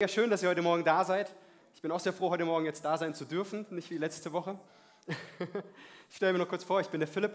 Ja, 0.00 0.06
schön, 0.06 0.30
dass 0.30 0.44
ihr 0.44 0.48
heute 0.48 0.62
Morgen 0.62 0.84
da 0.84 1.04
seid. 1.04 1.34
Ich 1.74 1.82
bin 1.82 1.90
auch 1.90 1.98
sehr 1.98 2.12
froh, 2.12 2.30
heute 2.30 2.44
Morgen 2.44 2.64
jetzt 2.64 2.84
da 2.84 2.96
sein 2.96 3.14
zu 3.14 3.24
dürfen, 3.24 3.66
nicht 3.70 3.90
wie 3.90 3.98
letzte 3.98 4.32
Woche. 4.32 4.56
ich 5.08 6.14
stelle 6.14 6.32
mir 6.32 6.38
noch 6.38 6.48
kurz 6.48 6.62
vor, 6.62 6.80
ich 6.80 6.86
bin 6.86 7.00
der 7.00 7.08
Philipp. 7.08 7.32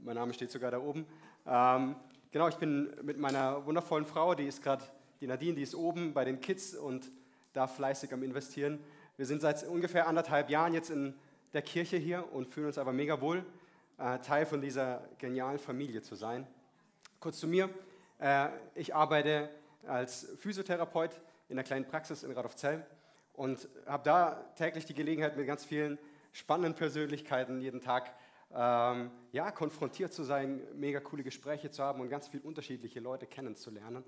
Mein 0.00 0.16
Name 0.16 0.34
steht 0.34 0.50
sogar 0.50 0.72
da 0.72 0.80
oben. 0.80 1.06
Ähm, 1.46 1.94
genau, 2.32 2.48
ich 2.48 2.56
bin 2.56 2.92
mit 3.02 3.16
meiner 3.18 3.64
wundervollen 3.64 4.06
Frau, 4.06 4.34
die 4.34 4.48
ist 4.48 4.60
gerade, 4.60 4.82
die 5.20 5.28
Nadine, 5.28 5.54
die 5.54 5.62
ist 5.62 5.76
oben 5.76 6.14
bei 6.14 6.24
den 6.24 6.40
Kids 6.40 6.74
und 6.74 7.12
da 7.52 7.68
fleißig 7.68 8.12
am 8.12 8.24
Investieren. 8.24 8.80
Wir 9.16 9.26
sind 9.26 9.40
seit 9.40 9.62
ungefähr 9.62 10.08
anderthalb 10.08 10.50
Jahren 10.50 10.74
jetzt 10.74 10.90
in 10.90 11.14
der 11.52 11.62
Kirche 11.62 11.96
hier 11.96 12.24
und 12.32 12.48
fühlen 12.48 12.66
uns 12.66 12.78
aber 12.78 12.92
mega 12.92 13.20
wohl, 13.20 13.46
äh, 13.98 14.18
Teil 14.18 14.46
von 14.46 14.60
dieser 14.60 15.08
genialen 15.18 15.60
Familie 15.60 16.02
zu 16.02 16.16
sein. 16.16 16.44
Kurz 17.20 17.38
zu 17.38 17.46
mir. 17.46 17.70
Äh, 18.18 18.48
ich 18.74 18.96
arbeite 18.96 19.48
als 19.86 20.26
Physiotherapeut 20.40 21.12
in 21.48 21.58
einer 21.58 21.64
kleinen 21.64 21.86
Praxis 21.86 22.22
in 22.22 22.32
Radolfzell 22.32 22.86
und 23.32 23.68
habe 23.86 24.02
da 24.04 24.52
täglich 24.56 24.84
die 24.84 24.94
Gelegenheit, 24.94 25.36
mit 25.36 25.46
ganz 25.46 25.64
vielen 25.64 25.98
spannenden 26.32 26.74
Persönlichkeiten 26.74 27.60
jeden 27.60 27.80
Tag 27.80 28.14
ähm, 28.50 29.10
ja, 29.32 29.50
konfrontiert 29.50 30.12
zu 30.12 30.22
sein, 30.22 30.62
mega 30.74 31.00
coole 31.00 31.22
Gespräche 31.22 31.70
zu 31.70 31.82
haben 31.82 32.00
und 32.00 32.08
ganz 32.08 32.28
viele 32.28 32.42
unterschiedliche 32.42 33.00
Leute 33.00 33.26
kennenzulernen. 33.26 34.04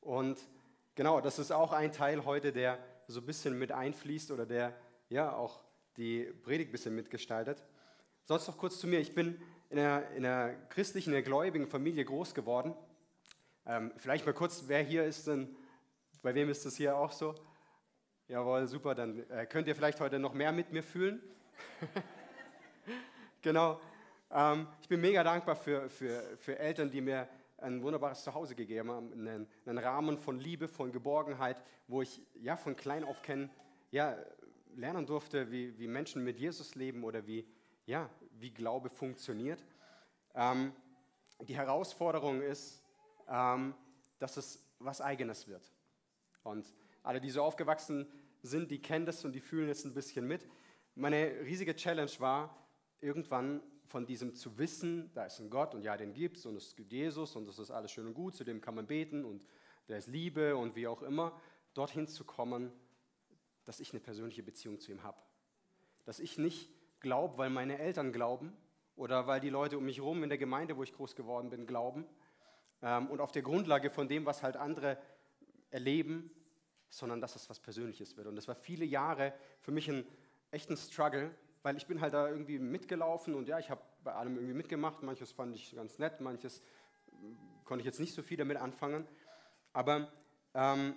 Und 0.00 0.38
genau, 0.94 1.20
das 1.20 1.38
ist 1.38 1.50
auch 1.50 1.72
ein 1.72 1.92
Teil 1.92 2.24
heute, 2.24 2.52
der 2.52 2.78
so 3.06 3.20
ein 3.20 3.26
bisschen 3.26 3.58
mit 3.58 3.72
einfließt 3.72 4.30
oder 4.30 4.46
der 4.46 4.74
ja 5.08 5.32
auch 5.32 5.62
die 5.96 6.24
Predigt 6.42 6.70
ein 6.70 6.72
bisschen 6.72 6.94
mitgestaltet. 6.94 7.62
Sonst 8.24 8.46
noch 8.46 8.56
kurz 8.56 8.78
zu 8.78 8.86
mir. 8.86 9.00
Ich 9.00 9.14
bin 9.14 9.40
in 9.70 9.78
einer, 9.78 10.08
in 10.10 10.24
einer 10.24 10.54
christlichen, 10.68 11.10
in 11.10 11.16
einer 11.16 11.24
gläubigen 11.24 11.66
Familie 11.66 12.04
groß 12.04 12.34
geworden. 12.34 12.74
Ähm, 13.66 13.92
vielleicht 13.96 14.24
mal 14.24 14.32
kurz, 14.32 14.64
wer 14.68 14.82
hier 14.82 15.04
ist 15.04 15.26
denn 15.26 15.56
bei 16.22 16.34
wem 16.34 16.50
ist 16.50 16.66
das 16.66 16.76
hier 16.76 16.96
auch 16.96 17.12
so? 17.12 17.34
Jawohl, 18.28 18.66
super, 18.66 18.94
dann 18.94 19.28
äh, 19.30 19.46
könnt 19.46 19.66
ihr 19.66 19.74
vielleicht 19.74 20.00
heute 20.00 20.18
noch 20.18 20.34
mehr 20.34 20.52
mit 20.52 20.70
mir 20.70 20.82
fühlen. 20.82 21.22
genau. 23.42 23.80
Ähm, 24.30 24.68
ich 24.82 24.88
bin 24.88 25.00
mega 25.00 25.24
dankbar 25.24 25.56
für, 25.56 25.88
für, 25.88 26.36
für 26.36 26.58
Eltern, 26.58 26.90
die 26.90 27.00
mir 27.00 27.28
ein 27.58 27.82
wunderbares 27.82 28.22
Zuhause 28.22 28.54
gegeben 28.54 28.90
haben, 28.90 29.12
einen, 29.12 29.48
einen 29.66 29.78
Rahmen 29.78 30.18
von 30.18 30.38
Liebe, 30.38 30.68
von 30.68 30.92
Geborgenheit, 30.92 31.62
wo 31.88 32.02
ich 32.02 32.22
ja 32.34 32.56
von 32.56 32.76
klein 32.76 33.04
auf 33.04 33.22
kennen, 33.22 33.50
ja, 33.90 34.16
lernen 34.76 35.06
durfte, 35.06 35.50
wie, 35.50 35.76
wie 35.78 35.88
Menschen 35.88 36.22
mit 36.22 36.38
Jesus 36.38 36.74
leben 36.74 37.02
oder 37.02 37.26
wie, 37.26 37.46
ja, 37.86 38.08
wie 38.38 38.50
Glaube 38.50 38.88
funktioniert. 38.88 39.64
Ähm, 40.34 40.72
die 41.40 41.56
Herausforderung 41.56 42.42
ist, 42.42 42.82
ähm, 43.28 43.74
dass 44.18 44.36
es 44.36 44.64
was 44.78 45.00
Eigenes 45.00 45.48
wird. 45.48 45.70
Und 46.42 46.72
alle, 47.02 47.20
die 47.20 47.30
so 47.30 47.42
aufgewachsen 47.42 48.06
sind, 48.42 48.70
die 48.70 48.80
kennen 48.80 49.06
das 49.06 49.24
und 49.24 49.32
die 49.32 49.40
fühlen 49.40 49.68
es 49.68 49.84
ein 49.84 49.94
bisschen 49.94 50.26
mit. 50.26 50.46
Meine 50.94 51.40
riesige 51.44 51.74
Challenge 51.74 52.10
war, 52.18 52.56
irgendwann 53.00 53.62
von 53.86 54.06
diesem 54.06 54.34
zu 54.34 54.56
wissen, 54.58 55.10
da 55.14 55.26
ist 55.26 55.40
ein 55.40 55.50
Gott 55.50 55.74
und 55.74 55.82
ja, 55.82 55.96
den 55.96 56.12
gibt 56.12 56.36
es 56.36 56.46
und 56.46 56.56
es 56.56 56.76
gibt 56.76 56.92
Jesus 56.92 57.34
und 57.36 57.46
das 57.46 57.58
ist 57.58 57.70
alles 57.70 57.90
schön 57.90 58.06
und 58.06 58.14
gut, 58.14 58.34
zu 58.34 58.44
dem 58.44 58.60
kann 58.60 58.74
man 58.74 58.86
beten 58.86 59.24
und 59.24 59.44
der 59.88 59.98
ist 59.98 60.06
Liebe 60.06 60.56
und 60.56 60.76
wie 60.76 60.86
auch 60.86 61.02
immer, 61.02 61.38
dorthin 61.74 62.06
zu 62.06 62.24
kommen, 62.24 62.72
dass 63.64 63.80
ich 63.80 63.92
eine 63.92 64.00
persönliche 64.00 64.42
Beziehung 64.42 64.78
zu 64.78 64.92
ihm 64.92 65.02
habe. 65.02 65.18
Dass 66.04 66.20
ich 66.20 66.38
nicht 66.38 66.70
glaube, 67.00 67.38
weil 67.38 67.50
meine 67.50 67.78
Eltern 67.78 68.12
glauben 68.12 68.52
oder 68.94 69.26
weil 69.26 69.40
die 69.40 69.50
Leute 69.50 69.78
um 69.78 69.84
mich 69.84 69.98
herum 69.98 70.22
in 70.22 70.28
der 70.28 70.38
Gemeinde, 70.38 70.76
wo 70.76 70.82
ich 70.82 70.92
groß 70.92 71.16
geworden 71.16 71.50
bin, 71.50 71.66
glauben 71.66 72.06
ähm, 72.82 73.08
und 73.08 73.20
auf 73.20 73.32
der 73.32 73.42
Grundlage 73.42 73.90
von 73.90 74.08
dem, 74.08 74.26
was 74.26 74.42
halt 74.42 74.56
andere 74.56 74.98
erleben, 75.70 76.30
sondern 76.88 77.20
dass 77.20 77.36
es 77.36 77.48
was 77.48 77.60
Persönliches 77.60 78.16
wird. 78.16 78.26
Und 78.26 78.36
das 78.36 78.48
war 78.48 78.54
viele 78.54 78.84
Jahre 78.84 79.32
für 79.60 79.70
mich 79.70 79.88
ein 79.88 80.04
echter 80.50 80.76
Struggle, 80.76 81.34
weil 81.62 81.76
ich 81.76 81.86
bin 81.86 82.00
halt 82.00 82.14
da 82.14 82.28
irgendwie 82.28 82.58
mitgelaufen 82.58 83.34
und 83.34 83.48
ja, 83.48 83.58
ich 83.58 83.70
habe 83.70 83.80
bei 84.02 84.12
allem 84.12 84.34
irgendwie 84.36 84.54
mitgemacht. 84.54 85.02
Manches 85.02 85.32
fand 85.32 85.54
ich 85.54 85.74
ganz 85.74 85.98
nett, 85.98 86.20
manches 86.20 86.60
äh, 87.08 87.12
konnte 87.64 87.82
ich 87.82 87.86
jetzt 87.86 88.00
nicht 88.00 88.14
so 88.14 88.22
viel 88.22 88.36
damit 88.36 88.56
anfangen. 88.56 89.06
Aber 89.72 90.12
ähm, 90.54 90.96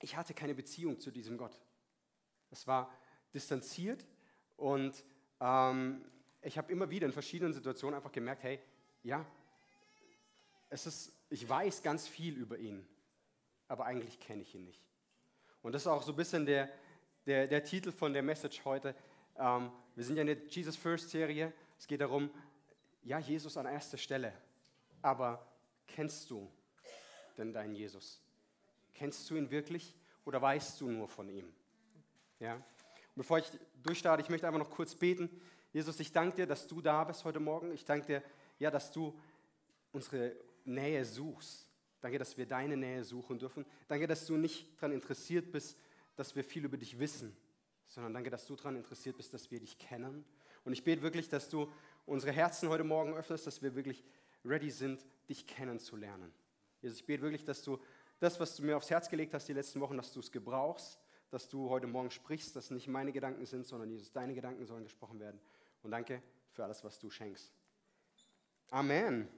ich 0.00 0.16
hatte 0.16 0.34
keine 0.34 0.54
Beziehung 0.54 1.00
zu 1.00 1.10
diesem 1.10 1.38
Gott. 1.38 1.58
Es 2.50 2.66
war 2.66 2.92
distanziert 3.32 4.04
und 4.56 5.02
ähm, 5.40 6.04
ich 6.42 6.58
habe 6.58 6.70
immer 6.70 6.90
wieder 6.90 7.06
in 7.06 7.12
verschiedenen 7.12 7.54
Situationen 7.54 7.96
einfach 7.96 8.12
gemerkt, 8.12 8.42
hey, 8.42 8.60
ja, 9.02 9.24
es 10.68 10.86
ist, 10.86 11.12
ich 11.30 11.48
weiß 11.48 11.82
ganz 11.82 12.06
viel 12.08 12.36
über 12.36 12.58
ihn 12.58 12.86
aber 13.72 13.86
eigentlich 13.86 14.20
kenne 14.20 14.42
ich 14.42 14.54
ihn 14.54 14.64
nicht. 14.64 14.82
Und 15.62 15.72
das 15.72 15.82
ist 15.82 15.86
auch 15.86 16.02
so 16.02 16.12
ein 16.12 16.16
bisschen 16.16 16.44
der, 16.44 16.68
der, 17.24 17.46
der 17.46 17.64
Titel 17.64 17.90
von 17.90 18.12
der 18.12 18.22
Message 18.22 18.62
heute. 18.66 18.94
Ähm, 19.38 19.72
wir 19.94 20.04
sind 20.04 20.16
ja 20.16 20.20
in 20.20 20.26
der 20.26 20.36
Jesus 20.46 20.76
First 20.76 21.08
Serie. 21.08 21.54
Es 21.78 21.86
geht 21.86 22.02
darum, 22.02 22.28
ja, 23.02 23.18
Jesus 23.18 23.56
an 23.56 23.64
erster 23.64 23.96
Stelle. 23.96 24.34
Aber 25.00 25.50
kennst 25.86 26.28
du 26.28 26.52
denn 27.38 27.54
deinen 27.54 27.74
Jesus? 27.74 28.20
Kennst 28.92 29.30
du 29.30 29.36
ihn 29.36 29.50
wirklich 29.50 29.94
oder 30.26 30.42
weißt 30.42 30.78
du 30.82 30.90
nur 30.90 31.08
von 31.08 31.30
ihm? 31.30 31.50
Ja? 32.40 32.56
Und 32.56 32.62
bevor 33.16 33.38
ich 33.38 33.46
durchstarte, 33.82 34.22
ich 34.22 34.28
möchte 34.28 34.46
einfach 34.46 34.60
noch 34.60 34.70
kurz 34.70 34.94
beten. 34.94 35.30
Jesus, 35.72 35.98
ich 35.98 36.12
danke 36.12 36.36
dir, 36.36 36.46
dass 36.46 36.66
du 36.66 36.82
da 36.82 37.04
bist 37.04 37.24
heute 37.24 37.40
Morgen. 37.40 37.72
Ich 37.72 37.86
danke 37.86 38.06
dir, 38.06 38.22
ja, 38.58 38.70
dass 38.70 38.92
du 38.92 39.18
unsere 39.92 40.36
Nähe 40.66 41.06
suchst. 41.06 41.71
Danke, 42.02 42.18
dass 42.18 42.36
wir 42.36 42.46
deine 42.46 42.76
Nähe 42.76 43.04
suchen 43.04 43.38
dürfen. 43.38 43.64
Danke, 43.86 44.08
dass 44.08 44.26
du 44.26 44.36
nicht 44.36 44.66
daran 44.76 44.92
interessiert 44.92 45.52
bist, 45.52 45.78
dass 46.16 46.34
wir 46.34 46.42
viel 46.44 46.64
über 46.64 46.76
dich 46.76 46.98
wissen, 46.98 47.34
sondern 47.86 48.12
danke, 48.12 48.28
dass 48.28 48.44
du 48.44 48.56
daran 48.56 48.76
interessiert 48.76 49.16
bist, 49.16 49.32
dass 49.32 49.50
wir 49.50 49.60
dich 49.60 49.78
kennen. 49.78 50.24
Und 50.64 50.72
ich 50.72 50.82
bete 50.82 51.00
wirklich, 51.02 51.28
dass 51.28 51.48
du 51.48 51.70
unsere 52.04 52.32
Herzen 52.32 52.68
heute 52.68 52.82
Morgen 52.82 53.14
öffnest, 53.14 53.46
dass 53.46 53.62
wir 53.62 53.76
wirklich 53.76 54.04
ready 54.44 54.70
sind, 54.70 55.06
dich 55.28 55.46
kennenzulernen. 55.46 56.32
Jesus, 56.80 56.98
ich 56.98 57.06
bete 57.06 57.22
wirklich, 57.22 57.44
dass 57.44 57.62
du 57.62 57.78
das, 58.18 58.40
was 58.40 58.56
du 58.56 58.64
mir 58.64 58.76
aufs 58.76 58.90
Herz 58.90 59.08
gelegt 59.08 59.32
hast 59.32 59.48
die 59.48 59.52
letzten 59.52 59.80
Wochen, 59.80 59.96
dass 59.96 60.12
du 60.12 60.18
es 60.18 60.32
gebrauchst, 60.32 60.98
dass 61.30 61.48
du 61.48 61.70
heute 61.70 61.86
Morgen 61.86 62.10
sprichst, 62.10 62.56
dass 62.56 62.70
nicht 62.72 62.88
meine 62.88 63.12
Gedanken 63.12 63.46
sind, 63.46 63.64
sondern 63.64 63.90
Jesus, 63.90 64.10
deine 64.10 64.34
Gedanken 64.34 64.66
sollen 64.66 64.82
gesprochen 64.82 65.20
werden. 65.20 65.40
Und 65.82 65.92
danke 65.92 66.20
für 66.50 66.64
alles, 66.64 66.82
was 66.82 66.98
du 66.98 67.10
schenkst. 67.10 67.52
Amen. 68.70 69.06
Amen. 69.06 69.28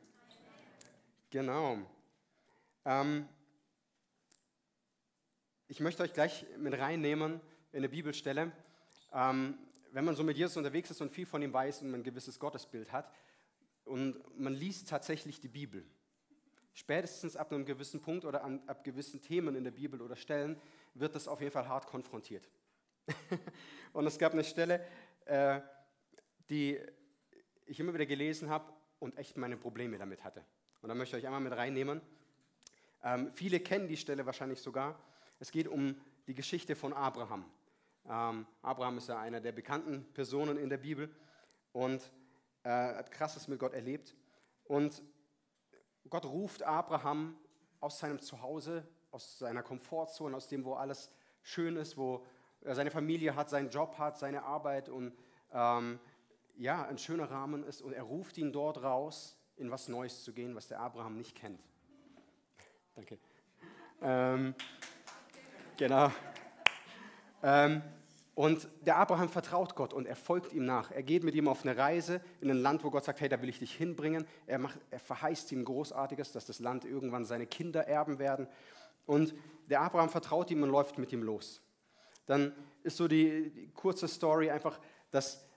Genau. 1.30 1.78
Ähm, 2.84 3.28
ich 5.68 5.80
möchte 5.80 6.02
euch 6.02 6.12
gleich 6.12 6.44
mit 6.58 6.78
reinnehmen 6.78 7.40
in 7.72 7.78
eine 7.78 7.88
Bibelstelle. 7.88 8.52
Ähm, 9.12 9.58
wenn 9.92 10.04
man 10.04 10.16
so 10.16 10.22
mit 10.22 10.36
Jesus 10.36 10.56
unterwegs 10.56 10.90
ist 10.90 11.00
und 11.00 11.10
viel 11.10 11.24
von 11.24 11.40
ihm 11.40 11.52
weiß 11.52 11.82
und 11.82 11.94
ein 11.94 12.02
gewisses 12.02 12.38
Gottesbild 12.38 12.92
hat 12.92 13.10
und 13.84 14.38
man 14.38 14.52
liest 14.52 14.88
tatsächlich 14.88 15.40
die 15.40 15.48
Bibel, 15.48 15.86
spätestens 16.72 17.36
ab 17.36 17.52
einem 17.52 17.64
gewissen 17.64 18.02
Punkt 18.02 18.24
oder 18.24 18.44
an, 18.44 18.62
ab 18.66 18.84
gewissen 18.84 19.22
Themen 19.22 19.54
in 19.54 19.64
der 19.64 19.70
Bibel 19.70 20.02
oder 20.02 20.16
Stellen 20.16 20.60
wird 20.94 21.14
das 21.14 21.28
auf 21.28 21.40
jeden 21.40 21.52
Fall 21.52 21.68
hart 21.68 21.86
konfrontiert. 21.86 22.48
und 23.92 24.06
es 24.06 24.18
gab 24.18 24.32
eine 24.32 24.44
Stelle, 24.44 24.84
äh, 25.26 25.60
die 26.50 26.80
ich 27.66 27.80
immer 27.80 27.94
wieder 27.94 28.06
gelesen 28.06 28.50
habe 28.50 28.72
und 28.98 29.16
echt 29.16 29.36
meine 29.36 29.56
Probleme 29.56 29.96
damit 29.96 30.24
hatte. 30.24 30.44
Und 30.82 30.88
da 30.88 30.94
möchte 30.94 31.16
ich 31.16 31.22
euch 31.22 31.26
einmal 31.26 31.40
mit 31.40 31.52
reinnehmen. 31.52 32.02
Ähm, 33.04 33.30
viele 33.32 33.60
kennen 33.60 33.86
die 33.86 33.98
Stelle 33.98 34.24
wahrscheinlich 34.24 34.60
sogar. 34.60 34.98
Es 35.38 35.52
geht 35.52 35.68
um 35.68 35.94
die 36.26 36.34
Geschichte 36.34 36.74
von 36.74 36.94
Abraham. 36.94 37.44
Ähm, 38.08 38.46
Abraham 38.62 38.96
ist 38.96 39.08
ja 39.08 39.20
einer 39.20 39.40
der 39.40 39.52
bekannten 39.52 40.10
Personen 40.14 40.56
in 40.56 40.70
der 40.70 40.78
Bibel 40.78 41.14
und 41.72 42.10
äh, 42.62 42.70
hat 42.70 43.10
krasses 43.10 43.46
mit 43.46 43.58
Gott 43.58 43.74
erlebt. 43.74 44.14
Und 44.64 45.02
Gott 46.08 46.24
ruft 46.24 46.62
Abraham 46.62 47.36
aus 47.80 47.98
seinem 47.98 48.20
Zuhause, 48.20 48.86
aus 49.10 49.38
seiner 49.38 49.62
Komfortzone, 49.62 50.34
aus 50.34 50.48
dem, 50.48 50.64
wo 50.64 50.72
alles 50.72 51.10
schön 51.42 51.76
ist, 51.76 51.98
wo 51.98 52.24
er 52.62 52.74
seine 52.74 52.90
Familie 52.90 53.36
hat, 53.36 53.50
seinen 53.50 53.68
Job 53.68 53.98
hat, 53.98 54.18
seine 54.18 54.44
Arbeit 54.44 54.88
und 54.88 55.14
ähm, 55.52 56.00
ja, 56.56 56.86
ein 56.86 56.96
schöner 56.96 57.30
Rahmen 57.30 57.64
ist. 57.64 57.82
Und 57.82 57.92
er 57.92 58.04
ruft 58.04 58.38
ihn 58.38 58.52
dort 58.52 58.82
raus, 58.82 59.36
in 59.56 59.70
was 59.70 59.88
Neues 59.88 60.24
zu 60.24 60.32
gehen, 60.32 60.54
was 60.54 60.68
der 60.68 60.80
Abraham 60.80 61.18
nicht 61.18 61.36
kennt. 61.36 61.60
Danke. 62.94 63.18
Ähm, 64.02 64.54
genau. 65.76 66.12
Ähm, 67.42 67.82
und 68.36 68.68
der 68.82 68.96
Abraham 68.96 69.28
vertraut 69.28 69.74
Gott 69.74 69.92
und 69.92 70.06
er 70.06 70.14
folgt 70.14 70.52
ihm 70.52 70.64
nach. 70.64 70.92
Er 70.92 71.02
geht 71.02 71.24
mit 71.24 71.34
ihm 71.34 71.48
auf 71.48 71.62
eine 71.64 71.76
Reise 71.76 72.20
in 72.40 72.50
ein 72.50 72.56
Land, 72.56 72.84
wo 72.84 72.90
Gott 72.90 73.04
sagt, 73.04 73.20
hey, 73.20 73.28
da 73.28 73.40
will 73.42 73.48
ich 73.48 73.58
dich 73.58 73.74
hinbringen. 73.74 74.26
Er, 74.46 74.58
macht, 74.58 74.78
er 74.90 75.00
verheißt 75.00 75.50
ihm 75.52 75.64
Großartiges, 75.64 76.32
dass 76.32 76.46
das 76.46 76.60
Land 76.60 76.84
irgendwann 76.84 77.24
seine 77.24 77.46
Kinder 77.46 77.86
erben 77.86 78.18
werden. 78.18 78.46
Und 79.06 79.34
der 79.68 79.80
Abraham 79.80 80.08
vertraut 80.08 80.50
ihm 80.50 80.62
und 80.62 80.70
läuft 80.70 80.98
mit 80.98 81.12
ihm 81.12 81.22
los. 81.22 81.60
Dann 82.26 82.52
ist 82.84 82.96
so 82.96 83.08
die, 83.08 83.50
die 83.50 83.70
kurze 83.72 84.06
Story 84.06 84.50
einfach, 84.50 84.78
dass 85.10 85.48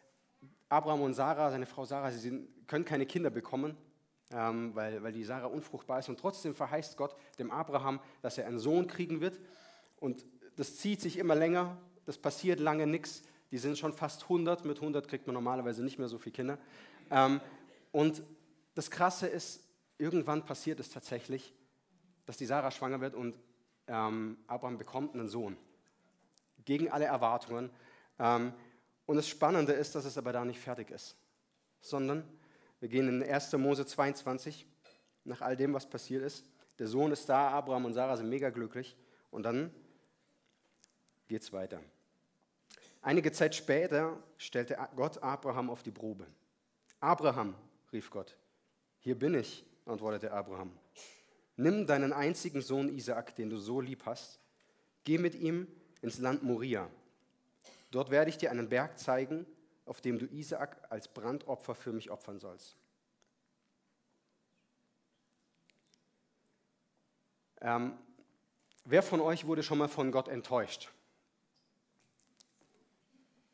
Abraham 0.69 1.01
und 1.01 1.13
Sarah, 1.13 1.51
seine 1.51 1.65
Frau 1.67 1.85
Sarah, 1.85 2.11
sie 2.11 2.19
sind, 2.19 2.67
können 2.67 2.83
keine 2.83 3.05
Kinder 3.05 3.29
bekommen 3.29 3.77
ähm, 4.31 4.75
weil, 4.75 5.01
weil 5.03 5.13
die 5.13 5.23
Sarah 5.23 5.47
unfruchtbar 5.47 5.99
ist. 5.99 6.09
Und 6.09 6.19
trotzdem 6.19 6.53
verheißt 6.53 6.97
Gott 6.97 7.15
dem 7.39 7.51
Abraham, 7.51 7.99
dass 8.21 8.37
er 8.37 8.47
einen 8.47 8.59
Sohn 8.59 8.87
kriegen 8.87 9.21
wird. 9.21 9.39
Und 9.99 10.25
das 10.55 10.77
zieht 10.77 11.01
sich 11.01 11.17
immer 11.17 11.35
länger, 11.35 11.77
das 12.05 12.17
passiert 12.17 12.59
lange 12.59 12.87
nichts. 12.87 13.23
Die 13.51 13.57
sind 13.57 13.77
schon 13.77 13.93
fast 13.93 14.23
100, 14.23 14.65
mit 14.65 14.77
100 14.77 15.07
kriegt 15.07 15.27
man 15.27 15.33
normalerweise 15.33 15.83
nicht 15.83 15.99
mehr 15.99 16.09
so 16.09 16.17
viele 16.17 16.33
Kinder. 16.33 16.57
Ähm, 17.09 17.39
und 17.91 18.23
das 18.75 18.91
Krasse 18.91 19.27
ist, 19.27 19.63
irgendwann 19.97 20.45
passiert 20.45 20.79
es 20.79 20.89
tatsächlich, 20.89 21.53
dass 22.25 22.37
die 22.37 22.45
Sarah 22.45 22.71
schwanger 22.71 22.99
wird 23.01 23.15
und 23.15 23.39
ähm, 23.87 24.37
Abraham 24.47 24.77
bekommt 24.77 25.13
einen 25.13 25.29
Sohn. 25.29 25.57
Gegen 26.65 26.91
alle 26.91 27.05
Erwartungen. 27.05 27.69
Ähm, 28.19 28.53
und 29.05 29.15
das 29.15 29.29
Spannende 29.29 29.71
ist, 29.71 29.95
dass 29.95 30.03
es 30.03 30.17
aber 30.17 30.33
da 30.33 30.43
nicht 30.43 30.59
fertig 30.59 30.91
ist, 30.91 31.15
sondern 31.79 32.25
wir 32.79 32.89
gehen 32.89 33.07
in 33.07 33.23
1. 33.23 33.53
Mose 33.53 33.85
22, 33.85 34.67
nach 35.23 35.41
all 35.41 35.57
dem, 35.57 35.73
was 35.73 35.89
passiert 35.89 36.23
ist. 36.23 36.45
Der 36.79 36.87
Sohn 36.87 37.11
ist 37.11 37.27
da, 37.27 37.49
Abraham 37.49 37.85
und 37.85 37.93
Sarah 37.93 38.15
sind 38.15 38.29
mega 38.29 38.49
glücklich. 38.49 38.95
Und 39.31 39.43
dann 39.43 39.73
geht 41.27 41.41
es 41.41 41.51
weiter. 41.51 41.81
Einige 43.01 43.31
Zeit 43.31 43.55
später 43.55 44.21
stellte 44.37 44.77
Gott 44.95 45.21
Abraham 45.23 45.69
auf 45.69 45.83
die 45.83 45.91
Probe. 45.91 46.27
Abraham, 46.99 47.55
rief 47.91 48.09
Gott. 48.09 48.35
Hier 48.99 49.17
bin 49.17 49.33
ich, 49.33 49.65
antwortete 49.85 50.31
Abraham. 50.31 50.71
Nimm 51.55 51.87
deinen 51.87 52.13
einzigen 52.13 52.61
Sohn 52.61 52.89
Isaak, 52.89 53.35
den 53.35 53.49
du 53.49 53.57
so 53.57 53.81
lieb 53.81 54.05
hast, 54.05 54.39
geh 55.03 55.17
mit 55.17 55.35
ihm 55.35 55.67
ins 56.01 56.19
Land 56.19 56.43
Moria. 56.43 56.89
Dort 57.91 58.11
werde 58.11 58.29
ich 58.29 58.37
dir 58.37 58.51
einen 58.51 58.69
Berg 58.69 58.99
zeigen, 58.99 59.45
auf 59.87 60.01
dem 60.01 60.19
du 60.19 60.25
Isaak 60.25 60.91
als 60.91 61.07
Brandopfer 61.07 61.75
für 61.75 61.93
mich 61.93 62.11
opfern 62.11 62.39
sollst. 62.39 62.75
Ähm, 67.61 67.97
wer 68.85 69.01
von 69.01 69.19
euch 69.21 69.45
wurde 69.45 69.63
schon 69.63 69.77
mal 69.77 69.87
von 69.87 70.11
Gott 70.11 70.27
enttäuscht? 70.27 70.91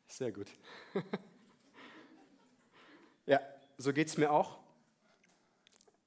Sehr 0.06 0.30
gut. 0.30 0.48
ja, 3.26 3.40
so 3.78 3.92
geht 3.92 4.08
es 4.08 4.16
mir 4.16 4.30
auch. 4.30 4.58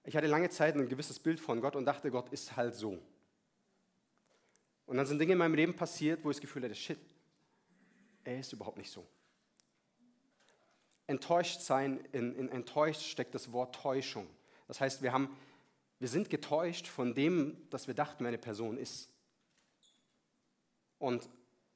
Ich 0.03 0.15
hatte 0.15 0.27
lange 0.27 0.50
Zeit 0.50 0.75
ein 0.75 0.88
gewisses 0.88 1.19
Bild 1.19 1.39
von 1.39 1.59
Gott 1.59 1.75
und 1.75 1.85
dachte, 1.85 2.12
Gott 2.12 2.30
ist 2.30 2.56
halt 2.56 2.75
so. 2.75 3.01
Und 4.85 4.95
dann 4.95 5.06
sind 5.06 5.19
Dinge 5.19 5.33
in 5.33 5.38
meinem 5.38 5.56
Leben 5.56 5.75
passiert, 5.75 6.23
wo 6.23 6.30
ich 6.30 6.38
das 6.38 6.41
Gefühl 6.41 6.63
hatte, 6.63 6.75
shit, 6.75 7.00
er 8.23 8.39
ist 8.39 8.53
überhaupt 8.53 8.77
nicht 8.77 8.89
so. 8.89 9.06
Enttäuscht 11.07 11.62
sein, 11.62 12.00
in, 12.12 12.36
in 12.36 12.50
enttäuscht 12.50 13.01
steckt 13.01 13.33
das 13.33 13.51
Wort 13.51 13.75
Täuschung. 13.75 14.27
Das 14.68 14.81
heißt, 14.81 15.01
wir, 15.01 15.13
haben, 15.13 15.36
wir 16.00 16.09
sind 16.09 16.30
getäuscht 16.30 16.88
von 16.88 17.13
dem, 17.13 17.57
dass 17.69 17.88
wir 17.88 17.94
dachten, 17.94 18.25
eine 18.25 18.38
Person 18.38 18.77
ist. 18.77 19.09
Und 21.00 21.30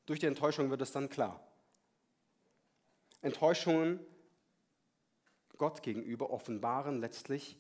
durch 0.05 0.19
die 0.19 0.25
Enttäuschung 0.25 0.69
wird 0.69 0.81
es 0.81 0.91
dann 0.91 1.09
klar. 1.09 1.41
Enttäuschungen 3.21 3.99
Gott 5.57 5.83
gegenüber 5.83 6.31
offenbaren 6.31 6.99
letztlich, 6.99 7.55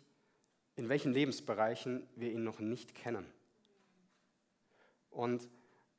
in 0.75 0.89
welchen 0.89 1.13
Lebensbereichen 1.13 2.07
wir 2.15 2.31
ihn 2.31 2.43
noch 2.43 2.59
nicht 2.59 2.95
kennen. 2.95 3.31
Und 5.11 5.47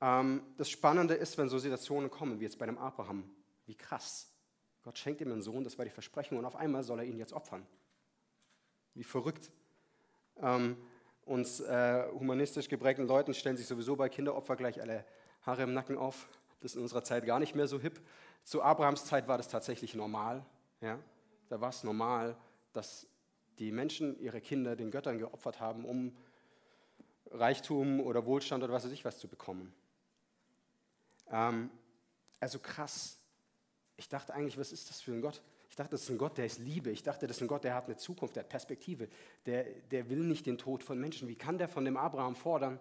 ähm, 0.00 0.42
das 0.56 0.68
Spannende 0.68 1.14
ist, 1.14 1.38
wenn 1.38 1.48
so 1.48 1.60
Situationen 1.60 2.10
kommen, 2.10 2.40
wie 2.40 2.44
jetzt 2.44 2.58
bei 2.58 2.66
dem 2.66 2.76
Abraham, 2.76 3.30
wie 3.66 3.76
krass. 3.76 4.31
Gott 4.84 4.98
schenkt 4.98 5.20
ihm 5.20 5.30
einen 5.30 5.42
Sohn, 5.42 5.64
das 5.64 5.78
war 5.78 5.84
die 5.84 5.90
Versprechung, 5.90 6.38
und 6.38 6.44
auf 6.44 6.56
einmal 6.56 6.82
soll 6.82 6.98
er 6.98 7.04
ihn 7.04 7.18
jetzt 7.18 7.32
opfern. 7.32 7.66
Wie 8.94 9.04
verrückt. 9.04 9.50
Ähm, 10.40 10.76
uns 11.24 11.60
äh, 11.60 12.04
humanistisch 12.12 12.68
geprägten 12.68 13.06
Leuten 13.06 13.32
stellen 13.32 13.56
sich 13.56 13.66
sowieso 13.66 13.94
bei 13.96 14.08
Kinderopfer 14.08 14.56
gleich 14.56 14.80
alle 14.80 15.04
Haare 15.42 15.62
im 15.62 15.72
Nacken 15.72 15.96
auf. 15.96 16.28
Das 16.60 16.72
ist 16.72 16.76
in 16.76 16.82
unserer 16.82 17.04
Zeit 17.04 17.24
gar 17.26 17.38
nicht 17.38 17.54
mehr 17.54 17.66
so 17.66 17.80
hip. 17.80 18.00
Zu 18.44 18.62
Abrahams 18.62 19.04
Zeit 19.04 19.28
war 19.28 19.36
das 19.36 19.48
tatsächlich 19.48 19.94
normal. 19.94 20.44
Ja? 20.80 20.98
Da 21.48 21.60
war 21.60 21.70
es 21.70 21.84
normal, 21.84 22.36
dass 22.72 23.06
die 23.58 23.70
Menschen 23.70 24.18
ihre 24.18 24.40
Kinder 24.40 24.74
den 24.74 24.90
Göttern 24.90 25.18
geopfert 25.18 25.60
haben, 25.60 25.84
um 25.84 26.16
Reichtum 27.30 28.00
oder 28.00 28.26
Wohlstand 28.26 28.64
oder 28.64 28.72
was 28.72 28.84
weiß 28.84 28.92
ich 28.92 29.04
was 29.04 29.18
zu 29.18 29.28
bekommen. 29.28 29.72
Ähm, 31.30 31.70
also 32.40 32.58
krass. 32.58 33.21
Ich 33.96 34.08
dachte 34.08 34.34
eigentlich, 34.34 34.58
was 34.58 34.72
ist 34.72 34.88
das 34.88 35.00
für 35.00 35.12
ein 35.12 35.20
Gott? 35.20 35.42
Ich 35.68 35.76
dachte, 35.76 35.90
das 35.92 36.02
ist 36.02 36.10
ein 36.10 36.18
Gott, 36.18 36.36
der 36.36 36.46
ist 36.46 36.58
Liebe. 36.58 36.90
Ich 36.90 37.02
dachte, 37.02 37.26
das 37.26 37.36
ist 37.36 37.42
ein 37.42 37.48
Gott, 37.48 37.64
der 37.64 37.74
hat 37.74 37.86
eine 37.86 37.96
Zukunft, 37.96 38.36
der 38.36 38.42
hat 38.42 38.50
Perspektive. 38.50 39.08
Der, 39.46 39.64
der 39.90 40.08
will 40.10 40.18
nicht 40.18 40.46
den 40.46 40.58
Tod 40.58 40.82
von 40.82 40.98
Menschen. 40.98 41.28
Wie 41.28 41.34
kann 41.34 41.58
der 41.58 41.68
von 41.68 41.84
dem 41.84 41.96
Abraham 41.96 42.36
fordern, 42.36 42.80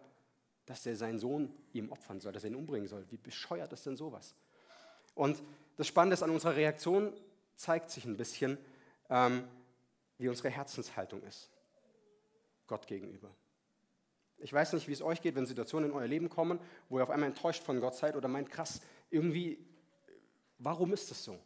dass 0.66 0.86
er 0.86 0.96
seinen 0.96 1.20
Sohn 1.20 1.54
ihm 1.74 1.92
opfern 1.92 2.20
soll, 2.20 2.34
dass 2.34 2.44
er 2.44 2.50
ihn 2.50 2.56
umbringen 2.56 2.88
soll? 2.88 3.06
Wie 3.10 3.18
bescheuert 3.18 3.72
ist 3.72 3.86
denn 3.86 3.96
sowas? 3.96 4.36
Und 5.16 5.42
das 5.78 5.88
Spannende 5.88 6.16
ist, 6.16 6.24
an 6.24 6.32
unserer 6.32 6.56
Reaktion 6.56 7.14
zeigt 7.56 7.92
sich 7.92 8.06
ein 8.06 8.18
bisschen, 8.18 8.58
ähm, 9.10 9.44
wie 10.18 10.30
unsere 10.30 10.50
Herzenshaltung 10.50 11.24
ist. 11.24 11.50
Gott 12.68 12.88
gegenüber. 12.88 13.30
Ich 14.38 14.52
weiß 14.52 14.74
nicht, 14.74 14.88
wie 14.88 14.94
es 14.94 15.02
euch 15.02 15.22
geht, 15.22 15.36
wenn 15.36 15.46
Situationen 15.46 15.92
in 15.92 15.96
euer 15.96 16.08
Leben 16.08 16.30
kommen, 16.30 16.60
wo 16.90 16.98
ihr 16.98 17.04
auf 17.04 17.10
einmal 17.10 17.30
enttäuscht 17.30 17.64
von 17.64 17.80
Gott 17.80 17.96
seid 17.96 18.16
oder 18.16 18.28
meint, 18.28 18.50
krass, 18.50 18.82
irgendwie, 19.10 19.60
warum 20.62 20.94
ist 20.94 21.12
das 21.12 21.24
so? 21.24 21.40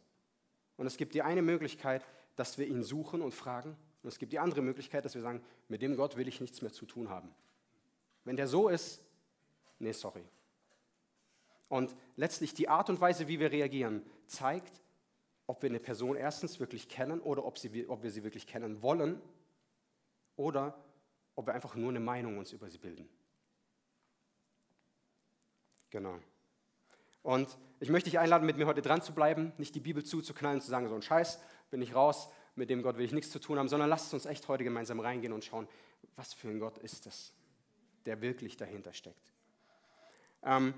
Und 0.76 0.86
es 0.86 0.96
gibt 0.96 1.14
die 1.14 1.22
eine 1.22 1.42
Möglichkeit, 1.42 2.04
dass 2.36 2.58
wir 2.58 2.66
ihn 2.66 2.82
suchen 2.82 3.22
und 3.22 3.32
fragen. 3.32 3.76
Und 4.02 4.08
es 4.08 4.18
gibt 4.18 4.32
die 4.32 4.38
andere 4.38 4.62
Möglichkeit, 4.62 5.04
dass 5.04 5.14
wir 5.14 5.22
sagen, 5.22 5.42
mit 5.68 5.82
dem 5.82 5.96
Gott 5.96 6.16
will 6.16 6.28
ich 6.28 6.40
nichts 6.40 6.62
mehr 6.62 6.72
zu 6.72 6.86
tun 6.86 7.08
haben. 7.08 7.34
Wenn 8.24 8.36
der 8.36 8.46
so 8.46 8.68
ist, 8.68 9.04
nee, 9.78 9.92
sorry. 9.92 10.24
Und 11.68 11.96
letztlich 12.16 12.54
die 12.54 12.68
Art 12.68 12.90
und 12.90 13.00
Weise, 13.00 13.26
wie 13.26 13.40
wir 13.40 13.50
reagieren, 13.50 14.04
zeigt, 14.26 14.80
ob 15.46 15.62
wir 15.62 15.70
eine 15.70 15.80
Person 15.80 16.16
erstens 16.16 16.60
wirklich 16.60 16.88
kennen 16.88 17.20
oder 17.20 17.44
ob, 17.44 17.58
sie, 17.58 17.88
ob 17.88 18.02
wir 18.02 18.10
sie 18.10 18.22
wirklich 18.22 18.46
kennen 18.46 18.82
wollen 18.82 19.20
oder 20.36 20.76
ob 21.34 21.46
wir 21.46 21.54
einfach 21.54 21.74
nur 21.74 21.90
eine 21.90 22.00
Meinung 22.00 22.38
uns 22.38 22.52
über 22.52 22.68
sie 22.68 22.78
bilden. 22.78 23.08
Genau. 25.90 26.18
Und 27.26 27.58
ich 27.80 27.88
möchte 27.88 28.08
dich 28.08 28.20
einladen, 28.20 28.46
mit 28.46 28.56
mir 28.56 28.66
heute 28.66 28.82
dran 28.82 29.02
zu 29.02 29.12
bleiben, 29.12 29.52
nicht 29.58 29.74
die 29.74 29.80
Bibel 29.80 30.04
zuzuknallen, 30.04 30.60
zu 30.60 30.70
sagen, 30.70 30.88
so 30.88 30.94
ein 30.94 31.02
Scheiß, 31.02 31.40
bin 31.72 31.82
ich 31.82 31.92
raus, 31.92 32.28
mit 32.54 32.70
dem 32.70 32.84
Gott 32.84 32.98
will 32.98 33.04
ich 33.04 33.10
nichts 33.10 33.32
zu 33.32 33.40
tun 33.40 33.58
haben, 33.58 33.68
sondern 33.68 33.90
lasst 33.90 34.14
uns 34.14 34.26
echt 34.26 34.46
heute 34.46 34.62
gemeinsam 34.62 35.00
reingehen 35.00 35.32
und 35.32 35.44
schauen, 35.44 35.66
was 36.14 36.32
für 36.32 36.46
ein 36.46 36.60
Gott 36.60 36.78
ist 36.78 37.04
das, 37.04 37.32
der 38.04 38.20
wirklich 38.22 38.56
dahinter 38.56 38.92
steckt. 38.92 39.32
Ähm, 40.44 40.72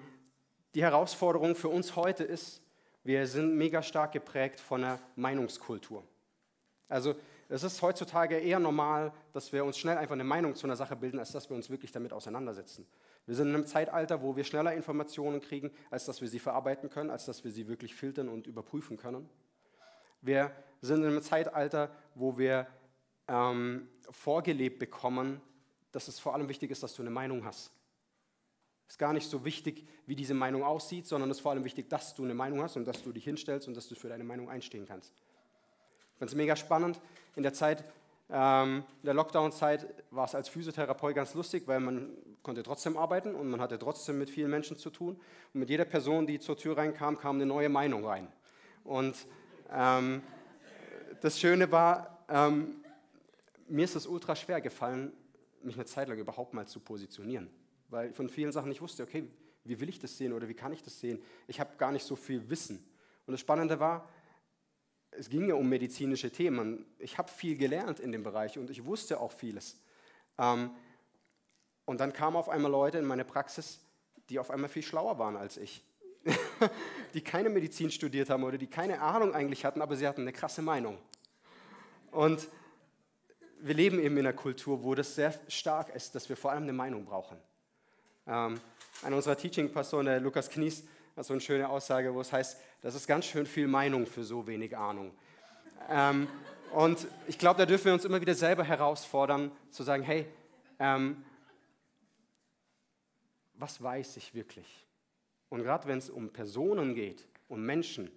die 0.75 0.83
Herausforderung 0.83 1.55
für 1.55 1.69
uns 1.69 1.97
heute 1.97 2.25
ist, 2.25 2.63
wir 3.05 3.27
sind 3.27 3.55
mega 3.55 3.83
stark 3.83 4.13
geprägt 4.13 4.59
von 4.59 4.83
einer 4.83 4.99
Meinungskultur. 5.17 6.03
Also 6.89 7.15
es 7.51 7.63
ist 7.63 7.83
heutzutage 7.83 8.39
eher 8.39 8.59
normal, 8.59 9.13
dass 9.35 9.53
wir 9.53 9.67
uns 9.67 9.77
schnell 9.77 9.99
einfach 9.99 10.15
eine 10.15 10.25
Meinung 10.25 10.55
zu 10.55 10.67
einer 10.67 10.77
Sache 10.77 10.97
bilden, 10.97 11.19
als 11.19 11.33
dass 11.33 11.51
wir 11.51 11.57
uns 11.57 11.69
wirklich 11.69 11.93
damit 11.93 12.15
auseinandersetzen. 12.15 12.87
Wir 13.29 13.35
sind 13.35 13.49
in 13.49 13.57
einem 13.57 13.67
Zeitalter, 13.67 14.23
wo 14.23 14.37
wir 14.37 14.45
schneller 14.45 14.73
Informationen 14.73 15.43
kriegen, 15.43 15.71
als 15.91 16.07
dass 16.07 16.23
wir 16.23 16.29
sie 16.29 16.39
verarbeiten 16.39 16.89
können, 16.89 17.11
als 17.11 17.27
dass 17.27 17.45
wir 17.45 17.53
sie 17.53 17.69
wirklich 17.69 17.95
filtern 17.95 18.31
und 18.31 18.47
überprüfen 18.47 18.97
können. 18.97 19.29
Wir 20.23 20.51
sind 20.81 21.03
in 21.03 21.11
einem 21.11 21.21
Zeitalter, 21.21 21.91
wo 22.15 22.39
wir 22.39 22.67
ähm, 23.29 23.87
vorgelebt 24.11 24.79
bekommen, 24.79 25.43
dass 25.93 26.09
es 26.09 26.19
vor 26.19 26.33
allem 26.33 26.49
wichtig 26.49 26.71
ist, 26.71 26.83
dass 26.83 26.95
du 26.95 27.03
eine 27.03 27.11
Meinung 27.11 27.45
hast. 27.45 27.71
Ist 28.89 28.99
gar 28.99 29.13
nicht 29.13 29.29
so 29.29 29.45
wichtig, 29.45 29.87
wie 30.07 30.17
diese 30.17 30.33
Meinung 30.33 30.65
aussieht, 30.65 31.07
sondern 31.07 31.31
es 31.31 31.37
ist 31.37 31.43
vor 31.43 31.51
allem 31.51 31.65
wichtig, 31.65 31.91
dass 31.91 32.15
du 32.15 32.25
eine 32.25 32.35
Meinung 32.35 32.63
hast 32.63 32.77
und 32.77 32.87
dass 32.87 33.03
du 33.03 33.13
dich 33.13 33.25
hinstellst 33.25 33.69
und 33.69 33.77
dass 33.77 33.89
du 33.89 33.95
für 33.95 34.09
deine 34.09 34.25
Meinung 34.25 34.49
einstehen 34.49 34.87
kannst. 34.87 35.13
Ich 36.15 36.19
fand 36.19 36.31
es 36.31 36.35
mega 36.35 36.57
spannend. 36.57 36.99
In 37.37 37.43
der 37.43 37.53
Zeit, 37.53 37.85
ähm, 38.31 38.85
der 39.03 39.13
Lockdown-Zeit, 39.13 39.87
war 40.11 40.25
es 40.25 40.35
als 40.35 40.49
Physiotherapeut 40.49 41.15
ganz 41.15 41.35
lustig, 41.35 41.65
weil 41.67 41.81
man 41.81 42.17
konnte 42.43 42.63
trotzdem 42.63 42.97
arbeiten 42.97 43.35
und 43.35 43.51
man 43.51 43.61
hatte 43.61 43.79
trotzdem 43.79 44.19
mit 44.19 44.31
vielen 44.31 44.51
Menschen 44.51 44.77
zu 44.77 44.91
tun. 44.91 45.21
Und 45.55 45.61
mit 45.61 45.71
jeder 45.71 45.85
Person, 45.85 46.27
die 46.27 46.39
zur 46.39 46.57
Tür 46.57 46.77
reinkam, 46.77 47.19
kam 47.19 47.37
eine 47.37 47.47
neue 47.47 47.69
Meinung 47.69 48.05
rein. 48.05 48.29
Und 48.85 49.27
ähm, 49.71 50.23
das 51.21 51.39
Schöne 51.39 51.71
war, 51.73 52.25
ähm, 52.29 52.77
mir 53.69 53.85
ist 53.85 53.97
es 53.97 54.07
ultra 54.07 54.35
schwer 54.35 54.61
gefallen, 54.61 55.13
mich 55.63 55.75
eine 55.75 55.85
Zeit 55.85 56.09
lang 56.09 56.19
überhaupt 56.19 56.55
mal 56.55 56.67
zu 56.67 56.81
positionieren 56.81 57.51
weil 57.89 58.11
ich 58.11 58.17
von 58.17 58.29
vielen 58.29 58.53
Sachen 58.53 58.69
nicht 58.69 58.81
wusste, 58.81 59.03
okay, 59.03 59.27
wie 59.65 59.81
will 59.81 59.89
ich 59.89 59.99
das 59.99 60.17
sehen 60.17 60.33
oder 60.33 60.49
wie 60.49 60.55
kann 60.55 60.73
ich 60.73 60.83
das 60.83 60.99
sehen? 61.01 61.23
Ich 61.47 61.61
habe 61.61 61.77
gar 61.77 61.93
nicht 61.93 62.05
so 62.05 62.17
viel 62.17 62.49
Wissen. 62.49 62.79
Und 63.27 63.33
das 63.33 63.41
Spannende 63.41 63.81
war, 63.81 64.09
es 65.11 65.29
ging 65.29 65.49
ja 65.49 65.55
um 65.55 65.69
medizinische 65.69 66.31
Themen. 66.31 66.87
Ich 66.99 67.19
habe 67.19 67.31
viel 67.31 67.57
gelernt 67.57 68.01
in 68.01 68.13
dem 68.13 68.23
Bereich 68.23 68.59
und 68.59 68.71
ich 68.71 68.85
wusste 68.85 69.21
auch 69.21 69.33
vieles. 69.33 69.81
Ähm, 70.39 70.71
und 71.89 72.01
dann 72.01 72.13
kamen 72.13 72.37
auf 72.37 72.51
einmal 72.51 72.71
Leute 72.71 72.99
in 72.99 73.07
meine 73.07 73.25
Praxis, 73.25 73.81
die 74.29 74.39
auf 74.39 74.51
einmal 74.51 74.69
viel 74.69 74.83
schlauer 74.83 75.19
waren 75.19 75.39
als 75.39 75.57
ich. 75.57 75.83
die 77.15 77.23
keine 77.23 77.49
Medizin 77.49 77.91
studiert 77.91 78.29
haben 78.29 78.45
oder 78.45 78.59
die 78.59 78.67
keine 78.67 79.01
Ahnung 79.01 79.35
eigentlich 79.35 79.65
hatten, 79.65 79.81
aber 79.81 79.97
sie 79.97 80.07
hatten 80.07 80.21
eine 80.21 80.35
krasse 80.35 80.61
Meinung. 80.61 80.99
Und 82.11 82.47
wir 83.61 83.73
leben 83.75 84.01
eben 84.01 84.19
in 84.19 84.27
einer 84.27 84.37
Kultur, 84.37 84.85
wo 84.85 84.95
das 84.95 85.15
sehr 85.15 85.33
stark 85.49 85.89
ist, 85.95 86.15
dass 86.15 86.29
wir 86.29 86.37
vor 86.37 86.51
allem 86.51 86.65
eine 86.65 86.75
Meinung 86.75 87.07
brauchen. 87.07 87.39
Ähm, 88.27 88.61
einer 89.03 89.17
unserer 89.17 89.39
Teaching-Pastoren, 89.39 90.05
der 90.05 90.21
Lukas 90.21 90.51
Knies, 90.51 90.85
hat 91.17 91.25
so 91.25 91.33
eine 91.33 91.41
schöne 91.41 91.71
Aussage, 91.71 92.13
wo 92.13 92.21
es 92.21 92.31
heißt, 92.31 92.61
das 92.83 92.97
ist 92.97 93.07
ganz 93.07 93.25
schön 93.25 93.47
viel 93.47 93.67
Meinung 93.67 94.07
für 94.07 94.25
so 94.25 94.47
wenig 94.47 94.77
Ahnung. 94.77 95.13
Ähm, 95.89 96.29
und 96.71 97.07
ich 97.29 97.39
glaube, 97.39 97.57
da 97.57 97.65
dürfen 97.65 97.87
wir 97.87 97.95
uns 97.95 98.05
immer 98.05 98.21
wieder 98.21 98.35
selber 98.35 98.63
herausfordern, 98.63 99.51
zu 99.71 99.85
sagen, 99.85 100.03
hey, 100.03 100.27
ähm, 100.79 101.25
was 103.59 103.83
weiß 103.83 104.17
ich 104.17 104.35
wirklich? 104.35 104.87
Und 105.49 105.63
gerade 105.63 105.87
wenn 105.89 105.99
es 105.99 106.11
um 106.11 106.31
Personen 106.31 106.95
geht, 106.95 107.27
um 107.49 107.65
Menschen, 107.65 108.11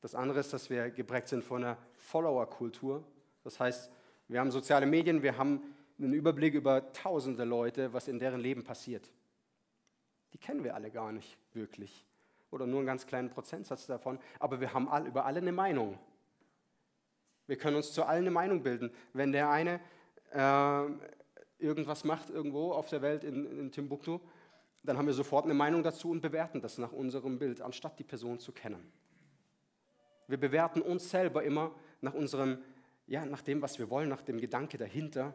das 0.00 0.14
andere 0.14 0.40
ist, 0.40 0.52
dass 0.52 0.68
wir 0.70 0.90
geprägt 0.90 1.28
sind 1.28 1.44
von 1.44 1.62
einer 1.62 1.78
Follower-Kultur. 1.96 3.04
Das 3.44 3.60
heißt, 3.60 3.90
wir 4.28 4.40
haben 4.40 4.50
soziale 4.50 4.86
Medien, 4.86 5.22
wir 5.22 5.38
haben 5.38 5.62
einen 5.98 6.12
Überblick 6.12 6.54
über 6.54 6.92
tausende 6.92 7.44
Leute, 7.44 7.92
was 7.92 8.08
in 8.08 8.18
deren 8.18 8.40
Leben 8.40 8.64
passiert. 8.64 9.10
Die 10.32 10.38
kennen 10.38 10.64
wir 10.64 10.74
alle 10.74 10.90
gar 10.90 11.12
nicht 11.12 11.38
wirklich 11.52 12.04
oder 12.50 12.66
nur 12.66 12.80
einen 12.80 12.86
ganz 12.86 13.06
kleinen 13.06 13.30
Prozentsatz 13.30 13.86
davon, 13.86 14.18
aber 14.38 14.60
wir 14.60 14.74
haben 14.74 14.88
all, 14.88 15.06
über 15.06 15.24
alle 15.24 15.40
eine 15.40 15.52
Meinung. 15.52 15.98
Wir 17.46 17.56
können 17.56 17.76
uns 17.76 17.92
zu 17.92 18.04
allen 18.04 18.22
eine 18.22 18.30
Meinung 18.30 18.62
bilden. 18.62 18.90
Wenn 19.12 19.32
der 19.32 19.50
eine 19.50 19.80
äh, 20.32 20.84
irgendwas 21.62 22.04
macht 22.04 22.30
irgendwo 22.30 22.72
auf 22.72 22.88
der 22.88 23.02
Welt 23.02 23.24
in, 23.24 23.46
in 23.58 23.70
Timbuktu, 23.70 24.20
dann 24.82 24.98
haben 24.98 25.06
wir 25.06 25.14
sofort 25.14 25.44
eine 25.44 25.54
Meinung 25.54 25.82
dazu 25.82 26.10
und 26.10 26.20
bewerten 26.20 26.60
das 26.60 26.78
nach 26.78 26.92
unserem 26.92 27.38
Bild, 27.38 27.60
anstatt 27.60 27.98
die 27.98 28.04
Person 28.04 28.38
zu 28.38 28.52
kennen. 28.52 28.92
Wir 30.26 30.38
bewerten 30.38 30.82
uns 30.82 31.10
selber 31.10 31.44
immer 31.44 31.74
nach 32.00 32.14
unserem, 32.14 32.58
ja, 33.06 33.24
nach 33.24 33.42
dem, 33.42 33.62
was 33.62 33.78
wir 33.78 33.90
wollen, 33.90 34.08
nach 34.08 34.22
dem 34.22 34.40
Gedanke 34.40 34.78
dahinter. 34.78 35.34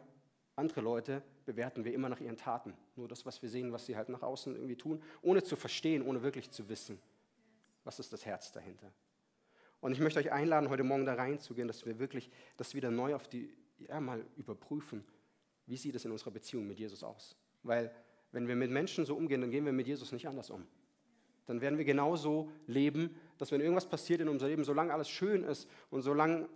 Andere 0.56 0.80
Leute 0.80 1.22
bewerten 1.46 1.84
wir 1.84 1.94
immer 1.94 2.08
nach 2.08 2.20
ihren 2.20 2.36
Taten. 2.36 2.74
Nur 2.96 3.08
das, 3.08 3.24
was 3.24 3.40
wir 3.40 3.48
sehen, 3.48 3.72
was 3.72 3.86
sie 3.86 3.96
halt 3.96 4.08
nach 4.08 4.22
außen 4.22 4.54
irgendwie 4.54 4.76
tun, 4.76 5.02
ohne 5.22 5.42
zu 5.42 5.56
verstehen, 5.56 6.02
ohne 6.02 6.22
wirklich 6.22 6.50
zu 6.50 6.68
wissen, 6.68 7.00
was 7.84 7.98
ist 8.00 8.12
das 8.12 8.26
Herz 8.26 8.52
dahinter. 8.52 8.90
Und 9.80 9.92
ich 9.92 10.00
möchte 10.00 10.18
euch 10.18 10.32
einladen, 10.32 10.68
heute 10.68 10.82
Morgen 10.82 11.06
da 11.06 11.14
reinzugehen, 11.14 11.68
dass 11.68 11.86
wir 11.86 11.98
wirklich 11.98 12.30
das 12.56 12.74
wieder 12.74 12.90
neu 12.90 13.14
auf 13.14 13.28
die, 13.28 13.54
ja, 13.78 14.00
mal 14.00 14.24
überprüfen. 14.36 15.04
Wie 15.68 15.76
sieht 15.76 15.94
es 15.94 16.04
in 16.04 16.10
unserer 16.10 16.32
Beziehung 16.32 16.66
mit 16.66 16.80
Jesus 16.80 17.04
aus? 17.04 17.36
Weil, 17.62 17.94
wenn 18.32 18.48
wir 18.48 18.56
mit 18.56 18.72
Menschen 18.72 19.04
so 19.04 19.14
umgehen, 19.14 19.40
dann 19.40 19.52
gehen 19.52 19.64
wir 19.64 19.72
mit 19.72 19.86
Jesus 19.86 20.10
nicht 20.10 20.26
anders 20.26 20.50
um 20.50 20.66
dann 21.48 21.62
werden 21.62 21.78
wir 21.78 21.86
genauso 21.86 22.52
leben, 22.66 23.16
dass 23.38 23.50
wenn 23.52 23.62
irgendwas 23.62 23.88
passiert 23.88 24.20
in 24.20 24.28
unserem 24.28 24.50
Leben, 24.50 24.64
solange 24.64 24.92
alles 24.92 25.08
schön 25.08 25.44
ist 25.44 25.66
und 25.90 26.02
solange 26.02 26.46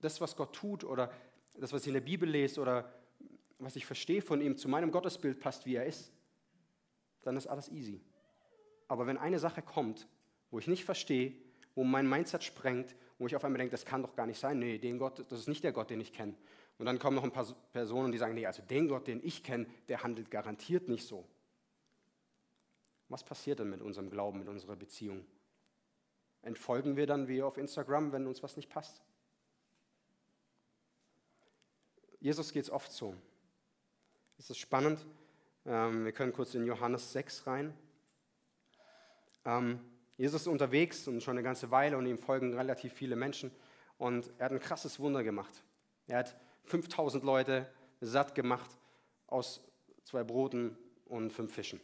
das, 0.00 0.18
was 0.22 0.34
Gott 0.34 0.54
tut 0.54 0.82
oder 0.82 1.12
das, 1.58 1.74
was 1.74 1.82
ich 1.82 1.88
in 1.88 1.94
der 1.94 2.00
Bibel 2.00 2.26
lese 2.26 2.58
oder 2.58 2.90
was 3.58 3.76
ich 3.76 3.84
verstehe 3.84 4.22
von 4.22 4.40
ihm, 4.40 4.56
zu 4.56 4.66
meinem 4.66 4.92
Gottesbild 4.92 5.40
passt, 5.40 5.66
wie 5.66 5.74
er 5.74 5.84
ist, 5.84 6.10
dann 7.20 7.36
ist 7.36 7.48
alles 7.48 7.68
easy. 7.68 8.00
Aber 8.88 9.06
wenn 9.06 9.18
eine 9.18 9.38
Sache 9.38 9.60
kommt, 9.60 10.08
wo 10.50 10.58
ich 10.58 10.66
nicht 10.66 10.86
verstehe, 10.86 11.34
wo 11.74 11.84
mein 11.84 12.08
Mindset 12.08 12.42
sprengt, 12.42 12.96
wo 13.18 13.26
ich 13.26 13.36
auf 13.36 13.44
einmal 13.44 13.58
denke, 13.58 13.72
das 13.72 13.84
kann 13.84 14.00
doch 14.00 14.16
gar 14.16 14.26
nicht 14.26 14.40
sein, 14.40 14.58
nee, 14.58 14.78
den 14.78 14.96
Gott, 14.96 15.22
das 15.28 15.40
ist 15.40 15.48
nicht 15.48 15.64
der 15.64 15.72
Gott, 15.72 15.90
den 15.90 16.00
ich 16.00 16.14
kenne. 16.14 16.34
Und 16.80 16.86
dann 16.86 16.98
kommen 16.98 17.14
noch 17.14 17.24
ein 17.24 17.30
paar 17.30 17.44
Personen, 17.72 18.10
die 18.10 18.16
sagen, 18.16 18.32
nee, 18.32 18.46
also 18.46 18.62
den 18.62 18.88
Gott, 18.88 19.06
den 19.06 19.20
ich 19.22 19.44
kenne, 19.44 19.66
der 19.88 20.02
handelt 20.02 20.30
garantiert 20.30 20.88
nicht 20.88 21.06
so. 21.06 21.28
Was 23.10 23.22
passiert 23.22 23.60
dann 23.60 23.68
mit 23.68 23.82
unserem 23.82 24.08
Glauben, 24.08 24.38
mit 24.38 24.48
unserer 24.48 24.76
Beziehung? 24.76 25.26
Entfolgen 26.40 26.96
wir 26.96 27.06
dann 27.06 27.28
wie 27.28 27.42
auf 27.42 27.58
Instagram, 27.58 28.12
wenn 28.12 28.26
uns 28.26 28.42
was 28.42 28.56
nicht 28.56 28.70
passt? 28.70 29.02
Jesus 32.18 32.50
geht 32.50 32.64
es 32.64 32.70
oft 32.70 32.90
so. 32.90 33.14
Es 34.38 34.48
ist 34.48 34.56
spannend. 34.56 35.06
Ähm, 35.66 36.06
wir 36.06 36.12
können 36.12 36.32
kurz 36.32 36.54
in 36.54 36.64
Johannes 36.64 37.12
6 37.12 37.46
rein. 37.46 37.74
Ähm, 39.44 39.80
Jesus 40.16 40.40
ist 40.40 40.46
unterwegs 40.46 41.06
und 41.08 41.22
schon 41.22 41.36
eine 41.36 41.42
ganze 41.42 41.70
Weile 41.70 41.98
und 41.98 42.06
ihm 42.06 42.16
folgen 42.16 42.54
relativ 42.54 42.94
viele 42.94 43.16
Menschen. 43.16 43.50
Und 43.98 44.30
er 44.38 44.46
hat 44.46 44.52
ein 44.52 44.60
krasses 44.60 44.98
Wunder 44.98 45.22
gemacht. 45.22 45.62
Er 46.06 46.20
hat 46.20 46.40
5000 46.64 47.24
Leute 47.24 47.66
satt 48.00 48.34
gemacht 48.34 48.70
aus 49.26 49.60
zwei 50.04 50.24
Broten 50.24 50.76
und 51.06 51.32
fünf 51.32 51.54
Fischen. 51.54 51.80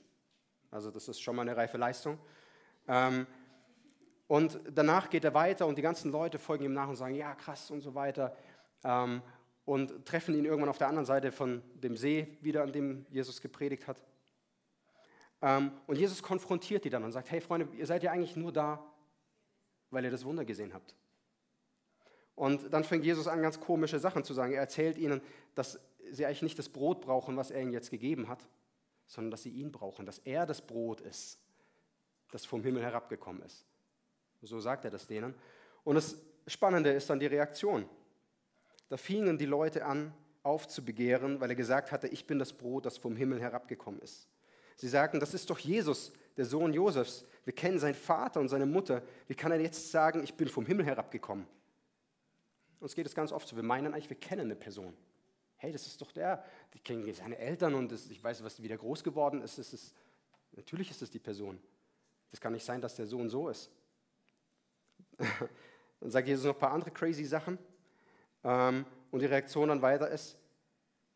Also 0.71 0.91
das 0.91 1.09
ist 1.09 1.21
schon 1.21 1.37
mal 1.37 1.43
eine 1.43 1.57
reife 1.57 1.77
Leistung. 1.77 2.19
Ähm, 2.89 3.27
und 4.29 4.61
danach 4.73 5.09
geht 5.09 5.25
er 5.25 5.35
weiter 5.35 5.67
und 5.67 5.79
die 5.79 5.83
ganzen 5.83 6.11
Leute 6.11 6.39
folgen 6.39 6.65
ihm 6.65 6.73
nach 6.73 6.89
und 6.89 6.97
sagen, 6.97 7.15
ja, 7.15 7.35
krass 7.35 7.71
und 7.71 7.81
so 7.81 7.95
weiter. 7.95 8.37
Ähm, 8.83 9.23
und 9.65 10.07
treffen 10.07 10.35
ihn 10.35 10.45
irgendwann 10.45 10.69
auf 10.69 10.79
der 10.79 10.89
anderen 10.89 11.07
Seite 11.07 11.33
von 11.33 11.63
dem 11.75 11.97
See 11.97 12.39
wieder, 12.41 12.63
an 12.63 12.73
dem 12.73 13.07
Jesus 13.11 13.41
gepredigt 13.41 13.87
hat. 13.87 14.01
Ähm, 15.43 15.73
und 15.87 15.99
Jesus 15.99 16.23
konfrontiert 16.23 16.85
die 16.85 16.91
dann 16.91 17.05
und 17.05 17.13
sagt, 17.13 17.31
hey 17.31 17.41
Freunde, 17.41 17.69
ihr 17.77 17.87
seid 17.87 18.03
ja 18.03 18.13
eigentlich 18.13 18.37
nur 18.37 18.53
da, 18.53 18.83
weil 19.91 20.05
ihr 20.05 20.11
das 20.11 20.25
Wunder 20.25 20.45
gesehen 20.45 20.73
habt. 20.73 20.95
Und 22.37 22.73
dann 22.73 22.85
fängt 22.85 23.05
Jesus 23.05 23.27
an, 23.27 23.43
ganz 23.43 23.59
komische 23.59 23.99
Sachen 23.99 24.23
zu 24.23 24.35
sagen. 24.35 24.53
Er 24.53 24.61
erzählt 24.61 24.99
ihnen, 24.99 25.21
dass 25.55 25.81
sie 26.11 26.27
eigentlich 26.27 26.43
nicht 26.43 26.59
das 26.59 26.69
Brot 26.69 27.01
brauchen, 27.01 27.37
was 27.37 27.51
er 27.51 27.61
ihnen 27.61 27.73
jetzt 27.73 27.91
gegeben 27.91 28.29
hat, 28.29 28.47
sondern 29.07 29.31
dass 29.31 29.43
sie 29.43 29.51
ihn 29.51 29.73
brauchen, 29.73 30.07
dass 30.07 30.19
er 30.19 30.47
das 30.47 30.61
Brot 30.61 31.01
ist, 31.01 31.39
das 32.31 32.45
vom 32.45 32.63
Himmel 32.63 32.83
herabgekommen 32.83 33.43
ist. 33.43 33.65
So 34.43 34.61
sagt 34.61 34.85
er 34.85 34.91
das 34.91 35.07
denen. 35.07 35.35
Und 35.83 35.95
das 35.97 36.17
Spannende 36.47 36.91
ist 36.91 37.09
dann 37.09 37.19
die 37.19 37.27
Reaktion. 37.27 37.89
Da 38.89 38.97
fingen 38.97 39.39
die 39.39 39.47
Leute 39.47 39.85
an, 39.85 40.13
aufzubegehren, 40.43 41.41
weil 41.41 41.51
er 41.51 41.57
gesagt 41.57 41.91
hatte, 41.91 42.07
ich 42.07 42.27
bin 42.27 42.39
das 42.39 42.53
Brot, 42.53 42.87
das 42.87 42.99
vom 42.99 43.17
Himmel 43.17 43.41
herabgekommen 43.41 44.01
ist. 44.01 44.29
Sie 44.77 44.89
sagten, 44.89 45.19
das 45.19 45.35
ist 45.35 45.51
doch 45.51 45.59
Jesus, 45.59 46.13
der 46.37 46.45
Sohn 46.45 46.73
Josefs. 46.73 47.25
Wir 47.45 47.55
kennen 47.55 47.79
seinen 47.79 47.95
Vater 47.95 48.41
und 48.41 48.49
seine 48.49 48.67
Mutter. 48.67 49.03
Wie 49.27 49.35
kann 49.35 49.51
er 49.51 49.61
jetzt 49.61 49.91
sagen, 49.91 50.23
ich 50.23 50.35
bin 50.35 50.49
vom 50.49 50.67
Himmel 50.67 50.85
herabgekommen? 50.85 51.47
Uns 52.87 52.95
geht 52.95 53.07
es 53.07 53.17
ganz 53.17 53.33
oft 53.33 53.49
so. 53.49 53.57
Wir 53.57 53.65
meinen 53.65 53.95
eigentlich, 53.95 54.09
wir 54.09 54.17
kennen 54.17 54.43
eine 54.43 54.55
Person. 54.55 54.97
Hey, 55.57 55.73
das 55.73 55.89
ist 55.89 56.01
doch 56.01 56.13
der, 56.13 56.45
ich 56.73 56.85
kenne 56.85 57.13
seine 57.13 57.37
Eltern 57.37 57.75
und 57.75 57.91
das, 57.91 58.07
ich 58.07 58.23
weiß, 58.23 58.45
was 58.45 58.63
wieder 58.63 58.77
groß 58.77 59.03
geworden 59.03 59.43
ist. 59.43 59.59
Das 59.59 59.73
ist. 59.73 59.93
Natürlich 60.53 60.93
ist 60.93 61.03
es 61.03 61.11
die 61.11 61.19
Person. 61.19 61.61
Das 62.31 62.41
kann 62.41 62.53
nicht 62.53 62.65
sein, 62.65 62.81
dass 62.81 62.95
der 62.95 63.07
Sohn 63.07 63.29
so 63.29 63.49
ist. 63.49 63.73
dann 65.19 66.13
sagt 66.13 66.29
Jesus 66.29 66.45
noch 66.45 66.55
ein 66.55 66.61
paar 66.61 66.71
andere 66.71 66.93
crazy 66.93 67.25
Sachen. 67.25 67.59
Ähm, 68.45 68.87
und 69.11 69.19
die 69.19 69.27
Reaktion 69.27 69.69
dann 69.69 69.83
weiter 69.83 70.09
ist, 70.09 70.39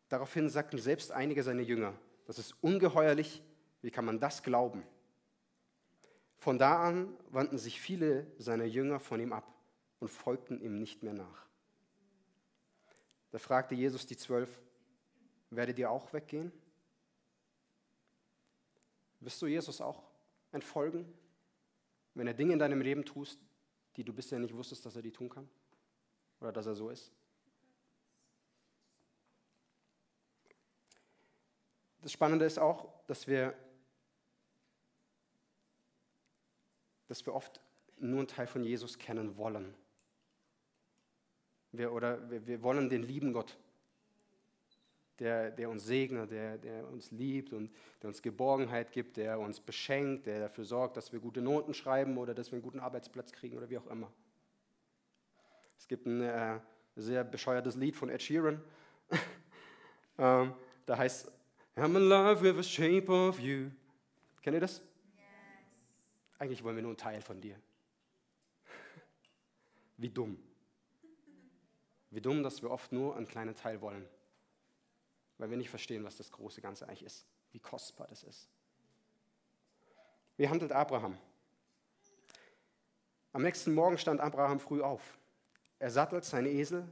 daraufhin 0.09 0.49
sagten 0.49 0.77
selbst 0.77 1.13
einige 1.13 1.41
seiner 1.41 1.61
Jünger, 1.61 1.93
das 2.25 2.37
ist 2.37 2.53
ungeheuerlich, 2.61 3.41
wie 3.81 3.91
kann 3.91 4.03
man 4.03 4.19
das 4.19 4.43
glauben? 4.43 4.83
Von 6.37 6.59
da 6.59 6.83
an 6.83 7.15
wandten 7.29 7.57
sich 7.57 7.79
viele 7.79 8.27
seiner 8.37 8.65
Jünger 8.65 8.99
von 8.99 9.21
ihm 9.21 9.31
ab 9.31 9.47
und 10.01 10.09
folgten 10.09 10.59
ihm 10.59 10.77
nicht 10.77 11.01
mehr 11.03 11.13
nach. 11.13 11.49
Da 13.31 13.39
fragte 13.39 13.75
Jesus 13.75 14.05
die 14.05 14.17
Zwölf, 14.17 14.61
werdet 15.49 15.79
ihr 15.79 15.89
auch 15.89 16.11
weggehen? 16.13 16.51
Wirst 19.21 19.41
du 19.41 19.47
Jesus 19.47 19.81
auch 19.81 20.03
entfolgen, 20.51 21.11
wenn 22.13 22.27
er 22.27 22.33
Dinge 22.33 22.53
in 22.53 22.59
deinem 22.59 22.81
Leben 22.81 23.05
tust, 23.05 23.39
die 23.95 24.03
du 24.03 24.13
bisher 24.13 24.39
nicht 24.39 24.55
wusstest, 24.55 24.85
dass 24.85 24.95
er 24.95 25.01
die 25.01 25.11
tun 25.11 25.29
kann? 25.29 25.49
Oder 26.39 26.51
dass 26.51 26.65
er 26.65 26.75
so 26.75 26.89
ist? 26.89 27.11
Das 32.01 32.11
Spannende 32.11 32.45
ist 32.45 32.57
auch, 32.57 32.91
dass 33.05 33.27
wir, 33.27 33.53
dass 37.07 37.25
wir 37.25 37.33
oft 37.33 37.61
nur 37.97 38.19
einen 38.19 38.27
Teil 38.27 38.47
von 38.47 38.63
Jesus 38.63 38.97
kennen 38.97 39.37
wollen. 39.37 39.75
Wir, 41.71 41.91
oder 41.91 42.29
wir, 42.29 42.45
wir 42.45 42.61
wollen 42.61 42.89
den 42.89 43.03
lieben 43.03 43.33
Gott, 43.33 43.57
der, 45.19 45.51
der 45.51 45.69
uns 45.69 45.85
segnet, 45.85 46.31
der, 46.31 46.57
der 46.57 46.87
uns 46.89 47.11
liebt 47.11 47.53
und 47.53 47.71
der 48.01 48.09
uns 48.09 48.21
Geborgenheit 48.21 48.91
gibt, 48.91 49.17
der 49.17 49.39
uns 49.39 49.59
beschenkt, 49.59 50.25
der 50.25 50.39
dafür 50.39 50.65
sorgt, 50.65 50.97
dass 50.97 51.13
wir 51.13 51.19
gute 51.19 51.41
Noten 51.41 51.73
schreiben 51.73 52.17
oder 52.17 52.33
dass 52.33 52.51
wir 52.51 52.57
einen 52.57 52.63
guten 52.63 52.79
Arbeitsplatz 52.79 53.31
kriegen 53.31 53.55
oder 53.57 53.69
wie 53.69 53.77
auch 53.77 53.87
immer. 53.87 54.11
Es 55.77 55.87
gibt 55.87 56.05
ein 56.05 56.21
äh, 56.21 56.59
sehr 56.95 57.23
bescheuertes 57.23 57.75
Lied 57.75 57.95
von 57.95 58.09
Ed 58.09 58.21
Sheeran. 58.21 58.61
ähm, 60.17 60.53
da 60.85 60.97
heißt 60.97 61.31
I'm 61.75 61.95
in 61.95 62.09
love 62.09 62.41
with 62.41 62.55
the 62.55 62.63
shape 62.63 63.09
of 63.09 63.39
you. 63.39 63.69
Kennt 64.41 64.55
ihr 64.55 64.59
das? 64.59 64.81
Yes. 65.15 66.11
Eigentlich 66.37 66.63
wollen 66.63 66.75
wir 66.75 66.83
nur 66.83 66.91
einen 66.91 66.97
Teil 66.97 67.21
von 67.21 67.39
dir. 67.39 67.55
Wie 69.97 70.09
dumm. 70.09 70.37
Wie 72.11 72.21
dumm, 72.21 72.43
dass 72.43 72.61
wir 72.61 72.69
oft 72.69 72.91
nur 72.91 73.15
einen 73.15 73.27
kleinen 73.27 73.55
Teil 73.55 73.81
wollen, 73.81 74.07
weil 75.37 75.49
wir 75.49 75.57
nicht 75.57 75.69
verstehen, 75.69 76.03
was 76.03 76.17
das 76.17 76.31
große 76.31 76.61
Ganze 76.61 76.87
eigentlich 76.87 77.03
ist, 77.03 77.25
wie 77.51 77.59
kostbar 77.59 78.07
das 78.07 78.23
ist. 78.23 78.47
Wie 80.37 80.47
handelt 80.47 80.71
Abraham? 80.71 81.17
Am 83.33 83.41
nächsten 83.41 83.73
Morgen 83.73 83.97
stand 83.97 84.19
Abraham 84.19 84.59
früh 84.59 84.81
auf. 84.81 85.17
Er 85.79 85.89
sattelt 85.89 86.25
seinen 86.25 86.47
Esel 86.47 86.87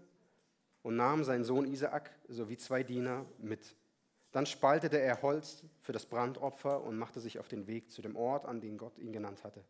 und 0.83 0.95
nahm 0.95 1.23
seinen 1.25 1.43
Sohn 1.43 1.65
Isaak 1.65 2.11
sowie 2.29 2.57
zwei 2.57 2.81
Diener 2.81 3.25
mit. 3.37 3.75
Dann 4.31 4.45
spaltete 4.45 4.99
er 4.99 5.21
Holz 5.21 5.63
für 5.81 5.91
das 5.91 6.05
Brandopfer 6.05 6.81
und 6.81 6.97
machte 6.97 7.19
sich 7.19 7.39
auf 7.39 7.47
den 7.47 7.67
Weg 7.67 7.91
zu 7.91 8.01
dem 8.01 8.15
Ort, 8.15 8.45
an 8.45 8.61
den 8.61 8.77
Gott 8.77 8.97
ihn 8.97 9.11
genannt 9.11 9.43
hatte. 9.43 9.65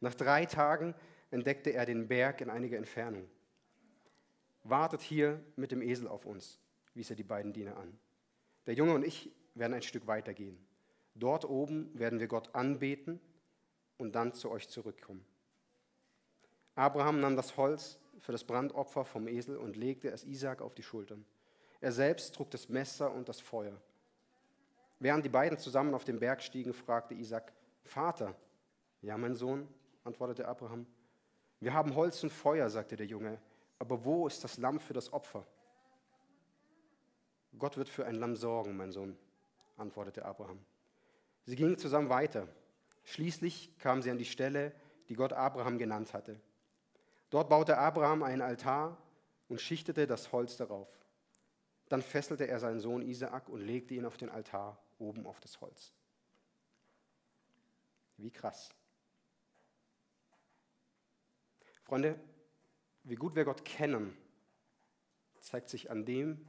Nach 0.00 0.14
drei 0.14 0.44
Tagen 0.44 0.94
entdeckte 1.30 1.70
er 1.70 1.86
den 1.86 2.08
Berg 2.08 2.40
in 2.40 2.50
einiger 2.50 2.76
Entfernung. 2.76 3.28
Wartet 4.64 5.00
hier 5.00 5.42
mit 5.56 5.72
dem 5.72 5.82
Esel 5.82 6.06
auf 6.08 6.26
uns, 6.26 6.58
wies 6.94 7.10
er 7.10 7.16
die 7.16 7.24
beiden 7.24 7.52
Diener 7.52 7.76
an. 7.76 7.98
Der 8.66 8.74
Junge 8.74 8.94
und 8.94 9.04
ich 9.04 9.30
werden 9.54 9.74
ein 9.74 9.82
Stück 9.82 10.06
weiter 10.06 10.34
gehen. 10.34 10.58
Dort 11.14 11.44
oben 11.44 11.90
werden 11.98 12.20
wir 12.20 12.28
Gott 12.28 12.54
anbeten 12.54 13.20
und 13.98 14.14
dann 14.14 14.32
zu 14.32 14.50
euch 14.50 14.68
zurückkommen. 14.68 15.24
Abraham 16.74 17.20
nahm 17.20 17.36
das 17.36 17.56
Holz 17.56 17.98
für 18.20 18.32
das 18.32 18.44
Brandopfer 18.44 19.04
vom 19.04 19.26
Esel 19.26 19.56
und 19.56 19.76
legte 19.76 20.10
es 20.10 20.24
Isaak 20.24 20.62
auf 20.62 20.74
die 20.74 20.82
Schultern. 20.82 21.24
Er 21.80 21.92
selbst 21.92 22.34
trug 22.34 22.50
das 22.50 22.68
Messer 22.68 23.12
und 23.12 23.28
das 23.28 23.40
Feuer. 23.40 23.80
Während 24.98 25.24
die 25.24 25.30
beiden 25.30 25.58
zusammen 25.58 25.94
auf 25.94 26.04
den 26.04 26.20
Berg 26.20 26.42
stiegen, 26.42 26.74
fragte 26.74 27.14
Isaak, 27.14 27.52
Vater, 27.84 28.36
ja, 29.00 29.16
mein 29.16 29.34
Sohn, 29.34 29.66
antwortete 30.04 30.46
Abraham. 30.46 30.86
Wir 31.58 31.72
haben 31.72 31.94
Holz 31.94 32.22
und 32.22 32.32
Feuer, 32.32 32.68
sagte 32.68 32.96
der 32.96 33.06
Junge, 33.06 33.40
aber 33.80 34.04
wo 34.04 34.28
ist 34.28 34.44
das 34.44 34.58
Lamm 34.58 34.78
für 34.78 34.92
das 34.92 35.12
Opfer? 35.12 35.44
Gott 37.58 37.76
wird 37.76 37.88
für 37.88 38.06
ein 38.06 38.14
Lamm 38.14 38.36
sorgen, 38.36 38.76
mein 38.76 38.92
Sohn, 38.92 39.16
antwortete 39.76 40.24
Abraham. 40.24 40.64
Sie 41.46 41.56
gingen 41.56 41.78
zusammen 41.78 42.10
weiter. 42.10 42.46
Schließlich 43.04 43.76
kamen 43.78 44.02
sie 44.02 44.10
an 44.10 44.18
die 44.18 44.26
Stelle, 44.26 44.72
die 45.08 45.14
Gott 45.14 45.32
Abraham 45.32 45.78
genannt 45.78 46.12
hatte. 46.12 46.38
Dort 47.30 47.48
baute 47.48 47.78
Abraham 47.78 48.22
einen 48.22 48.42
Altar 48.42 48.98
und 49.48 49.60
schichtete 49.60 50.06
das 50.06 50.30
Holz 50.30 50.56
darauf. 50.56 50.88
Dann 51.88 52.02
fesselte 52.02 52.46
er 52.46 52.60
seinen 52.60 52.80
Sohn 52.80 53.02
Isaak 53.02 53.48
und 53.48 53.60
legte 53.60 53.94
ihn 53.94 54.04
auf 54.04 54.16
den 54.16 54.28
Altar 54.28 54.78
oben 54.98 55.26
auf 55.26 55.40
das 55.40 55.60
Holz. 55.60 55.92
Wie 58.18 58.30
krass. 58.30 58.70
Freunde, 61.82 62.20
wie 63.10 63.16
gut 63.16 63.34
wir 63.34 63.44
Gott 63.44 63.64
kennen, 63.64 64.16
zeigt 65.40 65.68
sich 65.68 65.90
an 65.90 66.04
dem, 66.04 66.46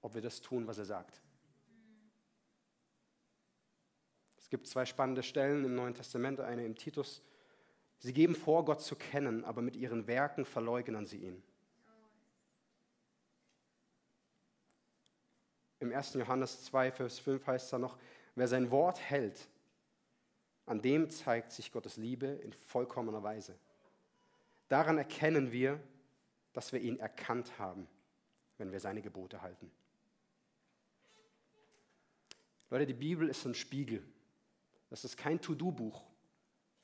ob 0.00 0.14
wir 0.14 0.20
das 0.20 0.40
tun, 0.40 0.66
was 0.66 0.78
er 0.78 0.84
sagt. 0.84 1.22
Es 4.36 4.48
gibt 4.48 4.66
zwei 4.66 4.84
spannende 4.84 5.22
Stellen 5.22 5.64
im 5.64 5.76
Neuen 5.76 5.94
Testament, 5.94 6.40
eine 6.40 6.64
im 6.64 6.74
Titus. 6.74 7.22
Sie 7.98 8.12
geben 8.12 8.34
vor, 8.34 8.64
Gott 8.64 8.82
zu 8.82 8.96
kennen, 8.96 9.44
aber 9.44 9.62
mit 9.62 9.76
ihren 9.76 10.08
Werken 10.08 10.44
verleugnen 10.44 11.06
sie 11.06 11.18
ihn. 11.18 11.42
Im 15.78 15.92
1. 15.92 16.14
Johannes 16.14 16.64
2, 16.64 16.90
Vers 16.90 17.20
5 17.20 17.46
heißt 17.46 17.66
es 17.66 17.70
da 17.70 17.78
noch, 17.78 17.96
wer 18.34 18.48
sein 18.48 18.72
Wort 18.72 18.98
hält, 18.98 19.48
an 20.64 20.82
dem 20.82 21.10
zeigt 21.10 21.52
sich 21.52 21.70
Gottes 21.70 21.96
Liebe 21.96 22.26
in 22.26 22.52
vollkommener 22.52 23.22
Weise. 23.22 23.56
Daran 24.68 24.98
erkennen 24.98 25.52
wir, 25.52 25.80
dass 26.52 26.72
wir 26.72 26.80
ihn 26.80 26.98
erkannt 26.98 27.58
haben, 27.58 27.86
wenn 28.58 28.72
wir 28.72 28.80
seine 28.80 29.02
Gebote 29.02 29.42
halten. 29.42 29.70
Leute, 32.70 32.86
die 32.86 32.94
Bibel 32.94 33.28
ist 33.28 33.44
ein 33.44 33.54
Spiegel. 33.54 34.02
Das 34.90 35.04
ist 35.04 35.16
kein 35.16 35.40
To-Do-Buch, 35.40 36.04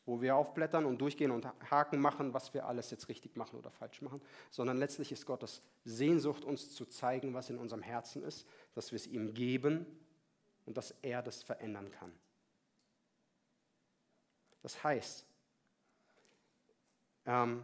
wo 0.04 0.20
wir 0.20 0.36
aufblättern 0.36 0.84
und 0.84 0.98
durchgehen 0.98 1.30
und 1.30 1.46
Haken 1.70 2.00
machen, 2.00 2.34
was 2.34 2.54
wir 2.54 2.66
alles 2.66 2.90
jetzt 2.90 3.08
richtig 3.08 3.36
machen 3.36 3.58
oder 3.58 3.70
falsch 3.70 4.02
machen, 4.02 4.20
sondern 4.50 4.76
letztlich 4.76 5.10
ist 5.12 5.26
Gottes 5.26 5.62
Sehnsucht, 5.84 6.44
uns 6.44 6.74
zu 6.74 6.86
zeigen, 6.86 7.34
was 7.34 7.50
in 7.50 7.58
unserem 7.58 7.82
Herzen 7.82 8.22
ist, 8.22 8.46
dass 8.74 8.92
wir 8.92 8.96
es 8.96 9.06
ihm 9.06 9.34
geben 9.34 9.86
und 10.66 10.76
dass 10.76 10.92
er 11.02 11.22
das 11.22 11.42
verändern 11.42 11.90
kann. 11.90 12.12
Das 14.62 14.82
heißt, 14.84 15.26
ähm, 17.26 17.62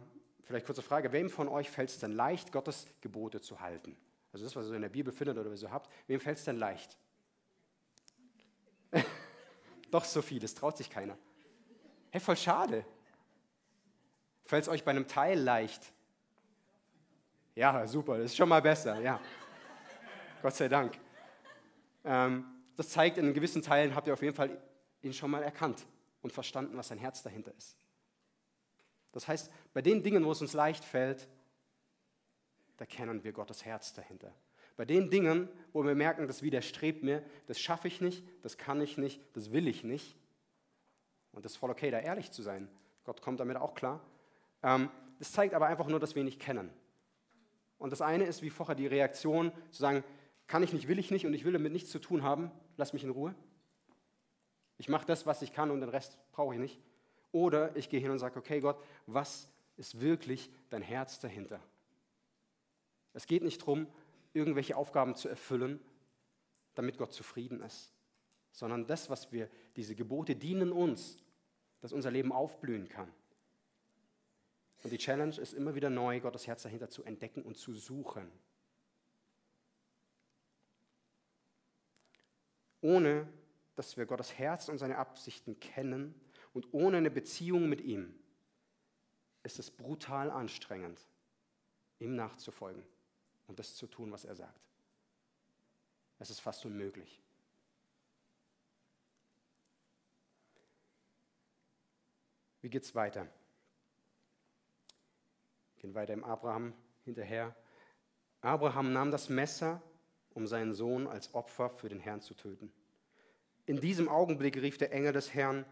vielleicht 0.49 0.65
kurze 0.65 0.81
Frage, 0.81 1.11
wem 1.11 1.29
von 1.29 1.47
euch 1.47 1.69
fällt 1.69 1.89
es 1.89 1.99
denn 1.99 2.11
leicht, 2.11 2.51
Gottes 2.51 2.87
Gebote 3.01 3.39
zu 3.39 3.61
halten? 3.61 3.95
Also 4.33 4.45
das, 4.45 4.55
was 4.55 4.67
ihr 4.67 4.73
in 4.73 4.81
der 4.81 4.89
Bibel 4.89 5.13
findet 5.13 5.37
oder 5.37 5.51
was 5.51 5.61
ihr 5.61 5.69
habt, 5.69 5.91
wem 6.07 6.19
fällt 6.19 6.39
es 6.39 6.43
denn 6.43 6.57
leicht? 6.57 6.97
Doch 9.91 10.03
so 10.03 10.23
viel, 10.23 10.39
das 10.39 10.55
traut 10.55 10.75
sich 10.75 10.89
keiner. 10.89 11.15
Hey, 12.09 12.19
voll 12.19 12.35
schade. 12.35 12.83
Fällt 14.43 14.63
es 14.63 14.69
euch 14.69 14.83
bei 14.83 14.89
einem 14.89 15.07
Teil 15.07 15.39
leicht? 15.39 15.93
Ja, 17.53 17.85
super, 17.85 18.17
das 18.17 18.31
ist 18.31 18.37
schon 18.37 18.49
mal 18.49 18.63
besser, 18.63 18.99
ja. 19.01 19.21
Gott 20.41 20.55
sei 20.55 20.67
Dank. 20.67 20.97
Ähm, 22.03 22.43
das 22.75 22.89
zeigt, 22.89 23.19
in 23.19 23.35
gewissen 23.35 23.61
Teilen 23.61 23.93
habt 23.93 24.07
ihr 24.07 24.13
auf 24.13 24.23
jeden 24.23 24.35
Fall 24.35 24.59
ihn 25.03 25.13
schon 25.13 25.29
mal 25.29 25.43
erkannt 25.43 25.85
und 26.23 26.33
verstanden, 26.33 26.75
was 26.75 26.87
sein 26.87 26.97
Herz 26.97 27.21
dahinter 27.21 27.53
ist. 27.55 27.77
Das 29.11 29.27
heißt, 29.27 29.51
bei 29.73 29.81
den 29.81 30.03
Dingen, 30.03 30.25
wo 30.25 30.31
es 30.31 30.41
uns 30.41 30.53
leicht 30.53 30.83
fällt, 30.85 31.27
da 32.77 32.85
kennen 32.85 33.23
wir 33.23 33.33
Gottes 33.33 33.65
Herz 33.65 33.93
dahinter. 33.93 34.33
Bei 34.77 34.85
den 34.85 35.09
Dingen, 35.09 35.49
wo 35.73 35.83
wir 35.83 35.95
merken, 35.95 36.27
das 36.27 36.41
widerstrebt 36.41 37.03
mir, 37.03 37.23
das 37.47 37.59
schaffe 37.59 37.87
ich 37.87 37.99
nicht, 37.99 38.23
das 38.43 38.57
kann 38.57 38.79
ich 38.79 38.97
nicht, 38.97 39.21
das 39.33 39.51
will 39.51 39.67
ich 39.67 39.83
nicht. 39.83 40.15
Und 41.33 41.43
das 41.43 41.53
ist 41.53 41.57
voll 41.57 41.69
okay, 41.69 41.91
da 41.91 41.99
ehrlich 41.99 42.31
zu 42.31 42.41
sein. 42.41 42.69
Gott 43.03 43.21
kommt 43.21 43.39
damit 43.39 43.57
auch 43.57 43.73
klar. 43.73 44.01
Ähm, 44.63 44.89
das 45.19 45.33
zeigt 45.33 45.53
aber 45.53 45.67
einfach 45.67 45.87
nur, 45.87 45.99
dass 45.99 46.15
wir 46.15 46.21
ihn 46.21 46.25
nicht 46.25 46.39
kennen. 46.39 46.69
Und 47.77 47.91
das 47.91 48.01
eine 48.01 48.25
ist 48.25 48.41
wie 48.41 48.49
vorher 48.49 48.75
die 48.75 48.87
Reaktion, 48.87 49.51
zu 49.71 49.79
sagen, 49.79 50.03
kann 50.47 50.63
ich 50.63 50.73
nicht, 50.73 50.87
will 50.87 50.99
ich 50.99 51.11
nicht 51.11 51.25
und 51.25 51.33
ich 51.33 51.45
will 51.45 51.53
damit 51.53 51.73
nichts 51.73 51.91
zu 51.91 51.99
tun 51.99 52.23
haben, 52.23 52.51
lass 52.77 52.93
mich 52.93 53.03
in 53.03 53.09
Ruhe. 53.09 53.35
Ich 54.77 54.89
mache 54.89 55.05
das, 55.05 55.25
was 55.25 55.41
ich 55.41 55.53
kann 55.53 55.71
und 55.71 55.81
den 55.81 55.89
Rest 55.89 56.17
brauche 56.31 56.53
ich 56.53 56.59
nicht. 56.59 56.79
Oder 57.31 57.75
ich 57.75 57.89
gehe 57.89 57.99
hin 57.99 58.11
und 58.11 58.19
sage, 58.19 58.39
okay 58.39 58.59
Gott, 58.59 58.81
was 59.05 59.49
ist 59.77 59.99
wirklich 60.01 60.49
dein 60.69 60.81
Herz 60.81 61.19
dahinter? 61.19 61.59
Es 63.13 63.27
geht 63.27 63.43
nicht 63.43 63.61
darum, 63.61 63.87
irgendwelche 64.33 64.75
Aufgaben 64.75 65.15
zu 65.15 65.29
erfüllen, 65.29 65.79
damit 66.75 66.97
Gott 66.97 67.13
zufrieden 67.13 67.61
ist, 67.61 67.93
sondern 68.51 68.87
das, 68.87 69.09
was 69.09 69.31
wir, 69.31 69.49
diese 69.75 69.95
Gebote 69.95 70.35
dienen 70.35 70.71
uns, 70.71 71.17
dass 71.81 71.93
unser 71.93 72.11
Leben 72.11 72.31
aufblühen 72.31 72.87
kann. 72.87 73.11
Und 74.83 74.91
die 74.91 74.97
Challenge 74.97 75.35
ist 75.37 75.53
immer 75.53 75.75
wieder 75.75 75.89
neu, 75.89 76.19
Gottes 76.19 76.47
Herz 76.47 76.63
dahinter 76.63 76.89
zu 76.89 77.03
entdecken 77.03 77.41
und 77.41 77.57
zu 77.57 77.73
suchen. 77.73 78.31
Ohne 82.81 83.27
dass 83.75 83.97
wir 83.97 84.05
Gottes 84.05 84.37
Herz 84.37 84.69
und 84.69 84.77
seine 84.77 84.97
Absichten 84.97 85.59
kennen 85.59 86.15
und 86.53 86.73
ohne 86.73 86.97
eine 86.97 87.11
Beziehung 87.11 87.69
mit 87.69 87.81
ihm, 87.81 88.13
ist 89.43 89.59
es 89.59 89.71
brutal 89.71 90.31
anstrengend, 90.31 90.99
ihm 91.99 92.15
nachzufolgen 92.15 92.83
und 93.47 93.59
das 93.59 93.75
zu 93.75 93.87
tun, 93.87 94.11
was 94.11 94.25
er 94.25 94.35
sagt. 94.35 94.59
Es 96.19 96.29
ist 96.29 96.39
fast 96.39 96.65
unmöglich. 96.65 97.21
Wie 102.61 102.69
geht 102.69 102.83
es 102.83 102.93
weiter? 102.93 103.23
Wir 105.75 105.81
gehen 105.81 105.95
weiter 105.95 106.13
im 106.13 106.25
Abraham 106.25 106.73
hinterher. 107.05 107.55
Abraham 108.41 108.91
nahm 108.91 109.11
das 109.11 109.29
Messer, 109.29 109.81
um 110.33 110.45
seinen 110.45 110.73
Sohn 110.73 111.07
als 111.07 111.33
Opfer 111.33 111.69
für 111.69 111.87
den 111.87 111.99
Herrn 111.99 112.21
zu 112.21 112.33
töten. 112.33 112.71
In 113.65 113.79
diesem 113.79 114.09
Augenblick 114.09 114.57
rief 114.57 114.77
der 114.77 114.91
Engel 114.91 115.13
des 115.13 115.33
Herrn 115.33 115.65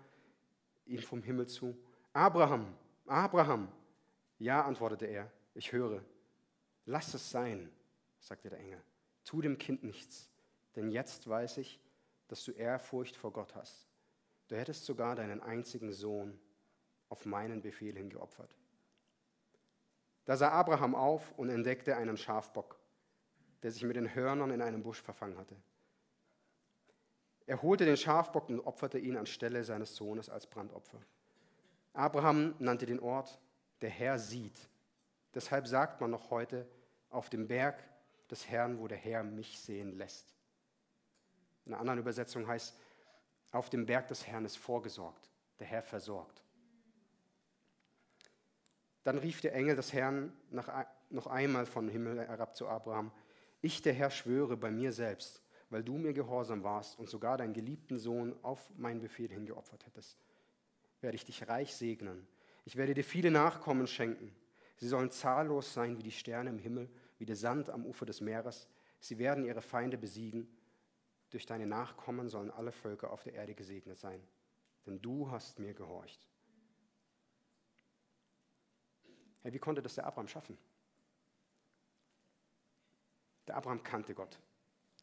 ihm 0.87 1.01
vom 1.01 1.21
Himmel 1.23 1.47
zu, 1.47 1.77
Abraham, 2.13 2.75
Abraham. 3.05 3.71
Ja, 4.39 4.63
antwortete 4.65 5.05
er, 5.05 5.31
ich 5.53 5.71
höre. 5.71 6.03
Lass 6.85 7.13
es 7.13 7.31
sein, 7.31 7.71
sagte 8.19 8.49
der 8.49 8.59
Engel. 8.59 8.81
Tu 9.23 9.41
dem 9.41 9.57
Kind 9.57 9.83
nichts, 9.83 10.29
denn 10.75 10.89
jetzt 10.89 11.27
weiß 11.27 11.57
ich, 11.57 11.79
dass 12.27 12.43
du 12.43 12.51
Ehrfurcht 12.51 13.15
vor 13.15 13.31
Gott 13.31 13.55
hast. 13.55 13.87
Du 14.47 14.55
hättest 14.55 14.85
sogar 14.85 15.15
deinen 15.15 15.41
einzigen 15.41 15.91
Sohn 15.91 16.39
auf 17.09 17.25
meinen 17.25 17.61
Befehl 17.61 17.95
hin 17.95 18.09
geopfert. 18.09 18.55
Da 20.25 20.35
sah 20.35 20.51
Abraham 20.51 20.95
auf 20.95 21.31
und 21.37 21.49
entdeckte 21.49 21.95
einen 21.95 22.17
Schafbock, 22.17 22.77
der 23.63 23.71
sich 23.71 23.83
mit 23.83 23.95
den 23.95 24.13
Hörnern 24.13 24.51
in 24.51 24.61
einem 24.61 24.83
Busch 24.83 25.01
verfangen 25.01 25.37
hatte. 25.37 25.55
Er 27.47 27.61
holte 27.61 27.85
den 27.85 27.97
Schafbock 27.97 28.49
und 28.49 28.59
opferte 28.59 28.99
ihn 28.99 29.17
anstelle 29.17 29.63
seines 29.63 29.95
Sohnes 29.95 30.29
als 30.29 30.45
Brandopfer. 30.45 30.99
Abraham 31.93 32.53
nannte 32.59 32.85
den 32.85 32.99
Ort, 32.99 33.39
der 33.81 33.89
Herr 33.89 34.19
sieht. 34.19 34.69
Deshalb 35.33 35.65
sagt 35.65 36.01
man 36.01 36.11
noch 36.11 36.29
heute, 36.29 36.67
auf 37.09 37.29
dem 37.29 37.47
Berg 37.47 37.81
des 38.29 38.49
Herrn, 38.49 38.79
wo 38.79 38.87
der 38.87 38.97
Herr 38.97 39.23
mich 39.23 39.59
sehen 39.59 39.97
lässt. 39.97 40.35
In 41.65 41.73
einer 41.73 41.79
anderen 41.79 41.99
Übersetzung 41.99 42.47
heißt, 42.47 42.77
auf 43.51 43.69
dem 43.69 43.85
Berg 43.85 44.09
des 44.09 44.27
Herrn 44.27 44.43
ist 44.43 44.57
vorgesorgt, 44.57 45.31
der 45.59 45.67
Herr 45.67 45.83
versorgt. 45.83 46.43
Dann 49.03 49.17
rief 49.17 49.39
der 49.39 49.55
Engel 49.55 49.77
des 49.77 49.93
Herrn 49.93 50.33
noch 50.51 51.27
einmal 51.27 51.65
vom 51.65 51.87
Himmel 51.87 52.19
herab 52.27 52.57
zu 52.57 52.67
Abraham, 52.67 53.11
ich 53.61 53.81
der 53.81 53.93
Herr 53.93 54.11
schwöre 54.11 54.57
bei 54.57 54.69
mir 54.69 54.91
selbst, 54.91 55.41
weil 55.69 55.83
du 55.83 55.97
mir 55.97 56.13
gehorsam 56.13 56.63
warst 56.63 56.97
und 56.97 57.09
sogar 57.09 57.37
deinen 57.37 57.53
geliebten 57.53 57.97
Sohn 57.97 58.35
auf 58.43 58.69
meinen 58.77 59.01
Befehl 59.01 59.29
hingeopfert 59.29 59.85
hättest. 59.85 60.17
Werde 61.01 61.15
ich 61.15 61.25
dich 61.25 61.47
reich 61.47 61.75
segnen. 61.75 62.27
Ich 62.65 62.75
werde 62.75 62.93
dir 62.93 63.03
viele 63.03 63.31
Nachkommen 63.31 63.87
schenken. 63.87 64.35
Sie 64.77 64.87
sollen 64.87 65.11
zahllos 65.11 65.73
sein 65.73 65.97
wie 65.97 66.03
die 66.03 66.11
Sterne 66.11 66.49
im 66.49 66.59
Himmel, 66.59 66.89
wie 67.17 67.25
der 67.25 67.35
Sand 67.35 67.69
am 67.69 67.85
Ufer 67.85 68.05
des 68.05 68.21
Meeres. 68.21 68.67
Sie 68.99 69.17
werden 69.17 69.45
ihre 69.45 69.61
Feinde 69.61 69.97
besiegen. 69.97 70.47
Durch 71.29 71.45
deine 71.45 71.67
Nachkommen 71.67 72.29
sollen 72.29 72.51
alle 72.51 72.71
Völker 72.71 73.11
auf 73.11 73.23
der 73.23 73.33
Erde 73.33 73.53
gesegnet 73.53 73.97
sein. 73.97 74.21
Denn 74.85 75.01
du 75.01 75.29
hast 75.29 75.59
mir 75.59 75.73
gehorcht. 75.73 76.21
Hey, 79.41 79.53
wie 79.53 79.59
konnte 79.59 79.81
das 79.81 79.95
der 79.95 80.05
Abraham 80.05 80.27
schaffen? 80.27 80.57
Der 83.47 83.55
Abraham 83.55 83.83
kannte 83.83 84.13
Gott. 84.13 84.39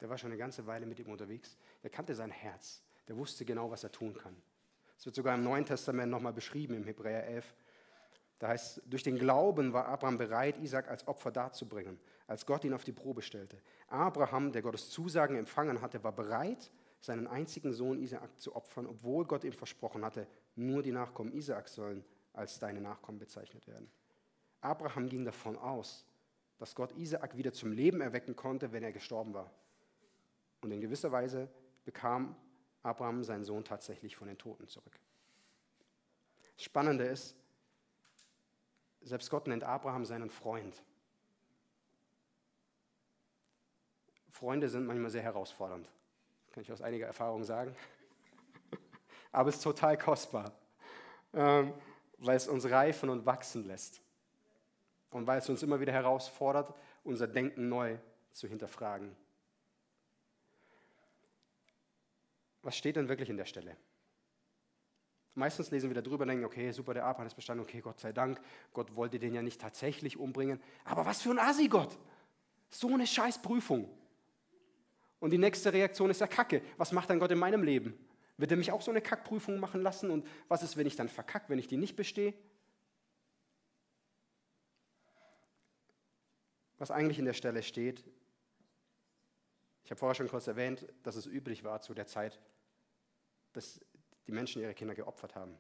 Der 0.01 0.09
war 0.09 0.19
schon 0.19 0.31
eine 0.31 0.39
ganze 0.39 0.67
Weile 0.67 0.87
mit 0.87 0.99
ihm 0.99 1.11
unterwegs. 1.11 1.57
Der 1.83 1.91
kannte 1.91 2.15
sein 2.15 2.31
Herz. 2.31 2.83
Der 3.09 3.17
wusste 3.17 3.45
genau, 3.45 3.71
was 3.71 3.85
er 3.85 3.93
tun 3.93 4.15
kann. 4.15 4.37
Es 4.99 5.07
wird 5.07 5.17
sogar 5.17 5.35
im 5.35 5.45
Neuen 5.45 5.67
Testament 5.67 6.11
nochmal 6.11 6.33
beschrieben, 6.33 6.75
im 6.75 6.85
Hebräer 6.85 7.27
11. 7.27 7.55
Da 8.39 8.49
heißt, 8.49 8.83
durch 8.87 9.03
den 9.03 9.19
Glauben 9.19 9.73
war 9.73 9.87
Abraham 9.87 10.19
bereit, 10.19 10.59
Isaac 10.59 10.89
als 10.89 11.07
Opfer 11.07 11.31
darzubringen, 11.31 11.99
als 12.27 12.47
Gott 12.47 12.65
ihn 12.65 12.75
auf 12.75 12.85
die 12.85 12.93
Probe 12.93 13.23
stellte. 13.23 13.61
Abraham, 13.89 14.53
der 14.53 14.63
Gottes 14.63 14.91
Zusagen 14.91 15.37
empfangen 15.37 15.81
hatte, 15.81 16.03
war 16.03 16.13
bereit, 16.13 16.71
seinen 17.01 17.27
einzigen 17.27 17.73
Sohn 17.73 17.99
Isaac 18.01 18.39
zu 18.41 18.57
opfern, 18.57 18.87
obwohl 18.87 19.25
Gott 19.25 19.45
ihm 19.45 19.53
versprochen 19.53 20.05
hatte, 20.05 20.27
nur 20.57 20.83
die 20.83 20.93
Nachkommen 20.93 21.33
Isaac 21.33 21.69
sollen 21.69 22.05
als 22.33 22.59
deine 22.59 22.81
Nachkommen 22.81 23.19
bezeichnet 23.19 23.67
werden. 23.67 23.91
Abraham 24.61 25.09
ging 25.09 25.25
davon 25.25 25.57
aus, 25.57 26.07
dass 26.59 26.75
Gott 26.75 26.93
Isaak 26.97 27.37
wieder 27.37 27.53
zum 27.53 27.73
Leben 27.73 28.01
erwecken 28.01 28.35
konnte, 28.35 28.73
wenn 28.73 28.83
er 28.83 28.93
gestorben 28.93 29.35
war. 29.35 29.51
Und 30.65 30.71
in 30.71 30.81
gewisser 30.81 31.13
Weise 31.13 31.47
bekam 31.85 32.35
Abraham 32.83 33.23
seinen 33.23 33.45
Sohn 33.45 33.67
tatsächlich 33.67 34.17
von 34.17 34.29
den 34.29 34.39
Toten 34.39 34.67
zurück. 34.67 34.99
Das 36.57 36.65
Spannende 36.65 37.05
ist, 37.05 37.37
selbst 39.03 39.29
Gott 39.29 39.47
nennt 39.47 39.63
Abraham 39.63 40.07
seinen 40.07 40.31
Freund. 40.31 40.83
Freunde 44.31 44.71
sind 44.71 44.87
manchmal 44.87 45.11
sehr 45.11 45.21
herausfordernd. 45.21 45.87
Kann 46.53 46.63
ich 46.63 46.73
aus 46.73 46.81
einiger 46.81 47.09
Erfahrung 47.09 47.45
sagen. 47.45 47.77
Aber 49.33 49.51
es 49.51 49.57
ist 49.57 49.63
total 49.65 49.99
kostbar, 49.99 50.51
ähm, 51.35 51.75
weil 52.17 52.39
es 52.39 52.49
uns 52.49 52.71
reifen 52.71 53.11
und 53.11 53.27
wachsen 53.27 53.67
lässt. 53.67 54.01
Und 55.11 55.27
weil 55.27 55.41
es 55.41 55.49
uns 55.51 55.63
immer 55.63 55.79
wieder 55.79 55.93
herausfordert, 55.93 56.75
unser 57.03 57.27
Denken 57.29 57.69
neu 57.69 57.99
zu 58.33 58.49
hinterfragen. 58.49 59.15
Was 62.65 62.77
steht 62.77 62.97
denn 62.97 63.09
wirklich 63.09 63.31
in 63.31 63.37
der 63.37 63.45
Stelle? 63.45 63.77
Meistens 65.35 65.71
lesen 65.71 65.91
wir 65.91 66.01
darüber 66.01 66.23
und 66.23 66.29
denken, 66.29 66.45
okay, 66.45 66.71
super, 66.73 66.95
der 66.95 67.05
Abraham 67.05 67.27
ist 67.27 67.35
bestanden, 67.35 67.65
okay, 67.65 67.81
Gott 67.81 68.01
sei 68.01 68.13
Dank, 68.13 68.41
Gott 68.73 68.95
wollte 68.95 69.19
den 69.19 69.35
ja 69.35 69.43
nicht 69.43 69.61
tatsächlich 69.61 70.17
umbringen. 70.17 70.61
Aber 70.85 71.07
was 71.07 71.23
für 71.23 71.31
ein 71.31 71.39
Asi 71.39 71.69
Gott! 71.69 71.97
So 72.71 72.89
eine 72.89 73.07
Scheißprüfung. 73.07 73.89
Und 75.21 75.31
die 75.31 75.39
nächste 75.39 75.73
Reaktion 75.73 76.11
ist 76.11 76.21
ja 76.21 76.27
Kacke. 76.27 76.63
Was 76.77 76.93
macht 76.93 77.11
dann 77.11 77.19
Gott 77.19 77.31
in 77.31 77.39
meinem 77.39 77.63
Leben? 77.63 77.99
Wird 78.37 78.51
er 78.51 78.57
mich 78.57 78.73
auch 78.73 78.83
so 78.83 78.91
eine 78.91 79.01
Kackprüfung 79.01 79.61
machen 79.61 79.83
lassen? 79.83 80.11
Und 80.11 80.27
was 80.49 80.63
ist, 80.63 80.77
wenn 80.77 80.87
ich 80.87 80.97
dann 80.97 81.09
verkacke, 81.09 81.49
wenn 81.49 81.59
ich 81.59 81.69
die 81.69 81.77
nicht 81.77 81.97
bestehe? 81.97 82.35
was 86.79 86.91
eigentlich 86.91 87.19
in 87.19 87.25
der 87.25 87.33
Stelle 87.33 87.63
steht. 87.63 88.05
Ich 89.85 89.91
habe 89.91 89.99
vorher 89.99 90.15
schon 90.15 90.29
kurz 90.29 90.47
erwähnt, 90.47 90.87
dass 91.03 91.17
es 91.17 91.27
üblich 91.27 91.65
war 91.65 91.81
zu 91.81 91.95
der 91.95 92.07
Zeit, 92.07 92.41
dass 93.55 93.81
die 94.27 94.33
Menschen 94.33 94.61
ihre 94.61 94.75
Kinder 94.75 94.95
geopfert 94.95 95.35
haben. 95.35 95.57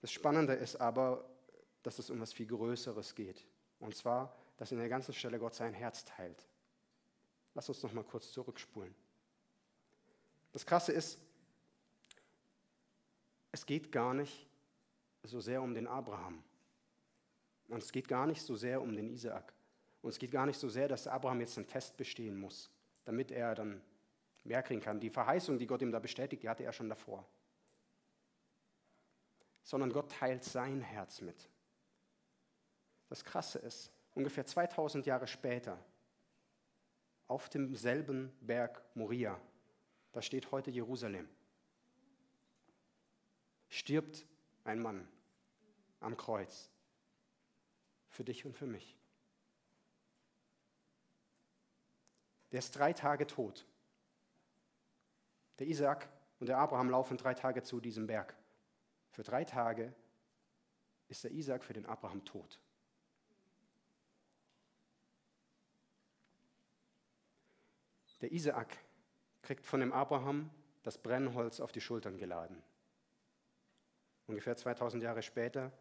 Das 0.00 0.12
Spannende 0.12 0.52
ist 0.52 0.76
aber, 0.76 1.24
dass 1.82 1.98
es 1.98 2.10
um 2.10 2.16
etwas 2.16 2.32
viel 2.32 2.46
Größeres 2.46 3.14
geht. 3.14 3.46
Und 3.80 3.96
zwar, 3.96 4.36
dass 4.56 4.72
in 4.72 4.78
der 4.78 4.88
ganzen 4.88 5.14
Stelle 5.14 5.38
Gott 5.38 5.54
sein 5.54 5.72
Herz 5.72 6.04
teilt. 6.04 6.46
Lass 7.54 7.68
uns 7.68 7.82
noch 7.82 7.92
mal 7.92 8.04
kurz 8.04 8.32
zurückspulen. 8.32 8.94
Das 10.52 10.66
Krasse 10.66 10.92
ist, 10.92 11.18
es 13.52 13.64
geht 13.64 13.90
gar 13.90 14.14
nicht 14.14 14.46
so 15.22 15.40
sehr 15.40 15.62
um 15.62 15.74
den 15.74 15.86
Abraham. 15.86 16.42
Und 17.68 17.82
es 17.82 17.92
geht 17.92 18.08
gar 18.08 18.26
nicht 18.26 18.42
so 18.42 18.56
sehr 18.56 18.80
um 18.80 18.94
den 18.94 19.08
Isaak. 19.08 19.52
Und 20.02 20.10
es 20.10 20.18
geht 20.18 20.30
gar 20.30 20.46
nicht 20.46 20.58
so 20.58 20.68
sehr, 20.68 20.88
dass 20.88 21.06
Abraham 21.06 21.40
jetzt 21.40 21.58
einen 21.58 21.66
Test 21.66 21.96
bestehen 21.96 22.38
muss, 22.38 22.70
damit 23.04 23.30
er 23.30 23.54
dann 23.54 23.82
mehr 24.48 24.62
kriegen 24.62 24.80
kann. 24.80 25.00
Die 25.00 25.10
Verheißung, 25.10 25.58
die 25.58 25.66
Gott 25.66 25.82
ihm 25.82 25.92
da 25.92 25.98
bestätigt, 25.98 26.42
die 26.42 26.48
hatte 26.48 26.64
er 26.64 26.72
schon 26.72 26.88
davor. 26.88 27.26
Sondern 29.62 29.92
Gott 29.92 30.10
teilt 30.10 30.44
sein 30.44 30.80
Herz 30.80 31.20
mit. 31.20 31.48
Das 33.08 33.24
Krasse 33.24 33.58
ist, 33.58 33.92
ungefähr 34.14 34.44
2000 34.44 35.06
Jahre 35.06 35.26
später, 35.26 35.78
auf 37.26 37.48
demselben 37.48 38.32
Berg 38.40 38.82
Moria, 38.94 39.38
da 40.12 40.22
steht 40.22 40.50
heute 40.50 40.70
Jerusalem, 40.70 41.28
stirbt 43.68 44.26
ein 44.64 44.80
Mann 44.80 45.06
am 46.00 46.16
Kreuz 46.16 46.70
für 48.08 48.24
dich 48.24 48.44
und 48.46 48.56
für 48.56 48.66
mich. 48.66 48.96
Der 52.50 52.60
ist 52.60 52.72
drei 52.72 52.94
Tage 52.94 53.26
tot. 53.26 53.66
Der 55.58 55.66
Isaac 55.66 56.08
und 56.40 56.48
der 56.48 56.58
Abraham 56.58 56.90
laufen 56.90 57.16
drei 57.16 57.34
Tage 57.34 57.62
zu 57.62 57.80
diesem 57.80 58.06
Berg. 58.06 58.34
Für 59.10 59.22
drei 59.22 59.44
Tage 59.44 59.92
ist 61.08 61.24
der 61.24 61.32
Isaac 61.32 61.64
für 61.64 61.72
den 61.72 61.86
Abraham 61.86 62.24
tot. 62.24 62.60
Der 68.20 68.32
Isaac 68.32 68.76
kriegt 69.42 69.64
von 69.64 69.80
dem 69.80 69.92
Abraham 69.92 70.50
das 70.82 70.98
Brennholz 70.98 71.60
auf 71.60 71.72
die 71.72 71.80
Schultern 71.80 72.18
geladen. 72.18 72.62
Ungefähr 74.26 74.56
2000 74.56 75.02
Jahre 75.02 75.22
später 75.22 75.72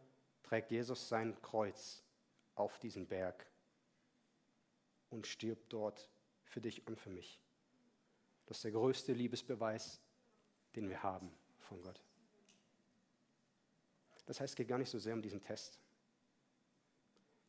trägt 0.44 0.72
Jesus 0.72 1.10
sein 1.10 1.40
Kreuz 1.42 2.04
auf 2.56 2.80
diesen 2.80 3.08
Berg 3.08 3.46
und 5.10 5.28
stirbt 5.28 5.74
dort 5.74 6.10
für 6.44 6.62
dich 6.62 6.88
und 6.88 7.00
für 7.00 7.10
mich. 7.10 7.42
Das 8.48 8.58
ist 8.58 8.64
der 8.64 8.72
größte 8.72 9.14
Liebesbeweis, 9.14 10.00
den 10.76 10.90
wir 10.90 11.04
haben 11.04 11.32
von 11.60 11.82
Gott. 11.82 12.02
Das 14.26 14.40
heißt, 14.40 14.52
es 14.52 14.56
geht 14.56 14.68
gar 14.68 14.78
nicht 14.78 14.90
so 14.90 15.00
sehr 15.00 15.14
um 15.14 15.22
diesen 15.22 15.42
Test. 15.42 15.80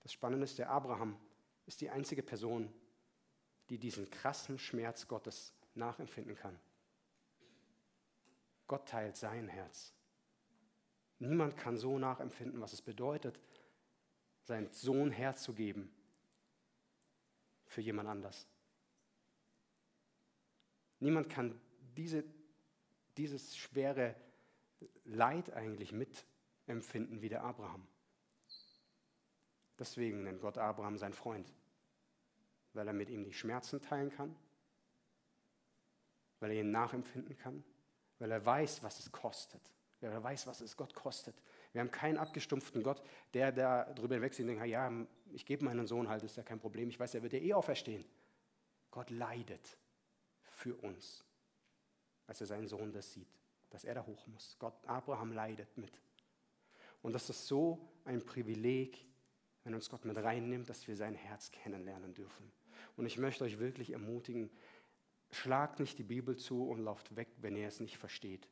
Das 0.01 0.13
Spannende 0.13 0.45
ist, 0.45 0.59
der 0.59 0.71
Abraham 0.71 1.19
ist 1.67 1.81
die 1.81 1.91
einzige 1.91 2.23
Person, 2.23 2.73
die 3.69 3.79
diesen 3.79 4.11
krassen 4.11 4.59
Schmerz 4.59 5.07
Gottes 5.07 5.55
nachempfinden 5.75 6.37
kann. 6.37 6.59
Gott 8.67 8.89
teilt 8.89 9.17
sein 9.17 9.49
Herz. 9.49 9.93
Niemand 11.21 11.57
kann 11.57 11.77
so 11.77 11.99
nachempfinden, 11.99 12.61
was 12.61 12.73
es 12.73 12.83
bedeutet, 12.83 13.41
seinen 14.45 14.71
Sohn 14.73 15.11
herzugeben 15.11 15.93
für 17.67 17.81
jemand 17.81 18.09
anders. 18.09 18.47
Niemand 21.01 21.29
kann 21.29 21.59
diese, 21.97 22.25
dieses 23.17 23.57
schwere 23.57 24.15
Leid 25.05 25.53
eigentlich 25.53 25.93
mitempfinden 25.93 27.23
wie 27.23 27.29
der 27.29 27.43
Abraham. 27.43 27.87
Deswegen 29.79 30.25
nennt 30.25 30.41
Gott 30.41 30.59
Abraham 30.59 30.99
sein 30.99 31.13
Freund, 31.13 31.53
weil 32.73 32.87
er 32.87 32.93
mit 32.93 33.11
ihm 33.11 33.25
die 33.25 33.33
Schmerzen 33.33 33.81
teilen 33.81 34.11
kann, 34.11 34.35
weil 36.41 36.51
er 36.51 36.61
ihn 36.61 36.71
nachempfinden 36.71 37.37
kann, 37.37 37.65
weil 38.19 38.31
er 38.31 38.45
weiß, 38.45 38.83
was 38.83 38.99
es 38.99 39.13
kostet, 39.13 39.63
weil 40.01 40.11
er 40.11 40.23
weiß, 40.23 40.49
was 40.49 40.61
es 40.61 40.77
Gott 40.77 40.95
kostet, 40.95 41.37
wir 41.73 41.81
haben 41.81 41.91
keinen 41.91 42.19
abgestumpften 42.19 42.83
Gott, 42.83 43.03
der 43.35 43.53
da 43.53 43.85
drüber 43.93 44.15
hinwegsieht 44.15 44.45
und 44.45 44.49
denkt, 44.49 44.67
ja, 44.67 44.91
ich 45.33 45.45
gebe 45.45 45.65
meinen 45.65 45.87
Sohn 45.87 46.09
halt, 46.09 46.23
ist 46.23 46.37
ja 46.37 46.43
kein 46.43 46.59
Problem, 46.59 46.89
ich 46.89 46.99
weiß, 46.99 47.15
er 47.15 47.23
wird 47.23 47.35
ja 47.35 47.39
eh 47.39 47.55
auferstehen. 47.55 48.05
Gott 48.91 49.11
leidet 49.11 49.79
für 50.59 50.77
uns, 50.77 51.25
als 52.27 52.41
er 52.41 52.47
seinen 52.47 52.69
Sohn 52.69 52.93
das 52.93 53.13
sieht, 53.13 53.29
dass 53.71 53.85
er 53.85 53.95
da 53.95 54.07
hoch 54.07 54.27
muss. 54.27 54.57
Gott, 54.59 54.75
Abraham 54.87 55.33
leidet 55.33 55.77
mit. 55.77 55.93
Und 57.03 57.13
das 57.13 57.31
ist 57.31 57.47
so 57.47 57.89
ein 58.05 58.25
Privileg, 58.25 59.07
wenn 59.65 59.75
uns 59.75 59.89
Gott 59.89 60.05
mit 60.05 60.17
reinnimmt, 60.17 60.69
dass 60.69 60.87
wir 60.89 60.97
sein 60.97 61.15
Herz 61.15 61.51
kennenlernen 61.51 62.15
dürfen. 62.15 62.51
Und 62.97 63.07
ich 63.07 63.19
möchte 63.19 63.45
euch 63.45 63.59
wirklich 63.59 63.93
ermutigen, 63.93 64.51
schlagt 65.31 65.79
nicht 65.79 65.99
die 65.99 66.05
Bibel 66.05 66.37
zu 66.37 66.69
und 66.69 66.81
lauft 66.81 67.15
weg, 67.17 67.29
wenn 67.39 67.57
ihr 67.57 67.69
es 67.69 67.81
nicht 67.81 67.99
versteht 67.99 68.49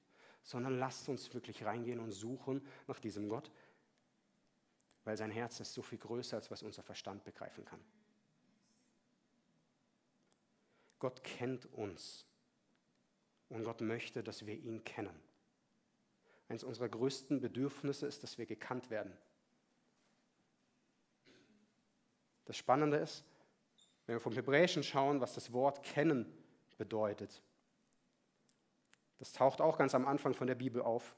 sondern 0.47 0.79
lasst 0.79 1.09
uns 1.09 1.35
wirklich 1.35 1.64
reingehen 1.64 1.99
und 1.99 2.12
suchen 2.12 2.64
nach 2.87 3.01
diesem 3.01 3.29
Gott, 3.29 3.51
weil 5.05 5.16
sein 5.16 5.33
Herz 5.33 5.59
ist 5.59 5.75
so 5.75 5.83
viel 5.83 5.99
größer, 5.99 6.37
als 6.37 6.51
was 6.53 6.62
unser 6.62 6.85
Verstand 6.85 7.25
begreifen 7.25 7.64
kann. 7.64 7.81
Gott 10.98 11.22
kennt 11.22 11.66
uns. 11.72 12.26
Und 13.48 13.64
Gott 13.64 13.80
möchte, 13.80 14.22
dass 14.22 14.46
wir 14.46 14.54
ihn 14.54 14.82
kennen. 14.85 15.14
Eines 16.48 16.64
unserer 16.64 16.88
größten 16.88 17.40
Bedürfnisse 17.40 18.06
ist, 18.06 18.22
dass 18.22 18.38
wir 18.38 18.46
gekannt 18.46 18.90
werden. 18.90 19.16
Das 22.44 22.56
Spannende 22.56 22.96
ist, 22.98 23.24
wenn 24.06 24.16
wir 24.16 24.20
vom 24.20 24.32
Hebräischen 24.32 24.82
schauen, 24.82 25.20
was 25.20 25.35
das 25.35 25.52
Wort 25.52 25.82
kennen 25.82 26.32
bedeutet. 26.78 27.42
Das 29.18 29.32
taucht 29.32 29.61
auch 29.61 29.78
ganz 29.78 29.94
am 29.94 30.06
Anfang 30.06 30.35
von 30.35 30.46
der 30.46 30.54
Bibel 30.54 30.82
auf. 30.82 31.16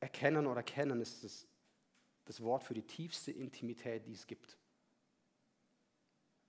Erkennen 0.00 0.46
oder 0.46 0.62
kennen 0.62 1.00
ist 1.00 1.24
das, 1.24 1.46
das 2.24 2.42
Wort 2.42 2.62
für 2.62 2.74
die 2.74 2.86
tiefste 2.86 3.32
Intimität, 3.32 4.06
die 4.06 4.12
es 4.12 4.26
gibt. 4.26 4.57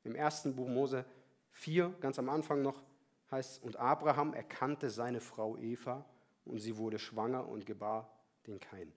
Im 0.04 0.16
ersten 0.16 0.56
Buch 0.56 0.68
Mose 0.68 1.06
4, 1.52 1.90
ganz 2.00 2.20
am 2.20 2.30
Anfang 2.30 2.62
noch, 2.62 2.84
heißt 3.32 3.62
und 3.64 3.78
Abraham 3.78 4.34
erkannte 4.34 4.90
seine 4.90 5.20
Frau 5.20 5.58
Eva 5.58 6.06
und 6.46 6.60
sie 6.60 6.78
wurde 6.78 7.00
schwanger 7.00 7.48
und 7.48 7.66
gebar 7.66 8.12
den 8.48 8.60
Kain. 8.60 8.92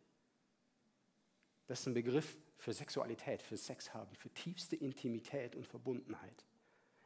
Das 1.66 1.80
ist 1.80 1.86
ein 1.86 1.94
Begriff 1.94 2.36
für 2.56 2.72
Sexualität, 2.72 3.42
für 3.42 3.56
Sex 3.56 3.92
haben, 3.92 4.14
für 4.14 4.30
tiefste 4.30 4.76
Intimität 4.76 5.56
und 5.56 5.66
Verbundenheit. 5.66 6.44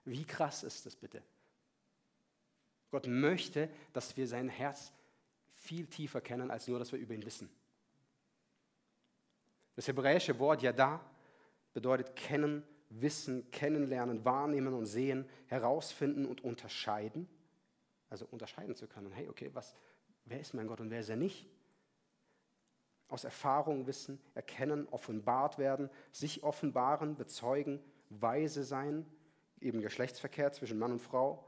Wie 0.04 0.24
krass 0.24 0.62
ist 0.62 0.86
das 0.86 0.94
bitte? 0.94 1.22
Gott 2.90 3.06
möchte, 3.06 3.68
dass 3.92 4.16
wir 4.16 4.28
sein 4.28 4.48
Herz 4.48 4.92
viel 5.52 5.86
tiefer 5.86 6.20
kennen, 6.20 6.50
als 6.50 6.68
nur, 6.68 6.78
dass 6.78 6.92
wir 6.92 6.98
über 6.98 7.14
ihn 7.14 7.24
wissen. 7.24 7.50
Das 9.74 9.88
hebräische 9.88 10.38
Wort 10.38 10.62
Yada 10.62 11.00
bedeutet 11.74 12.14
kennen, 12.14 12.62
wissen, 12.88 13.50
kennenlernen, 13.50 14.24
wahrnehmen 14.24 14.74
und 14.74 14.86
sehen, 14.86 15.28
herausfinden 15.46 16.26
und 16.26 16.44
unterscheiden. 16.44 17.28
Also 18.08 18.26
unterscheiden 18.30 18.74
zu 18.76 18.86
können. 18.86 19.12
Hey, 19.12 19.28
okay, 19.28 19.50
was, 19.52 19.74
wer 20.24 20.40
ist 20.40 20.54
mein 20.54 20.66
Gott 20.66 20.80
und 20.80 20.90
wer 20.90 21.00
ist 21.00 21.08
er 21.08 21.16
nicht? 21.16 21.46
Aus 23.08 23.24
Erfahrung 23.24 23.86
wissen, 23.86 24.20
erkennen, 24.34 24.88
offenbart 24.90 25.58
werden, 25.58 25.90
sich 26.12 26.42
offenbaren, 26.42 27.16
bezeugen, 27.16 27.80
weise 28.10 28.64
sein, 28.64 29.06
eben 29.60 29.80
Geschlechtsverkehr 29.80 30.52
zwischen 30.52 30.78
Mann 30.78 30.92
und 30.92 31.00
Frau, 31.00 31.44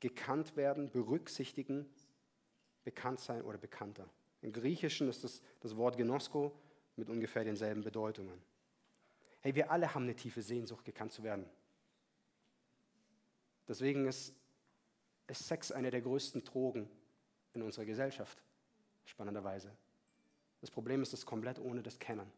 gekannt 0.00 0.56
werden, 0.56 0.90
berücksichtigen, 0.90 1.86
bekannt 2.84 3.20
sein 3.20 3.42
oder 3.42 3.58
bekannter. 3.58 4.08
Im 4.42 4.52
Griechischen 4.52 5.08
ist 5.08 5.24
das, 5.24 5.42
das 5.60 5.76
Wort 5.76 5.96
Genosko 5.96 6.52
mit 6.96 7.08
ungefähr 7.08 7.44
denselben 7.44 7.82
Bedeutungen. 7.82 8.42
Hey, 9.44 9.54
wir 9.54 9.70
alle 9.70 9.94
haben 9.94 10.04
eine 10.04 10.16
tiefe 10.16 10.40
Sehnsucht, 10.40 10.86
gekannt 10.86 11.12
zu 11.12 11.22
werden. 11.22 11.44
Deswegen 13.68 14.06
ist, 14.06 14.34
ist 15.26 15.46
Sex 15.46 15.70
eine 15.70 15.90
der 15.90 16.00
größten 16.00 16.44
Drogen 16.44 16.88
in 17.52 17.60
unserer 17.60 17.84
Gesellschaft, 17.84 18.42
spannenderweise. 19.04 19.70
Das 20.62 20.70
Problem 20.70 21.02
ist 21.02 21.12
es 21.12 21.26
komplett 21.26 21.58
ohne 21.58 21.82
das 21.82 21.98
Kennen. 21.98 22.32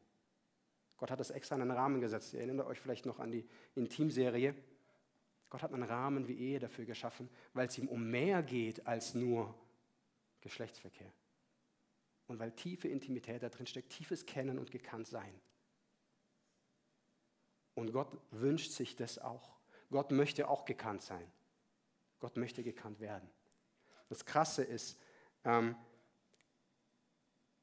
Gott 0.96 1.12
hat 1.12 1.20
das 1.20 1.30
extra 1.30 1.54
in 1.54 1.62
einen 1.62 1.70
Rahmen 1.70 2.00
gesetzt. 2.00 2.34
Ihr 2.34 2.40
erinnert 2.40 2.66
euch 2.66 2.80
vielleicht 2.80 3.06
noch 3.06 3.20
an 3.20 3.30
die 3.30 3.46
Intimserie. 3.76 4.56
Gott 5.48 5.62
hat 5.62 5.72
einen 5.72 5.84
Rahmen 5.84 6.26
wie 6.26 6.36
Ehe 6.36 6.58
dafür 6.58 6.86
geschaffen, 6.86 7.28
weil 7.54 7.68
es 7.68 7.78
ihm 7.78 7.86
um 7.86 8.10
mehr 8.10 8.42
geht 8.42 8.84
als 8.84 9.14
nur 9.14 9.54
Geschlechtsverkehr. 10.40 11.12
Und 12.26 12.40
weil 12.40 12.50
tiefe 12.50 12.88
Intimität 12.88 13.44
da 13.44 13.48
drin 13.48 13.68
steckt, 13.68 13.90
tiefes 13.90 14.26
Kennen 14.26 14.58
und 14.58 14.72
Gekanntsein. 14.72 15.40
Und 17.76 17.92
Gott 17.92 18.18
wünscht 18.32 18.72
sich 18.72 18.96
das 18.96 19.18
auch. 19.18 19.54
Gott 19.90 20.10
möchte 20.10 20.48
auch 20.48 20.64
gekannt 20.64 21.02
sein. 21.02 21.30
Gott 22.18 22.36
möchte 22.36 22.64
gekannt 22.64 22.98
werden. 22.98 23.28
Das 24.08 24.24
Krasse 24.24 24.64
ist, 24.64 24.98
ähm, 25.44 25.76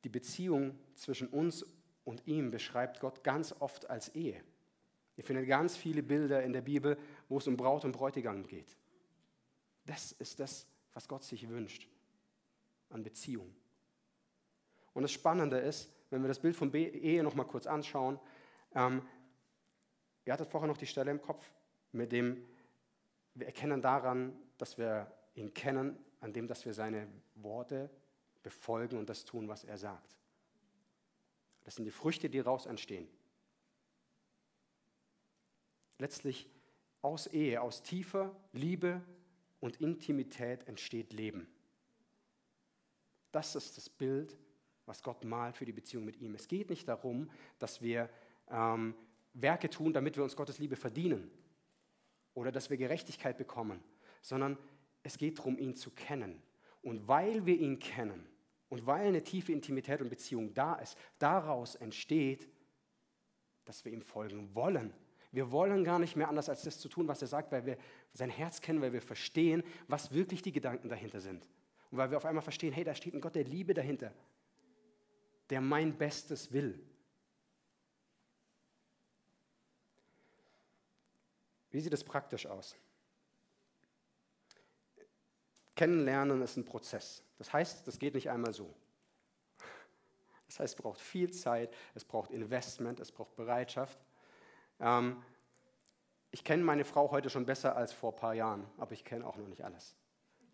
die 0.04 0.10
Beziehung 0.10 0.80
zwischen 0.95 1.28
uns 1.28 1.65
und 2.06 2.28
ihm 2.28 2.52
beschreibt 2.52 2.99
Gott 2.99 3.23
ganz 3.23 3.54
oft 3.60 3.89
als 3.89 4.10
Ehe. 4.10 4.41
Ihr 5.15 5.23
findet 5.23 5.47
ganz 5.47 5.76
viele 5.76 6.04
Bilder 6.04 6.43
in 6.43 6.54
der 6.54 6.62
Bibel, 6.62 6.97
wo 7.28 7.39
es 7.39 7.47
um 7.47 7.58
Braut 7.58 7.84
und 7.84 7.93
Bräutigam 7.93 8.45
geht. 8.45 8.78
Das 9.86 10.12
ist 10.12 10.39
das, 10.39 10.67
was 10.93 11.08
Gott 11.08 11.23
sich 11.23 11.49
wünscht 11.49 11.88
an 12.89 13.04
Beziehung. 13.04 13.56
Und 14.93 15.02
das 15.02 15.12
Spannende 15.12 15.58
ist, 15.58 15.89
wenn 16.12 16.21
wir 16.21 16.28
das 16.28 16.39
Bild 16.39 16.56
von 16.56 16.71
Ehe 16.73 17.23
noch 17.23 17.34
mal 17.34 17.45
kurz 17.45 17.65
anschauen, 17.65 18.19
ähm, 18.76 19.02
ihr 20.26 20.34
hattet 20.34 20.50
vorher 20.50 20.68
noch 20.68 20.78
die 20.78 20.88
Stelle 20.88 21.12
im 21.12 21.22
Kopf, 21.22 21.44
mit 21.92 22.12
dem 22.12 22.46
wir 23.36 23.48
erkennen 23.48 23.82
daran, 23.82 24.38
dass 24.58 24.78
wir 24.78 25.12
ihn 25.36 25.54
kennen, 25.54 25.98
an 26.20 26.34
dem, 26.34 26.48
dass 26.48 26.66
wir 26.66 26.74
seine 26.74 27.08
Worte 27.36 27.90
befolgen 28.44 28.98
und 28.98 29.10
das 29.10 29.26
tun, 29.26 29.48
was 29.48 29.64
er 29.64 29.78
sagt. 29.78 30.16
Das 31.64 31.76
sind 31.76 31.86
die 31.86 31.92
Früchte, 31.92 32.30
die 32.30 32.38
daraus 32.38 32.66
entstehen 32.66 33.08
letztlich 36.04 36.50
aus 37.02 37.28
Ehe, 37.28 37.62
aus 37.62 37.82
tiefer 37.82 38.36
Liebe 38.52 39.02
und 39.62 39.78
Intimität 39.78 40.68
entsteht 40.68 41.14
Leben. 41.14 41.48
Das 43.32 43.56
ist 43.56 43.78
das 43.78 43.90
Bild, 43.90 44.38
was 44.86 45.02
Gott 45.02 45.24
malt 45.24 45.56
für 45.56 45.64
die 45.64 45.72
Beziehung 45.72 46.04
mit 46.04 46.18
ihm. 46.18 46.36
Es 46.36 46.50
geht 46.50 46.70
nicht 46.70 46.90
darum, 46.90 47.32
dass 47.58 47.82
wir 47.82 48.10
ähm, 48.50 48.96
Werke 49.34 49.69
tun, 49.69 49.93
damit 49.93 50.15
wir 50.17 50.24
uns 50.24 50.36
Gottes 50.36 50.60
Liebe 50.60 50.76
verdienen 50.76 51.32
oder 52.34 52.52
dass 52.52 52.69
wir 52.69 52.78
Gerechtigkeit 52.78 53.38
bekommen, 53.38 53.84
sondern 54.22 54.58
es 55.04 55.17
geht 55.17 55.39
darum, 55.39 55.58
ihn 55.58 55.76
zu 55.76 55.91
kennen. 55.91 56.41
Und 56.82 57.08
weil 57.08 57.46
wir 57.46 57.58
ihn 57.58 57.80
kennen 57.80 58.28
und 58.69 58.86
weil 58.86 59.08
eine 59.08 59.24
tiefe 59.24 59.52
Intimität 59.52 60.02
und 60.02 60.10
Beziehung 60.10 60.54
da 60.54 60.76
ist, 60.76 60.98
daraus 61.19 61.76
entsteht, 61.76 62.48
dass 63.65 63.86
wir 63.86 63.91
ihm 63.91 64.02
folgen 64.02 64.54
wollen 64.54 64.93
wir 65.34 65.52
wollen 65.52 65.84
gar 65.84 65.98
nicht 65.98 66.15
mehr 66.15 66.30
anders, 66.30 66.48
als 66.48 66.62
das 66.62 66.80
zu 66.80 66.88
tun, 66.88 67.08
was 67.08 67.24
er 67.24 67.28
sagt, 67.28 67.52
weil 67.52 67.65
wir 67.65 67.78
sein 68.13 68.30
Herz 68.30 68.62
kennen, 68.62 68.82
weil 68.82 68.93
wir 68.93 69.02
verstehen, 69.02 69.63
was 69.88 70.13
wirklich 70.13 70.43
die 70.43 70.52
Gedanken 70.52 70.89
dahinter 70.89 71.22
sind. 71.22 71.50
Und 71.89 71.98
weil 71.98 72.12
wir 72.12 72.17
auf 72.17 72.26
einmal 72.26 72.43
verstehen, 72.43 72.72
hey, 72.72 72.84
da 72.84 72.93
steht 72.93 73.15
ein 73.15 73.22
Gott 73.22 73.34
der 73.34 73.43
Liebe 73.43 73.74
dahinter, 73.74 74.13
der 75.50 75.60
mein 75.60 75.98
Bestes 75.98 76.54
will. 76.54 76.80
Wie 81.74 81.82
sieht 81.82 81.94
es 81.94 82.04
praktisch 82.04 82.46
aus? 82.46 82.76
Kennenlernen 85.76 86.44
ist 86.44 86.56
ein 86.56 86.66
Prozess. 86.66 87.24
Das 87.40 87.52
heißt, 87.52 87.88
das 87.88 87.98
geht 87.98 88.14
nicht 88.14 88.30
einmal 88.30 88.54
so. 88.54 88.74
Das 90.46 90.60
heißt, 90.60 90.76
es 90.76 90.82
braucht 90.82 91.02
viel 91.02 91.32
Zeit, 91.32 91.76
es 91.96 92.06
braucht 92.06 92.30
Investment, 92.30 93.00
es 93.00 93.12
braucht 93.12 93.36
Bereitschaft. 93.36 93.98
Ähm, 94.80 95.24
ich 96.30 96.44
kenne 96.44 96.64
meine 96.64 96.86
Frau 96.86 97.10
heute 97.10 97.32
schon 97.32 97.48
besser 97.48 97.76
als 97.76 97.92
vor 97.92 98.14
ein 98.14 98.18
paar 98.18 98.36
Jahren, 98.36 98.68
aber 98.78 98.92
ich 98.92 99.04
kenne 99.04 99.26
auch 99.26 99.36
noch 99.38 99.48
nicht 99.48 99.66
alles. 99.66 99.96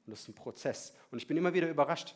Und 0.06 0.12
das 0.12 0.22
ist 0.22 0.30
ein 0.30 0.36
Prozess. 0.36 0.96
Und 1.12 1.18
ich 1.18 1.28
bin 1.28 1.36
immer 1.36 1.54
wieder 1.54 1.68
überrascht, 1.68 2.16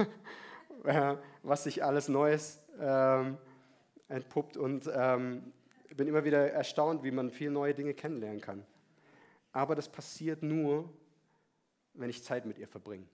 äh, 0.84 1.16
was 1.42 1.64
sich 1.64 1.82
alles 1.82 2.08
Neues 2.08 2.62
ähm, 2.78 3.38
entpuppt 4.08 4.58
und 4.58 4.86
ähm, 4.92 5.54
bin 5.98 6.08
immer 6.08 6.24
wieder 6.24 6.50
erstaunt, 6.50 7.02
wie 7.04 7.10
man 7.10 7.30
viele 7.30 7.50
neue 7.50 7.74
Dinge 7.74 7.92
kennenlernen 7.92 8.40
kann. 8.40 8.64
Aber 9.52 9.74
das 9.74 9.90
passiert 9.90 10.42
nur, 10.42 10.88
wenn 11.92 12.08
ich 12.08 12.24
Zeit 12.24 12.46
mit 12.46 12.56
ihr 12.56 12.68
verbringe. 12.68 13.06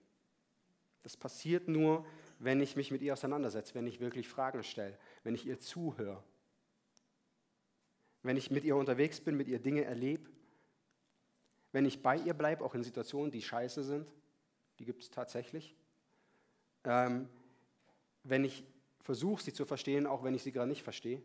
Das 1.03 1.17
passiert 1.17 1.67
nur, 1.67 2.05
wenn 2.39 2.61
ich 2.61 2.77
mich 2.77 2.91
mit 2.91 3.01
ihr 3.01 3.11
auseinandersetze, 3.11 3.75
wenn 3.75 3.87
ich 3.87 3.99
wirklich 3.99 4.29
Fragen 4.29 4.63
stelle, 4.63 4.97
wenn 5.23 5.35
ich 5.35 5.45
ihr 5.45 5.59
zuhöre 5.59 6.23
wenn 8.25 8.37
ich 8.37 8.49
mit 8.49 8.63
ihr 8.63 8.75
unterwegs 8.75 9.21
bin, 9.21 9.37
mit 9.37 9.47
ihr 9.47 9.59
Dinge 9.59 9.83
erlebe, 9.83 10.31
wenn 11.71 11.85
ich 11.85 12.01
bei 12.01 12.17
ihr 12.17 12.33
bleibe, 12.33 12.65
auch 12.65 12.73
in 12.73 12.81
Situationen, 12.81 13.29
die 13.29 13.41
scheiße 13.43 13.83
sind, 13.83 14.11
die 14.79 14.85
gibt 14.85 15.03
es 15.03 15.11
tatsächlich, 15.11 15.75
ähm, 16.85 17.29
wenn 18.23 18.43
ich 18.43 18.63
versuche, 18.99 19.43
sie 19.43 19.53
zu 19.53 19.63
verstehen, 19.63 20.07
auch 20.07 20.23
wenn 20.23 20.33
ich 20.33 20.41
sie 20.41 20.51
gerade 20.51 20.67
nicht 20.67 20.81
verstehe, 20.81 21.21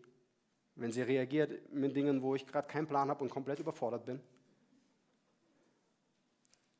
wenn 0.76 0.92
sie 0.92 1.02
reagiert 1.02 1.72
mit 1.72 1.94
Dingen, 1.94 2.22
wo 2.22 2.35
ich 2.35 2.46
gerade 2.46 2.68
keinen 2.68 2.87
Plan 2.87 3.11
habe 3.11 3.22
und 3.22 3.30
komplett 3.30 3.59
überfordert 3.59 4.04
bin. 4.06 4.20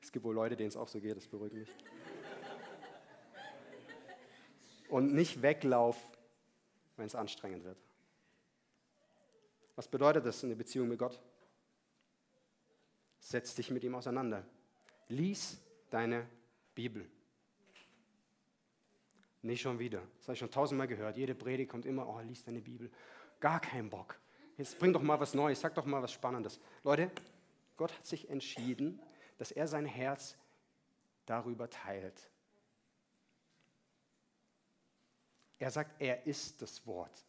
Es 0.03 0.11
gibt 0.11 0.25
wohl 0.25 0.35
Leute, 0.35 0.57
denen 0.57 0.69
es 0.69 0.77
auch 0.77 0.89
so 0.89 1.01
geht, 1.01 1.17
das 1.17 1.27
beruhigt 1.27 1.55
mich. 1.55 1.69
Und 4.89 5.15
nicht 5.15 5.43
weglauf, 5.43 5.97
wenn 6.97 7.07
es 7.07 7.15
anstrengend 7.15 7.65
wird. 7.65 7.79
Was 9.77 9.89
bedeutet 9.89 10.27
das 10.27 10.43
in 10.43 10.49
der 10.49 10.57
Beziehung 10.57 10.89
mit 10.89 10.99
Gott? 10.99 11.21
Setz 13.21 13.55
dich 13.55 13.71
mit 13.71 13.85
ihm 13.85 13.95
auseinander. 13.95 14.45
Lies 15.09 15.59
deine 15.91 16.27
Bibel. 16.75 17.09
Nicht 19.43 19.63
schon 19.63 19.79
wieder. 19.79 20.03
Das 20.19 20.29
habe 20.29 20.33
ich 20.35 20.39
schon 20.39 20.51
tausendmal 20.51 20.89
gehört. 20.89 21.17
Jede 21.17 21.35
Predigt 21.35 21.71
kommt 21.71 21.87
immer, 21.87 22.07
oh, 22.07 22.21
lies 22.21 22.45
deine 22.45 22.61
Bibel. 22.61 22.91
Gar 23.41 23.61
keinen 23.61 23.91
Bock. 23.91 24.21
Jetzt 24.57 24.79
bring 24.79 24.93
doch 24.93 25.03
mal 25.03 25.19
was 25.19 25.33
Neues, 25.35 25.61
sag 25.61 25.75
doch 25.75 25.87
mal 25.87 26.03
was 26.03 26.13
Spannendes. 26.13 26.61
Leute, 26.85 27.11
Gott 27.77 27.97
hat 27.97 28.07
sich 28.07 28.29
entschieden, 28.29 29.01
dass 29.39 29.51
er 29.51 29.67
sein 29.67 29.87
Herz 29.87 30.37
darüber 31.25 31.71
teilt. 31.71 32.31
Er 35.59 35.71
sagt, 35.71 36.01
er 36.01 36.27
ist 36.27 36.61
das 36.61 36.87
Wort. 36.87 37.25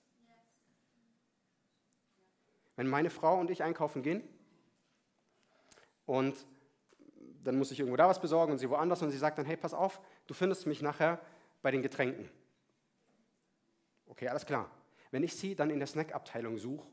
Wenn 2.75 2.87
meine 2.87 3.09
Frau 3.09 3.39
und 3.39 3.49
ich 3.49 3.63
einkaufen 3.63 4.01
gehen 4.03 4.23
und 6.05 6.45
dann 7.43 7.57
muss 7.57 7.71
ich 7.71 7.79
irgendwo 7.79 7.97
da 7.97 8.07
was 8.07 8.19
besorgen 8.21 8.51
und 8.51 8.57
sie 8.57 8.69
woanders 8.69 9.01
und 9.01 9.11
sie 9.11 9.17
sagt 9.17 9.37
dann, 9.37 9.45
hey, 9.45 9.57
pass 9.57 9.73
auf, 9.73 10.01
du 10.27 10.33
findest 10.33 10.67
mich 10.67 10.81
nachher 10.81 11.19
bei 11.61 11.71
den 11.71 11.81
Getränken. 11.81 12.29
Okay, 14.07 14.27
alles 14.27 14.45
klar. 14.45 14.69
Wenn 15.11 15.23
ich 15.23 15.35
sie 15.35 15.55
dann 15.55 15.69
in 15.69 15.79
der 15.79 15.87
Snackabteilung 15.87 16.57
suche 16.57 16.87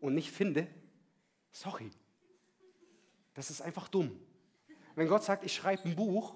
und 0.00 0.14
nicht 0.14 0.30
finde, 0.32 0.66
sorry, 1.52 1.90
das 3.34 3.50
ist 3.50 3.60
einfach 3.60 3.88
dumm. 3.88 4.18
Wenn 4.94 5.08
Gott 5.08 5.22
sagt, 5.22 5.44
ich 5.44 5.54
schreibe 5.54 5.84
ein 5.84 5.96
Buch, 5.96 6.34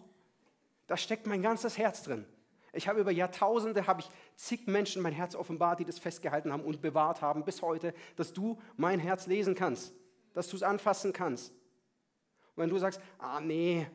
da 0.87 0.97
steckt 0.97 1.27
mein 1.27 1.43
ganzes 1.43 1.79
Herz 1.79 2.03
drin. 2.03 2.27
Ich 2.73 2.89
habe 2.89 3.01
über 3.01 3.11
Jahrtausende, 3.11 3.87
habe 3.87 4.03
ich 4.03 4.11
zig 4.37 4.67
Menschen 4.67 5.01
mein 5.01 5.15
Herz 5.15 5.35
offenbart, 5.35 5.81
die 5.81 5.85
das 5.85 5.99
festgehalten 5.99 6.53
haben 6.53 6.63
und 6.63 6.83
bewahrt 6.83 7.23
haben 7.23 7.45
bis 7.45 7.63
heute, 7.63 7.95
dass 8.17 8.35
du 8.35 8.61
mein 8.77 9.01
Herz 9.01 9.27
lesen 9.27 9.55
kannst, 9.55 9.95
dass 10.35 10.49
du 10.49 10.57
es 10.57 10.63
anfassen 10.63 11.13
kannst. 11.15 11.53
Und 11.53 12.63
wenn 12.63 12.69
du 12.69 12.79
sagst, 12.79 13.01
ah 13.19 13.41
nee, 13.41 13.87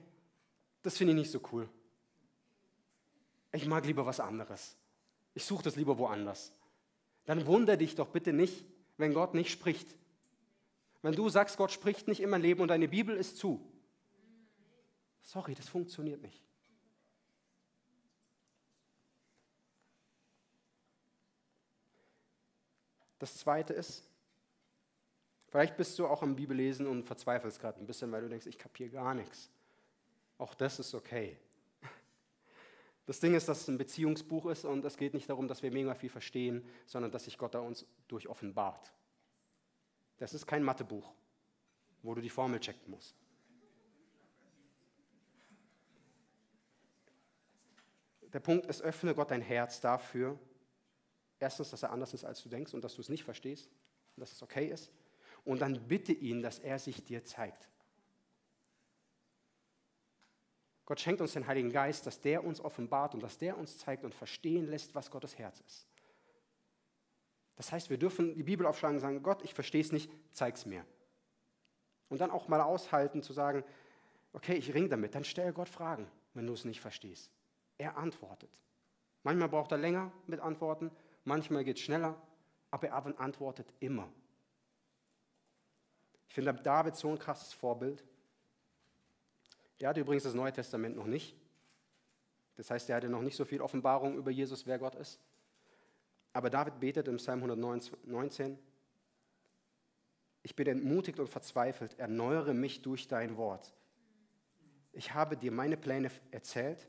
das 0.82 0.98
finde 0.98 1.14
ich 1.14 1.20
nicht 1.20 1.32
so 1.32 1.40
cool. 1.52 1.70
Ich 3.52 3.68
mag 3.68 3.86
lieber 3.86 4.06
was 4.06 4.20
anderes. 4.20 4.76
Ich 5.34 5.46
suche 5.46 5.64
das 5.64 5.76
lieber 5.76 5.98
woanders. 5.98 6.52
Dann 7.26 7.46
wundere 7.46 7.78
dich 7.78 7.96
doch 7.96 8.10
bitte 8.10 8.34
nicht, 8.34 8.66
wenn 8.98 9.14
Gott 9.14 9.34
nicht 9.34 9.52
spricht. 9.52 9.96
Wenn 11.02 11.14
du 11.14 11.30
sagst, 11.30 11.58
Gott 11.58 11.72
spricht 11.72 12.08
nicht 12.08 12.22
in 12.22 12.30
mein 12.30 12.42
Leben 12.42 12.62
und 12.62 12.68
deine 12.68 12.88
Bibel 12.88 13.16
ist 13.16 13.38
zu. 13.38 13.66
Sorry, 15.22 15.56
das 15.56 15.68
funktioniert 15.68 16.22
nicht. 16.22 16.44
Das 23.20 23.38
zweite 23.38 23.74
ist, 23.74 24.04
vielleicht 25.48 25.78
bist 25.78 25.98
du 26.00 26.08
auch 26.08 26.24
am 26.24 26.36
Bibellesen 26.36 26.88
und 26.88 27.04
verzweifelst 27.04 27.60
gerade 27.60 27.80
ein 27.80 27.86
bisschen, 27.86 28.12
weil 28.12 28.22
du 28.24 28.30
denkst, 28.30 28.48
ich 28.48 28.58
kapiere 28.58 28.90
gar 28.90 29.14
nichts. 29.14 29.52
Auch 30.40 30.56
das 30.56 30.80
ist 30.80 30.96
okay. 30.96 31.38
Das 33.12 33.20
Ding 33.20 33.36
ist, 33.36 33.50
dass 33.50 33.64
es 33.64 33.68
ein 33.68 33.78
Beziehungsbuch 33.78 34.46
ist 34.46 34.64
und 34.64 34.86
es 34.86 34.96
geht 34.96 35.14
nicht 35.14 35.30
darum, 35.30 35.50
dass 35.50 35.62
wir 35.62 35.70
mega 35.70 35.94
viel 35.96 36.10
verstehen, 36.10 36.66
sondern 36.86 37.12
dass 37.12 37.26
sich 37.26 37.38
Gott 37.38 37.54
da 37.54 37.60
uns 37.60 37.86
durch 38.08 38.30
offenbart. 38.30 38.94
Das 40.18 40.34
ist 40.34 40.48
kein 40.48 40.64
Mathebuch, 40.64 41.14
wo 42.04 42.16
du 42.16 42.22
die 42.22 42.30
Formel 42.30 42.62
checken 42.62 42.90
musst. 42.90 43.14
Der 48.32 48.40
Punkt 48.40 48.66
ist, 48.68 48.82
öffne 48.82 49.14
Gott 49.14 49.32
dein 49.32 49.42
Herz 49.42 49.82
dafür, 49.82 50.40
erstens, 51.38 51.72
dass 51.72 51.84
er 51.84 51.92
anders 51.92 52.14
ist, 52.14 52.24
als 52.24 52.42
du 52.42 52.48
denkst 52.48 52.74
und 52.74 52.82
dass 52.82 52.96
du 52.96 53.02
es 53.02 53.10
nicht 53.10 53.26
verstehst 53.26 53.70
und 54.16 54.22
dass 54.22 54.32
es 54.32 54.42
okay 54.42 54.68
ist. 54.68 54.90
Und 55.44 55.62
dann 55.62 55.86
bitte 55.86 56.14
ihn, 56.14 56.42
dass 56.42 56.60
er 56.60 56.80
sich 56.80 57.04
dir 57.04 57.26
zeigt. 57.26 57.71
Gott 60.92 61.00
schenkt 61.00 61.22
uns 61.22 61.32
den 61.32 61.48
Heiligen 61.48 61.72
Geist, 61.72 62.06
dass 62.06 62.20
der 62.20 62.44
uns 62.44 62.60
offenbart 62.60 63.14
und 63.14 63.24
dass 63.24 63.38
der 63.38 63.58
uns 63.58 63.78
zeigt 63.78 64.04
und 64.04 64.14
verstehen 64.14 64.68
lässt, 64.68 64.94
was 64.94 65.10
Gottes 65.10 65.38
Herz 65.38 65.62
ist. 65.62 65.88
Das 67.56 67.72
heißt, 67.72 67.90
wir 67.90 67.98
dürfen 67.98 68.36
die 68.36 68.44
Bibel 68.44 68.66
aufschlagen 68.66 68.98
und 68.98 69.00
sagen, 69.00 69.24
Gott, 69.24 69.42
ich 69.42 69.54
verstehe 69.54 69.80
es 69.80 69.94
nicht, 69.94 70.12
zeig's 70.34 70.66
mir. 70.66 70.86
Und 72.10 72.20
dann 72.20 72.30
auch 72.30 72.50
mal 72.50 72.60
aushalten 72.60 73.24
zu 73.24 73.32
sagen, 73.32 73.64
okay, 74.34 74.56
ich 74.56 74.74
ring 74.74 74.90
damit, 74.90 75.16
dann 75.16 75.24
stell 75.24 75.54
Gott 75.54 75.70
Fragen, 75.70 76.12
wenn 76.34 76.46
du 76.46 76.52
es 76.52 76.66
nicht 76.66 76.82
verstehst. 76.82 77.32
Er 77.78 77.96
antwortet. 77.96 78.50
Manchmal 79.24 79.48
braucht 79.48 79.72
er 79.72 79.78
länger 79.78 80.12
mit 80.28 80.42
Antworten, 80.42 80.92
manchmal 81.24 81.64
geht 81.64 81.78
es 81.78 81.84
schneller, 81.84 82.22
aber 82.70 82.90
er 82.90 83.18
antwortet 83.18 83.74
immer. 83.80 84.10
Ich 86.28 86.34
finde 86.34 86.54
David 86.54 86.98
so 86.98 87.08
ein 87.08 87.18
krasses 87.18 87.54
Vorbild. 87.54 88.04
Der 89.82 89.90
hatte 89.90 90.00
übrigens 90.00 90.24
das 90.24 90.36
Neue 90.36 90.54
Testament 90.54 90.96
noch 90.96 91.08
nicht. 91.08 91.36
Das 92.56 92.70
heißt, 92.70 92.90
er 92.90 92.98
hatte 92.98 93.10
noch 93.10 93.24
nicht 93.24 93.36
so 93.36 93.46
viel 93.46 93.62
Offenbarung 93.62 94.16
über 94.16 94.30
Jesus, 94.30 94.68
wer 94.68 94.78
Gott 94.78 94.96
ist. 94.96 95.20
Aber 96.34 96.50
David 96.50 96.80
betet 96.80 97.08
im 97.08 97.18
Psalm 97.18 97.40
119, 97.40 98.60
ich 100.44 100.56
bin 100.56 100.68
entmutigt 100.68 101.20
und 101.20 101.28
verzweifelt, 101.28 101.98
erneuere 102.00 102.54
mich 102.54 102.82
durch 102.82 103.08
dein 103.08 103.38
Wort. 103.38 103.74
Ich 104.94 105.14
habe 105.14 105.38
dir 105.38 105.52
meine 105.52 105.78
Pläne 105.78 106.10
erzählt 106.32 106.88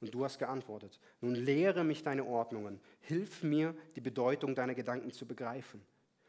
und 0.00 0.12
du 0.14 0.24
hast 0.24 0.38
geantwortet. 0.38 0.98
Nun 1.20 1.34
lehre 1.34 1.84
mich 1.84 2.02
deine 2.02 2.24
Ordnungen, 2.24 2.80
hilf 3.00 3.42
mir, 3.42 3.74
die 3.94 4.00
Bedeutung 4.00 4.54
deiner 4.54 4.74
Gedanken 4.74 5.12
zu 5.12 5.26
begreifen. 5.26 5.82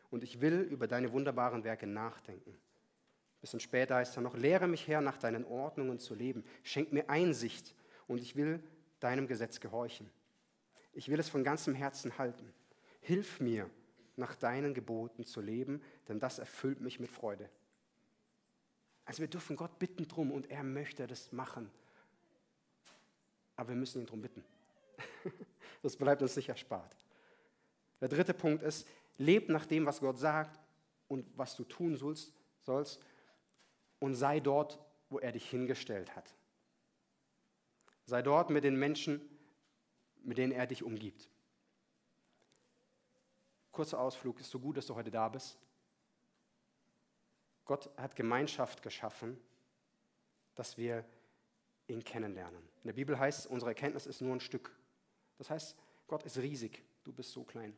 Und 0.10 0.24
ich 0.24 0.42
will 0.42 0.62
über 0.62 0.88
deine 0.88 1.12
wunderbaren 1.12 1.64
Werke 1.64 1.88
nachdenken. 1.88 2.58
Bisschen 3.44 3.60
später 3.60 3.96
heißt 3.96 4.16
er 4.16 4.22
noch, 4.22 4.38
lehre 4.38 4.70
mich 4.70 4.88
her, 4.88 5.02
nach 5.02 5.18
deinen 5.18 5.44
Ordnungen 5.44 6.00
zu 6.00 6.16
leben. 6.16 6.46
Schenk 6.64 6.94
mir 6.94 7.10
Einsicht 7.10 7.76
und 8.08 8.22
ich 8.22 8.38
will 8.38 8.64
deinem 9.02 9.28
Gesetz 9.28 9.60
gehorchen. 9.60 10.10
Ich 10.94 11.10
will 11.10 11.20
es 11.20 11.28
von 11.28 11.44
ganzem 11.44 11.76
Herzen 11.76 12.18
halten. 12.18 12.54
Hilf 13.02 13.42
mir, 13.42 13.70
nach 14.16 14.34
deinen 14.36 14.74
Geboten 14.74 15.26
zu 15.26 15.42
leben, 15.42 15.82
denn 16.08 16.22
das 16.22 16.40
erfüllt 16.40 16.80
mich 16.80 17.02
mit 17.02 17.12
Freude. 17.12 17.50
Also 19.04 19.20
wir 19.20 19.28
dürfen 19.28 19.58
Gott 19.58 19.78
bitten 19.78 20.08
drum 20.08 20.32
und 20.32 20.50
er 20.50 20.64
möchte 20.64 21.06
das 21.06 21.34
machen. 21.34 21.70
Aber 23.58 23.68
wir 23.72 23.76
müssen 23.76 24.04
ihn 24.04 24.08
drum 24.08 24.22
bitten. 24.22 24.46
Das 25.82 25.98
bleibt 25.98 26.22
uns 26.22 26.38
nicht 26.38 26.48
erspart. 26.48 26.96
Der 28.00 28.08
dritte 28.08 28.34
Punkt 28.34 28.64
ist, 28.64 28.88
leb 29.18 29.50
nach 29.50 29.66
dem, 29.66 29.86
was 29.86 30.00
Gott 30.00 30.18
sagt 30.18 30.58
und 31.10 31.26
was 31.36 31.58
du 31.58 31.66
tun 31.66 31.98
sollst, 31.98 32.32
sollst 32.62 33.02
und 34.04 34.16
sei 34.16 34.42
dort, 34.42 34.78
wo 35.10 35.20
er 35.20 35.32
dich 35.32 35.50
hingestellt 35.50 36.14
hat. 36.14 36.36
Sei 38.06 38.22
dort 38.22 38.50
mit 38.50 38.66
den 38.66 38.76
Menschen, 38.76 39.22
mit 40.24 40.38
denen 40.38 40.52
er 40.52 40.68
dich 40.68 40.84
umgibt. 40.84 41.30
Kurzer 43.72 44.02
Ausflug, 44.02 44.42
ist 44.42 44.50
so 44.50 44.60
gut, 44.60 44.76
dass 44.76 44.88
du 44.88 44.96
heute 44.96 45.10
da 45.10 45.30
bist. 45.30 45.58
Gott 47.64 47.90
hat 47.96 48.18
Gemeinschaft 48.18 48.82
geschaffen, 48.82 49.40
dass 50.54 50.78
wir 50.78 51.06
ihn 51.88 52.04
kennenlernen. 52.04 52.62
In 52.84 52.88
der 52.88 52.94
Bibel 52.94 53.18
heißt 53.18 53.40
es, 53.40 53.46
unsere 53.46 53.72
Erkenntnis 53.72 54.06
ist 54.06 54.20
nur 54.20 54.36
ein 54.36 54.42
Stück. 54.42 54.78
Das 55.38 55.50
heißt, 55.50 55.78
Gott 56.08 56.24
ist 56.24 56.38
riesig, 56.40 56.84
du 57.06 57.14
bist 57.14 57.32
so 57.32 57.46
klein. 57.46 57.74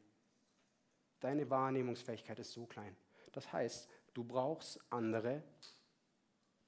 Deine 1.19 1.47
Wahrnehmungsfähigkeit 1.51 2.39
ist 2.39 2.51
so 2.51 2.65
klein. 2.65 2.97
Das 3.31 3.53
heißt, 3.53 3.91
du 4.15 4.23
brauchst 4.23 4.79
andere, 4.91 5.43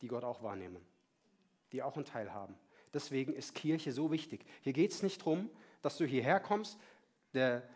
die 0.02 0.08
Gott 0.08 0.24
auch 0.24 0.44
wahrnehmen, 0.44 0.86
die 1.72 1.84
auch 1.84 1.96
einen 1.96 2.06
Teil 2.06 2.34
haben. 2.34 2.56
Deswegen 2.94 3.34
ist 3.34 3.54
Kirche 3.56 3.92
so 3.92 4.12
wichtig. 4.12 4.46
Hier 4.62 4.74
geht 4.74 4.92
es 4.92 5.04
nicht 5.04 5.22
darum, 5.22 5.50
dass 5.82 5.98
du 5.98 6.06
hierher 6.06 6.40
kommst. 6.40 6.80
Der 7.34 7.68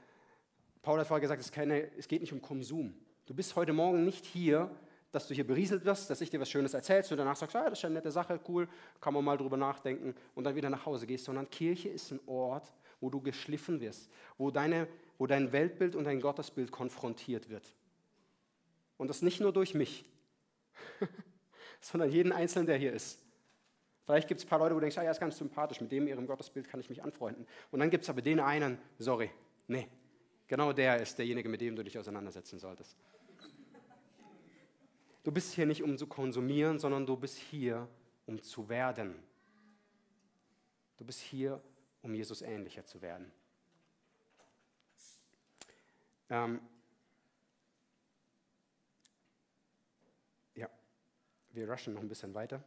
Paul 0.82 1.00
hat 1.00 1.08
vorher 1.08 1.22
gesagt, 1.22 1.42
es, 1.42 1.52
keine, 1.52 1.92
es 1.98 2.08
geht 2.08 2.22
nicht 2.22 2.34
um 2.34 2.42
Konsum. 2.42 2.96
Du 3.26 3.34
bist 3.34 3.56
heute 3.56 3.74
Morgen 3.74 4.04
nicht 4.04 4.26
hier, 4.26 4.72
dass 5.12 5.28
du 5.28 5.34
hier 5.34 5.46
berieselt 5.46 5.86
wirst, 5.86 6.10
dass 6.10 6.22
ich 6.22 6.30
dir 6.30 6.40
was 6.40 6.50
Schönes 6.50 6.74
erzählst 6.74 7.12
und 7.12 7.18
danach 7.18 7.36
sagst, 7.36 7.56
ah, 7.56 7.70
das 7.70 7.80
ist 7.80 7.86
eine 7.86 7.96
nette 7.96 8.12
Sache, 8.12 8.40
cool, 8.48 8.68
kann 9.00 9.14
man 9.14 9.24
mal 9.24 9.38
drüber 9.38 9.58
nachdenken 9.58 10.16
und 10.36 10.46
dann 10.46 10.56
wieder 10.56 10.70
nach 10.70 10.86
Hause 10.86 11.06
gehst, 11.06 11.26
sondern 11.26 11.50
Kirche 11.50 11.90
ist 11.90 12.12
ein 12.12 12.20
Ort, 12.26 12.74
wo 13.02 13.10
du 13.10 13.20
geschliffen 13.20 13.82
wirst, 13.82 14.10
wo, 14.38 14.52
deine, 14.52 14.88
wo 15.18 15.28
dein 15.28 15.52
Weltbild 15.52 15.96
und 15.96 16.06
dein 16.06 16.22
Gottesbild 16.22 16.72
konfrontiert 16.72 17.50
wird. 17.50 17.76
Und 18.98 19.10
das 19.10 19.22
nicht 19.22 19.42
nur 19.42 19.52
durch 19.52 19.74
mich, 19.74 20.06
sondern 21.82 22.10
jeden 22.10 22.32
Einzelnen, 22.32 22.68
der 22.68 22.78
hier 22.78 22.94
ist. 22.94 23.20
Vielleicht 24.06 24.28
gibt 24.28 24.40
es 24.40 24.46
ein 24.46 24.50
paar 24.50 24.60
Leute, 24.60 24.76
wo 24.76 24.80
du 24.80 24.82
denkst, 24.82 24.98
ah, 24.98 25.04
ja, 25.04 25.12
ist 25.12 25.20
ganz 25.20 25.38
sympathisch, 25.38 25.82
mit 25.82 25.92
dem 25.92 26.08
ihrem 26.08 26.26
Gottesbild 26.26 26.68
kann 26.68 26.80
ich 26.80 26.90
mich 26.90 27.04
anfreunden. 27.04 27.46
Und 27.72 27.80
dann 27.80 27.90
gibt 27.90 28.04
es 28.04 28.10
aber 28.10 28.22
den 28.22 28.40
einen, 28.40 28.78
sorry, 28.98 29.30
nee, 29.68 29.88
genau 30.48 30.74
der 30.74 31.02
ist 31.02 31.18
derjenige, 31.18 31.50
mit 31.50 31.62
dem 31.62 31.76
du 31.76 31.84
dich 31.84 31.98
auseinandersetzen 31.98 32.60
solltest. 32.60 32.98
Du 35.24 35.32
bist 35.32 35.54
hier 35.54 35.68
nicht, 35.68 35.84
um 35.84 35.98
zu 35.98 36.08
konsumieren, 36.08 36.80
sondern 36.80 37.06
du 37.06 37.16
bist 37.16 37.38
hier, 37.38 37.88
um 38.26 38.42
zu 38.42 38.68
werden. 38.70 39.16
Du 40.98 41.06
bist 41.06 41.20
hier, 41.20 41.62
um 42.02 42.14
Jesus 42.16 42.42
ähnlicher 42.42 42.86
zu 42.86 43.02
werden. 43.02 43.32
Ähm 46.30 46.60
wir 51.54 51.70
rushen 51.70 51.94
noch 51.94 52.02
ein 52.02 52.08
bisschen 52.08 52.34
weiter. 52.34 52.64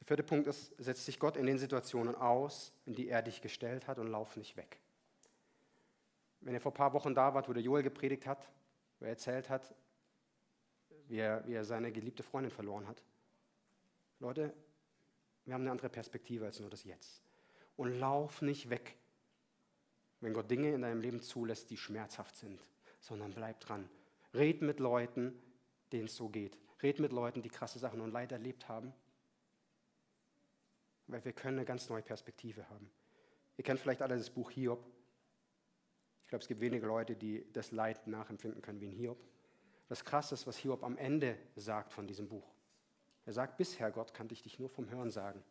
Der 0.00 0.06
vierte 0.06 0.22
Punkt 0.22 0.46
ist, 0.46 0.74
setzt 0.76 1.06
sich 1.06 1.18
Gott 1.18 1.36
in 1.36 1.46
den 1.46 1.58
Situationen 1.58 2.14
aus, 2.14 2.72
in 2.84 2.94
die 2.94 3.08
er 3.08 3.22
dich 3.22 3.40
gestellt 3.40 3.86
hat 3.88 3.98
und 3.98 4.08
lauf 4.08 4.36
nicht 4.36 4.56
weg. 4.56 4.78
Wenn 6.40 6.52
ihr 6.52 6.60
vor 6.60 6.72
ein 6.72 6.76
paar 6.76 6.92
Wochen 6.92 7.14
da 7.14 7.32
wart, 7.32 7.48
wo 7.48 7.54
der 7.54 7.62
Joel 7.62 7.82
gepredigt 7.82 8.26
hat, 8.26 8.46
wo 8.98 9.06
er 9.06 9.12
erzählt 9.12 9.48
hat, 9.48 9.74
wie 11.08 11.18
er, 11.18 11.46
wie 11.46 11.54
er 11.54 11.64
seine 11.64 11.90
geliebte 11.90 12.22
Freundin 12.22 12.50
verloren 12.50 12.86
hat. 12.86 13.02
Leute, 14.20 14.54
wir 15.44 15.54
haben 15.54 15.62
eine 15.62 15.70
andere 15.70 15.88
Perspektive 15.88 16.44
als 16.44 16.60
nur 16.60 16.70
das 16.70 16.84
Jetzt. 16.84 17.22
Und 17.76 17.98
lauf 17.98 18.42
nicht 18.42 18.70
weg, 18.70 18.96
wenn 20.20 20.34
Gott 20.34 20.50
Dinge 20.50 20.72
in 20.72 20.82
deinem 20.82 21.00
Leben 21.00 21.22
zulässt, 21.22 21.70
die 21.70 21.76
schmerzhaft 21.76 22.36
sind, 22.36 22.60
sondern 23.00 23.32
bleib 23.32 23.60
dran. 23.60 23.88
Red 24.34 24.62
mit 24.62 24.80
Leuten, 24.80 25.32
denen 25.92 26.06
es 26.06 26.16
so 26.16 26.28
geht. 26.28 26.58
Red 26.82 26.98
mit 26.98 27.12
Leuten, 27.12 27.42
die 27.42 27.48
krasse 27.48 27.78
Sachen 27.78 28.00
und 28.00 28.10
Leid 28.10 28.32
erlebt 28.32 28.68
haben. 28.68 28.92
Weil 31.06 31.24
wir 31.24 31.32
können 31.32 31.58
eine 31.58 31.66
ganz 31.66 31.88
neue 31.88 32.02
Perspektive 32.02 32.68
haben. 32.68 32.90
Ihr 33.56 33.64
kennt 33.64 33.80
vielleicht 33.80 34.02
alle 34.02 34.16
das 34.16 34.30
Buch 34.30 34.50
Hiob. 34.50 34.84
Ich 36.22 36.28
glaube, 36.28 36.42
es 36.42 36.48
gibt 36.48 36.60
wenige 36.60 36.86
Leute, 36.86 37.14
die 37.14 37.46
das 37.52 37.70
Leid 37.70 38.06
nachempfinden 38.06 38.60
können 38.62 38.80
wie 38.80 38.88
ein 38.88 38.92
Hiob. 38.92 39.18
Das 39.88 40.04
Krasse 40.04 40.34
ist, 40.34 40.46
was 40.46 40.56
Hiob 40.56 40.82
am 40.82 40.96
Ende 40.96 41.38
sagt 41.56 41.92
von 41.92 42.06
diesem 42.06 42.28
Buch. 42.28 42.50
Er 43.26 43.32
sagt, 43.32 43.56
bisher, 43.56 43.90
Gott, 43.90 44.14
kannte 44.14 44.34
ich 44.34 44.42
dich 44.42 44.58
nur 44.58 44.68
vom 44.68 44.90
Hören 44.90 45.10
sagen. 45.10 45.42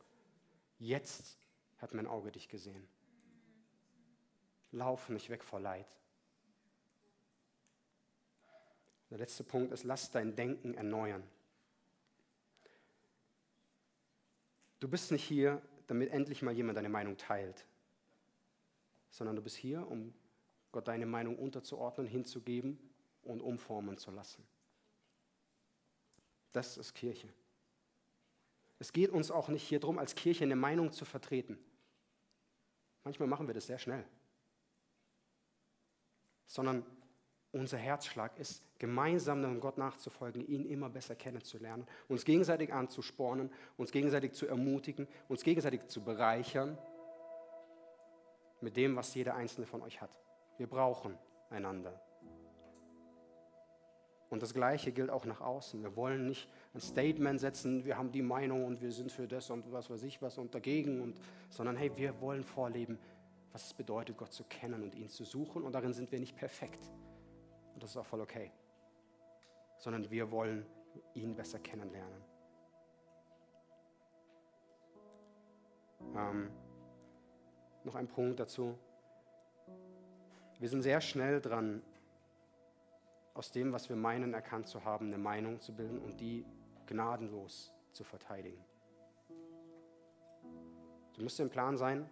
Jetzt 0.79 1.37
hat 1.77 1.93
mein 1.93 2.07
Auge 2.07 2.31
dich 2.31 2.49
gesehen. 2.49 2.87
Lauf 4.71 5.09
nicht 5.09 5.29
weg 5.29 5.43
vor 5.43 5.59
Leid. 5.59 5.87
Der 9.13 9.19
letzte 9.19 9.43
Punkt 9.43 9.71
ist, 9.71 9.83
lass 9.83 10.09
dein 10.09 10.35
Denken 10.35 10.73
erneuern. 10.73 11.21
Du 14.79 14.87
bist 14.87 15.11
nicht 15.11 15.23
hier, 15.23 15.61
damit 15.85 16.09
endlich 16.09 16.41
mal 16.41 16.51
jemand 16.51 16.79
deine 16.79 16.89
Meinung 16.89 17.15
teilt, 17.15 17.63
sondern 19.11 19.35
du 19.35 19.43
bist 19.43 19.55
hier, 19.55 19.87
um 19.87 20.15
Gott 20.71 20.87
deine 20.87 21.05
Meinung 21.05 21.37
unterzuordnen, 21.37 22.07
hinzugeben 22.07 22.79
und 23.21 23.39
umformen 23.41 23.99
zu 23.99 24.09
lassen. 24.09 24.43
Das 26.51 26.77
ist 26.77 26.95
Kirche. 26.95 27.29
Es 28.79 28.93
geht 28.93 29.11
uns 29.11 29.29
auch 29.29 29.47
nicht 29.47 29.61
hier 29.61 29.79
darum, 29.79 29.99
als 29.99 30.15
Kirche 30.15 30.43
eine 30.43 30.55
Meinung 30.55 30.91
zu 30.91 31.05
vertreten. 31.05 31.59
Manchmal 33.03 33.27
machen 33.27 33.45
wir 33.45 33.53
das 33.53 33.67
sehr 33.67 33.77
schnell. 33.77 34.05
Sondern 36.47 36.83
unser 37.53 37.77
Herzschlag 37.77 38.37
ist, 38.39 38.63
gemeinsam 38.79 39.41
dem 39.41 39.59
Gott 39.61 39.77
nachzufolgen, 39.77 40.45
ihn 40.45 40.65
immer 40.65 40.89
besser 40.89 41.15
kennenzulernen, 41.15 41.87
uns 42.09 42.25
gegenseitig 42.25 42.73
anzuspornen, 42.73 43.51
uns 43.77 43.91
gegenseitig 43.91 44.33
zu 44.33 44.47
ermutigen, 44.47 45.07
uns 45.29 45.43
gegenseitig 45.43 45.87
zu 45.87 46.03
bereichern 46.03 46.77
mit 48.59 48.75
dem, 48.75 48.95
was 48.95 49.13
jeder 49.13 49.35
einzelne 49.35 49.67
von 49.67 49.81
euch 49.83 50.01
hat. 50.01 50.19
Wir 50.57 50.67
brauchen 50.67 51.17
einander. 51.49 52.01
Und 54.29 54.41
das 54.41 54.55
Gleiche 54.55 54.91
gilt 54.91 55.11
auch 55.11 55.25
nach 55.25 55.41
außen. 55.41 55.83
Wir 55.83 55.95
wollen 55.95 56.25
nicht 56.25 56.49
ein 56.73 56.81
Statement 56.81 57.39
setzen, 57.39 57.85
wir 57.85 57.99
haben 57.99 58.11
die 58.11 58.23
Meinung 58.23 58.65
und 58.65 58.81
wir 58.81 58.91
sind 58.91 59.11
für 59.11 59.27
das 59.27 59.51
und 59.51 59.71
was 59.71 59.91
weiß 59.91 60.01
ich 60.03 60.23
was 60.23 60.39
und 60.39 60.55
dagegen, 60.55 61.01
und, 61.01 61.19
sondern 61.49 61.75
hey, 61.75 61.91
wir 61.95 62.19
wollen 62.19 62.43
vorleben, 62.43 62.97
was 63.51 63.67
es 63.67 63.73
bedeutet, 63.75 64.17
Gott 64.17 64.33
zu 64.33 64.43
kennen 64.45 64.81
und 64.81 64.95
ihn 64.95 65.07
zu 65.07 65.23
suchen. 65.23 65.61
Und 65.61 65.73
darin 65.73 65.93
sind 65.93 66.11
wir 66.11 66.19
nicht 66.19 66.35
perfekt. 66.35 66.89
Das 67.83 67.89
ist 67.89 67.97
auch 67.97 68.05
voll 68.05 68.21
okay. 68.21 68.49
Sondern 69.77 70.09
wir 70.09 70.31
wollen 70.31 70.65
ihn 71.15 71.35
besser 71.35 71.59
kennenlernen. 71.59 72.23
Ähm, 76.15 76.49
noch 77.83 77.95
ein 77.95 78.07
Punkt 78.07 78.39
dazu. 78.39 78.79
Wir 80.59 80.69
sind 80.69 80.81
sehr 80.81 81.01
schnell 81.01 81.41
dran, 81.41 81.81
aus 83.33 83.51
dem, 83.51 83.73
was 83.73 83.89
wir 83.89 83.97
meinen, 83.97 84.33
erkannt 84.33 84.69
zu 84.69 84.85
haben, 84.85 85.07
eine 85.07 85.17
Meinung 85.17 85.59
zu 85.59 85.75
bilden 85.75 85.99
und 85.99 86.21
die 86.21 86.45
gnadenlos 86.85 87.73
zu 87.91 88.05
verteidigen. 88.05 88.63
Du 91.15 91.21
musst 91.21 91.37
im 91.41 91.49
Plan 91.49 91.75
sein, 91.75 92.09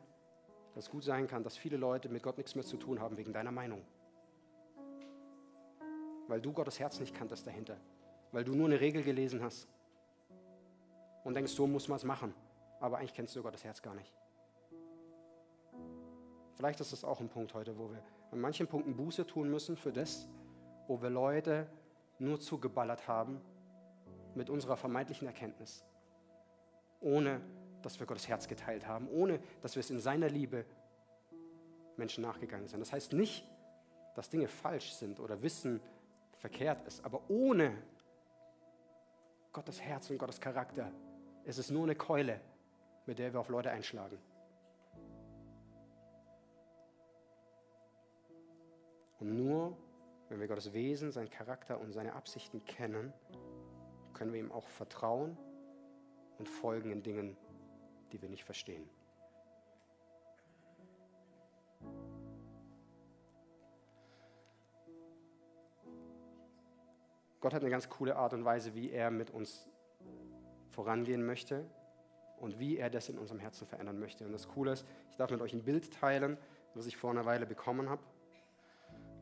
dass 0.76 0.88
es 0.88 0.91
gut 0.91 1.05
sein 1.05 1.28
kann, 1.28 1.43
dass 1.43 1.55
viele 1.55 1.78
Leute 1.78 2.09
mit 2.09 2.24
Gott 2.24 2.36
nichts 2.36 2.55
mehr 2.55 2.65
zu 2.65 2.76
tun 2.76 2.99
haben 2.99 3.15
wegen 3.15 3.32
deiner 3.32 3.53
Meinung. 3.53 3.86
Weil 6.32 6.39
du 6.39 6.53
Gottes 6.53 6.79
Herz 6.79 6.97
nicht 7.01 7.13
kanntest 7.13 7.45
dahinter. 7.45 7.75
Weil 8.32 8.45
du 8.45 8.55
nur 8.55 8.67
eine 8.67 8.79
Regel 8.79 9.03
gelesen 9.03 9.43
hast 9.43 9.67
und 11.25 11.34
denkst, 11.34 11.51
so 11.51 11.67
muss 11.67 11.89
man 11.89 11.97
es 11.97 12.05
machen. 12.05 12.34
Aber 12.79 12.99
eigentlich 12.99 13.13
kennst 13.13 13.36
du 13.36 13.43
Gottes 13.43 13.65
Herz 13.65 13.82
gar 13.82 13.93
nicht. 13.95 14.13
Vielleicht 16.55 16.79
ist 16.79 16.93
das 16.93 17.03
auch 17.03 17.19
ein 17.19 17.27
Punkt 17.27 17.53
heute, 17.53 17.77
wo 17.77 17.91
wir 17.91 18.01
an 18.32 18.39
manchen 18.39 18.65
Punkten 18.65 18.95
Buße 18.95 19.27
tun 19.27 19.51
müssen 19.51 19.75
für 19.75 19.91
das, 19.91 20.29
wo 20.88 21.01
wir 21.01 21.09
Leute 21.09 21.67
nur 22.17 22.39
zugeballert 22.39 23.09
haben 23.09 23.41
mit 24.34 24.49
unserer 24.49 24.77
vermeintlichen 24.77 25.27
Erkenntnis, 25.27 25.84
ohne 27.01 27.41
dass 27.82 27.99
wir 27.99 28.07
Gottes 28.07 28.29
Herz 28.29 28.47
geteilt 28.47 28.88
haben, 28.88 29.09
ohne 29.09 29.41
dass 29.61 29.75
wir 29.75 29.82
es 29.82 29.89
in 29.89 29.99
seiner 29.99 30.29
Liebe 30.29 30.63
Menschen 31.97 32.21
nachgegangen 32.21 32.69
sind. 32.69 32.79
Das 32.79 32.93
heißt 32.93 33.11
nicht, 33.11 33.45
dass 34.15 34.29
Dinge 34.29 34.47
falsch 34.47 34.93
sind 34.93 35.19
oder 35.19 35.41
Wissen 35.41 35.82
verkehrt 36.42 36.86
ist, 36.88 37.06
aber 37.06 37.22
ohne 37.30 37.72
Gottes 39.54 39.80
Herz 39.80 40.10
und 40.10 40.18
Gottes 40.18 40.42
Charakter 40.42 40.92
ist 41.46 41.60
es 41.60 41.70
nur 41.70 41.84
eine 41.84 41.96
Keule, 41.96 42.42
mit 43.06 43.20
der 43.20 43.32
wir 43.32 43.39
auf 43.39 43.50
Leute 43.50 43.70
einschlagen. 43.70 44.18
Und 49.20 49.38
nur 49.38 49.78
wenn 50.30 50.39
wir 50.39 50.48
Gottes 50.48 50.74
Wesen, 50.74 51.12
seinen 51.12 51.30
Charakter 51.30 51.80
und 51.80 51.92
seine 51.92 52.14
Absichten 52.14 52.66
kennen, 52.66 53.14
können 54.14 54.34
wir 54.34 54.39
ihm 54.39 54.52
auch 54.52 54.68
vertrauen 54.68 55.38
und 56.39 56.50
folgen 56.50 56.89
in 56.89 57.04
Dingen, 57.04 57.38
die 58.12 58.22
wir 58.22 58.30
nicht 58.30 58.46
verstehen. 58.46 58.89
Gott 67.42 67.56
hat 67.56 67.64
eine 67.64 67.72
ganz 67.72 67.89
coole 67.89 68.16
Art 68.16 68.34
und 68.34 68.46
Weise, 68.46 68.76
wie 68.76 68.92
er 68.92 69.10
mit 69.10 69.32
uns 69.32 69.68
vorangehen 70.70 71.26
möchte 71.26 71.66
und 72.38 72.60
wie 72.60 72.78
er 72.78 72.92
das 72.92 73.10
in 73.10 73.18
unserem 73.18 73.39
Herzen 73.39 73.68
verändern 73.68 74.00
möchte. 74.00 74.26
Und 74.26 74.32
das 74.32 74.48
Coole 74.48 74.72
ist, 74.74 74.86
ich 75.10 75.18
darf 75.18 75.32
mit 75.32 75.42
euch 75.42 75.54
ein 75.54 75.64
Bild 75.64 75.92
teilen, 75.92 76.38
was 76.76 76.86
ich 76.86 76.98
vor 76.98 77.10
einer 77.10 77.26
Weile 77.26 77.48
bekommen 77.48 77.89
habe. 77.89 78.02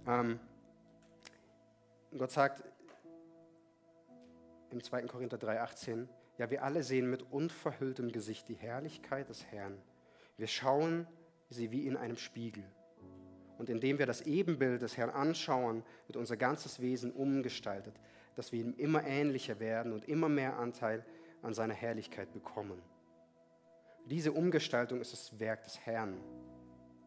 Ähm, 0.06 0.40
Gott 2.18 2.32
sagt 2.32 2.62
im 4.72 4.84
2. 4.84 5.04
Korinther 5.04 5.38
3,18, 5.38 6.08
ja, 6.38 6.50
wir 6.50 6.64
alle 6.64 6.84
sehen 6.84 7.10
mit 7.10 7.24
unverhülltem 7.32 8.12
Gesicht 8.12 8.50
die 8.50 8.56
Herrlichkeit 8.56 9.30
des 9.30 9.46
Herrn. 9.46 9.82
Wir 10.38 10.48
schauen 10.48 11.08
sie 11.50 11.72
wie 11.72 11.88
in 11.88 11.96
einem 11.96 12.18
Spiegel. 12.18 12.64
Und 13.60 13.70
indem 13.70 13.99
wir 13.99 14.07
das 14.07 14.22
Ebenbild 14.22 14.82
des 14.82 14.97
Herrn 14.97 15.12
anschauen, 15.12 15.84
wird 16.07 16.18
unser 16.18 16.36
ganzes 16.36 16.82
Wesen 16.82 17.12
umgestaltet, 17.12 17.93
dass 18.36 18.51
wir 18.51 18.60
ihm 18.60 18.74
immer 18.78 19.05
ähnlicher 19.05 19.60
werden 19.60 19.93
und 19.93 20.10
immer 20.10 20.30
mehr 20.30 20.57
Anteil 20.57 21.05
an 21.43 21.53
seiner 21.53 21.76
Herrlichkeit 21.76 22.34
bekommen. 22.34 22.82
Diese 24.07 24.32
Umgestaltung 24.32 24.99
ist 24.99 25.14
das 25.14 25.39
Werk 25.39 25.64
des 25.64 25.80
Herrn. 25.82 26.18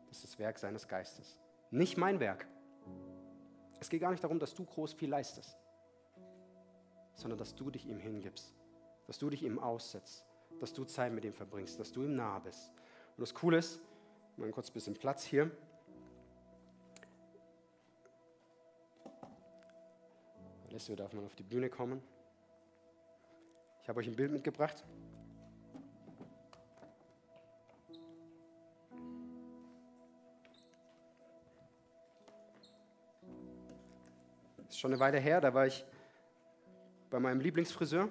Das 0.07 0.19
ist 0.19 0.25
das 0.25 0.39
Werk 0.39 0.61
seines 0.61 0.87
Geistes. 0.87 1.37
Nicht 1.73 1.97
mein 1.97 2.21
Werk. 2.21 2.47
Es 3.81 3.89
geht 3.89 4.01
gar 4.01 4.13
nicht 4.13 4.23
darum, 4.23 4.39
dass 4.39 4.55
du 4.55 4.65
groß 4.65 4.93
viel 4.93 5.11
leistest, 5.11 5.57
sondern 7.15 7.39
dass 7.39 7.57
du 7.57 7.71
dich 7.73 7.87
ihm 7.89 7.99
hingibst 7.99 8.55
dass 9.07 9.19
du 9.19 9.31
dich 9.31 9.43
ihm 9.43 9.59
aussetzt, 9.59 10.25
dass 10.61 10.73
du 10.73 10.85
Zeit 10.85 11.13
mit 11.13 11.25
ihm 11.25 11.33
verbringst, 11.33 11.79
dass 11.79 11.93
du 11.93 12.03
ihm 12.03 12.17
nah 12.17 12.39
bist. 12.39 12.71
Und 13.17 13.21
das 13.21 13.35
Coole 13.35 13.59
ist, 13.59 13.81
mal 14.37 14.51
kurz 14.51 14.71
ein 14.71 14.73
bisschen 14.73 14.95
Platz 14.95 15.25
hier. 15.25 15.51
Alessio 20.73 20.97
darf 20.97 21.13
mal 21.13 21.23
auf 21.23 21.35
die 21.35 21.43
Bühne 21.43 21.69
kommen. 21.69 22.03
Ich 23.83 23.91
habe 23.91 24.01
euch 24.01 24.07
ein 24.07 24.17
Bild 24.17 24.33
mitgebracht. 24.33 24.83
Ist 34.67 34.81
schon 34.81 34.93
eine 34.93 34.99
Weile 34.99 35.19
her, 35.19 35.43
da 35.43 35.53
war 35.53 35.67
ich 35.67 35.85
bei 37.11 37.21
meinem 37.21 37.43
Lieblingsfriseur. 37.43 38.09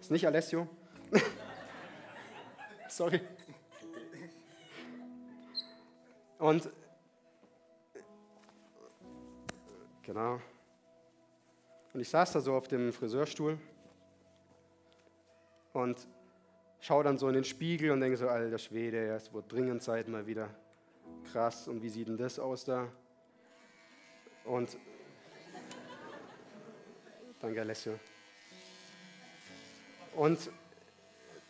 Ist 0.00 0.10
nicht 0.10 0.26
Alessio? 0.26 0.68
Sorry. 2.90 3.22
Und 6.38 6.68
genau. 10.08 10.40
Und 11.92 12.00
ich 12.00 12.08
saß 12.08 12.32
da 12.32 12.40
so 12.40 12.54
auf 12.54 12.66
dem 12.66 12.94
Friseurstuhl 12.94 13.58
und 15.74 16.08
schaue 16.80 17.04
dann 17.04 17.18
so 17.18 17.28
in 17.28 17.34
den 17.34 17.44
Spiegel 17.44 17.90
und 17.90 18.00
denke 18.00 18.16
so, 18.16 18.26
alter 18.26 18.56
Schwede, 18.56 19.08
es 19.14 19.32
wird 19.34 19.52
dringend 19.52 19.82
Zeit 19.82 20.08
mal 20.08 20.26
wieder. 20.26 20.48
Krass, 21.30 21.68
und 21.68 21.82
wie 21.82 21.90
sieht 21.90 22.08
denn 22.08 22.16
das 22.16 22.38
aus 22.38 22.64
da? 22.64 22.88
Und 24.46 24.78
danke, 27.40 27.60
Alessio. 27.60 27.98
Und 30.16 30.50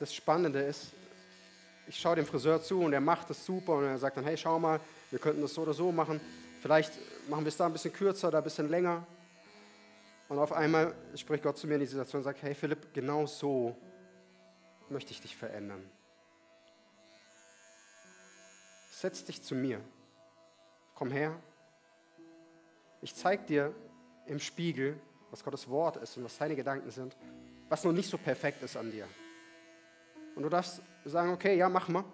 das 0.01 0.13
Spannende 0.13 0.63
ist, 0.63 0.93
ich 1.87 1.97
schaue 1.97 2.17
dem 2.17 2.27
Friseur 2.27 2.61
zu 2.61 2.81
und 2.81 2.93
er 2.93 3.01
macht 3.01 3.31
das 3.31 3.47
super 3.47 3.75
und 3.75 3.85
er 3.85 3.99
sagt 3.99 4.17
dann, 4.17 4.25
hey, 4.25 4.37
schau 4.37 4.59
mal, 4.59 4.81
wir 5.11 5.21
könnten 5.21 5.43
das 5.43 5.55
so 5.55 5.63
oder 5.63 5.75
so 5.75 5.93
machen. 5.93 6.21
Vielleicht 6.69 6.93
machen 7.31 7.47
wir 7.47 7.49
es 7.49 7.57
da 7.57 7.65
ein 7.65 7.73
bisschen 7.73 7.95
kürzer 7.95 8.29
oder 8.29 8.39
ein 8.39 8.45
bisschen 8.45 8.69
länger. 8.69 9.07
Und 10.29 10.39
auf 10.39 10.53
einmal 10.53 10.95
spricht 11.15 11.43
Gott 11.43 11.57
zu 11.57 11.67
mir 11.67 11.77
in 11.77 11.81
die 11.81 11.87
Situation 11.87 12.21
und 12.21 12.25
sagt, 12.25 12.43
hey 12.43 12.55
Philipp, 12.55 12.93
genau 12.93 13.25
so 13.25 13.75
möchte 14.91 15.13
ich 15.13 15.23
dich 15.23 15.35
verändern. 15.35 15.83
Setz 18.91 19.25
dich 19.25 19.43
zu 19.43 19.55
mir. 19.55 19.81
Komm 20.95 21.11
her. 21.11 21.41
Ich 23.01 23.15
zeige 23.15 23.45
dir 23.45 23.75
im 24.27 24.39
Spiegel, 24.39 25.01
was 25.31 25.43
Gottes 25.43 25.71
Wort 25.71 25.97
ist 25.97 26.19
und 26.19 26.25
was 26.25 26.37
seine 26.37 26.55
Gedanken 26.55 26.91
sind, 26.91 27.17
was 27.71 27.83
noch 27.83 27.93
nicht 27.93 28.11
so 28.11 28.19
perfekt 28.19 28.63
ist 28.63 28.77
an 28.77 28.91
dir. 28.91 29.09
Und 30.37 30.43
du 30.43 30.51
darfst 30.51 30.83
sagen, 31.07 31.33
okay, 31.33 31.57
ja, 31.57 31.71
mach 31.71 31.89
mal. 31.89 32.05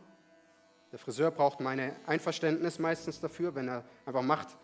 Der 0.95 1.01
Friseur 1.01 1.33
braucht 1.33 1.59
meine 1.59 1.97
Einverständnis 2.07 2.79
meistens 2.79 3.19
dafür, 3.21 3.53
wenn 3.57 3.67
er 3.67 3.83
einfach 4.07 4.23
macht, 4.23 4.57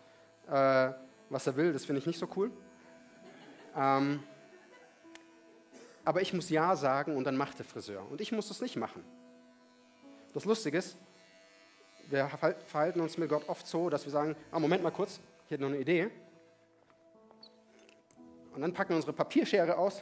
äh, 0.47 0.93
was 1.29 1.45
er 1.45 1.57
will. 1.57 1.73
Das 1.73 1.83
finde 1.83 1.99
ich 1.99 2.05
nicht 2.05 2.19
so 2.19 2.25
cool. 2.37 2.53
Ähm, 3.75 4.23
aber 6.05 6.21
ich 6.21 6.31
muss 6.31 6.49
Ja 6.49 6.77
sagen 6.77 7.17
und 7.17 7.25
dann 7.25 7.35
macht 7.35 7.59
der 7.59 7.65
Friseur. 7.65 8.09
Und 8.09 8.21
ich 8.21 8.31
muss 8.31 8.47
das 8.47 8.61
nicht 8.61 8.77
machen. 8.77 9.03
Das 10.33 10.45
Lustige 10.45 10.77
ist, 10.77 10.95
wir 12.09 12.29
verhalten 12.65 13.01
uns 13.01 13.17
mit 13.17 13.27
Gott 13.27 13.49
oft 13.49 13.67
so, 13.67 13.89
dass 13.89 14.05
wir 14.05 14.11
sagen, 14.13 14.33
ah, 14.51 14.59
Moment 14.59 14.83
mal 14.83 14.91
kurz, 14.91 15.19
ich 15.43 15.51
hätte 15.51 15.63
noch 15.63 15.69
eine 15.69 15.79
Idee. 15.79 16.09
Und 18.55 18.61
dann 18.61 18.71
packen 18.71 18.91
wir 18.91 18.95
unsere 18.95 19.11
Papierschere 19.11 19.77
aus 19.77 20.01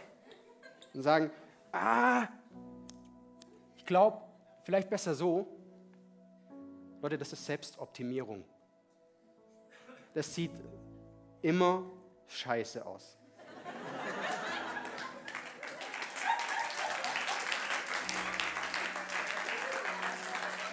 und 0.93 1.01
sagen, 1.01 1.32
ah, 1.71 2.27
ich 3.77 3.86
glaube, 3.88 4.21
vielleicht 4.61 4.91
besser 4.91 5.15
so. 5.15 5.47
Leute, 7.02 7.18
das 7.18 7.32
ist 7.32 7.45
Selbstoptimierung. 7.45 8.43
Das 10.14 10.34
sieht 10.36 10.52
immer 11.41 11.84
scheiße 12.28 12.86
aus. 12.86 13.18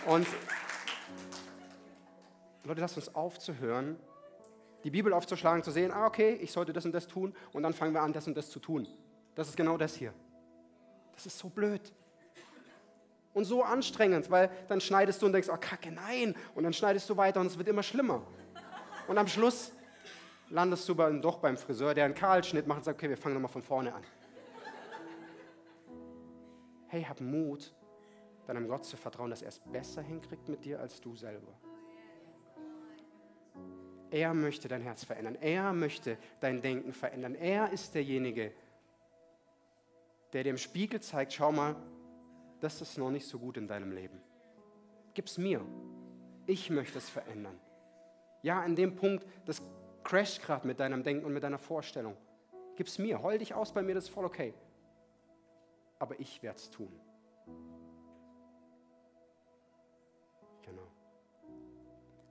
Und 0.07 0.27
Leute, 2.65 2.81
lasst 2.81 2.97
uns 2.97 3.15
aufzuhören, 3.15 3.99
die 4.85 4.91
Bibel 4.91 5.13
aufzuschlagen, 5.13 5.63
zu 5.63 5.71
sehen, 5.71 5.91
ah, 5.91 6.07
okay, 6.07 6.35
ich 6.35 6.53
sollte 6.53 6.73
das 6.73 6.85
und 6.85 6.93
das 6.93 7.07
tun 7.07 7.35
und 7.53 7.63
dann 7.63 7.73
fangen 7.73 7.93
wir 7.93 8.03
an, 8.03 8.13
das 8.13 8.27
und 8.27 8.37
das 8.37 8.51
zu 8.51 8.61
tun. 8.61 8.87
Das 9.35 9.49
ist 9.49 9.57
genau 9.57 9.77
das 9.77 9.95
hier. 9.95 10.13
Das 11.13 11.27
ist 11.27 11.39
so 11.39 11.49
blöd. 11.49 11.93
Und 13.37 13.45
so 13.45 13.63
anstrengend, 13.63 14.31
weil 14.31 14.49
dann 14.67 14.81
schneidest 14.81 15.21
du 15.21 15.27
und 15.27 15.35
denkst, 15.35 15.51
oh 15.53 15.59
Kacke, 15.61 15.93
nein. 15.93 16.35
Und 16.55 16.65
dann 16.65 16.73
schneidest 16.73 17.11
du 17.11 17.19
weiter 17.19 17.39
und 17.39 17.49
es 17.49 17.59
wird 17.59 17.69
immer 17.69 17.83
schlimmer. 17.83 18.23
Und 19.09 19.19
am 19.19 19.29
Schluss 19.29 19.73
landest 20.49 20.89
du 20.89 20.95
dann 20.95 21.21
doch 21.21 21.37
beim 21.37 21.59
Friseur, 21.59 21.93
der 21.93 22.07
einen 22.07 22.15
Kahlschnitt 22.15 22.67
macht 22.67 22.79
und 22.79 22.85
sagt, 22.85 22.99
okay, 22.99 23.11
wir 23.11 23.19
fangen 23.19 23.35
nochmal 23.35 23.53
von 23.53 23.63
vorne 23.63 23.95
an. 23.95 24.03
Hey, 26.89 27.03
hab 27.03 27.21
Mut, 27.21 27.75
deinem 28.47 28.69
Gott 28.69 28.87
zu 28.87 28.97
vertrauen, 28.97 29.29
dass 29.29 29.43
er 29.43 29.49
es 29.49 29.59
besser 29.59 30.01
hinkriegt 30.01 30.49
mit 30.49 30.65
dir 30.65 30.81
als 30.81 30.99
du 31.03 31.15
selber. 31.15 31.53
Er 34.11 34.33
möchte 34.33 34.67
dein 34.67 34.81
Herz 34.81 35.05
verändern. 35.05 35.37
Er 35.43 35.75
möchte 35.75 36.17
dein 36.41 36.63
Denken 36.63 36.95
verändern. 36.95 37.35
Er 37.35 37.71
ist 37.71 37.95
derjenige, 37.95 38.53
der 40.33 40.43
dir 40.43 40.51
im 40.51 40.57
Spiegel 40.57 41.01
zeigt, 41.03 41.35
schau 41.35 41.53
mal, 41.53 41.77
das 42.67 42.91
ist 42.91 42.99
noch 42.99 43.11
nicht 43.11 43.27
so 43.27 43.39
gut 43.39 43.57
in 43.57 43.67
deinem 43.67 43.93
Leben. 43.93 44.21
Gib's 45.15 45.39
mir. 45.39 45.65
Ich 46.47 46.71
möchte 46.71 46.99
es 46.99 47.09
verändern. 47.09 47.59
Ja, 48.43 48.65
in 48.65 48.77
dem 48.77 48.97
Punkt, 48.97 49.27
das 49.45 49.63
crasht 50.05 50.43
gerade 50.43 50.67
mit 50.67 50.79
deinem 50.81 51.03
Denken 51.03 51.25
und 51.25 51.33
mit 51.33 51.43
deiner 51.43 51.59
Vorstellung. 51.59 52.17
Gib's 52.77 52.99
mir. 52.99 53.23
Heul 53.23 53.39
dich 53.39 53.55
aus 53.55 53.73
bei 53.73 53.83
mir, 53.83 53.95
das 53.95 54.05
ist 54.05 54.11
voll 54.11 54.25
okay. 54.25 54.55
Aber 55.99 56.19
ich 56.21 56.43
werde 56.43 56.59
es 56.59 56.71
tun. 56.71 56.93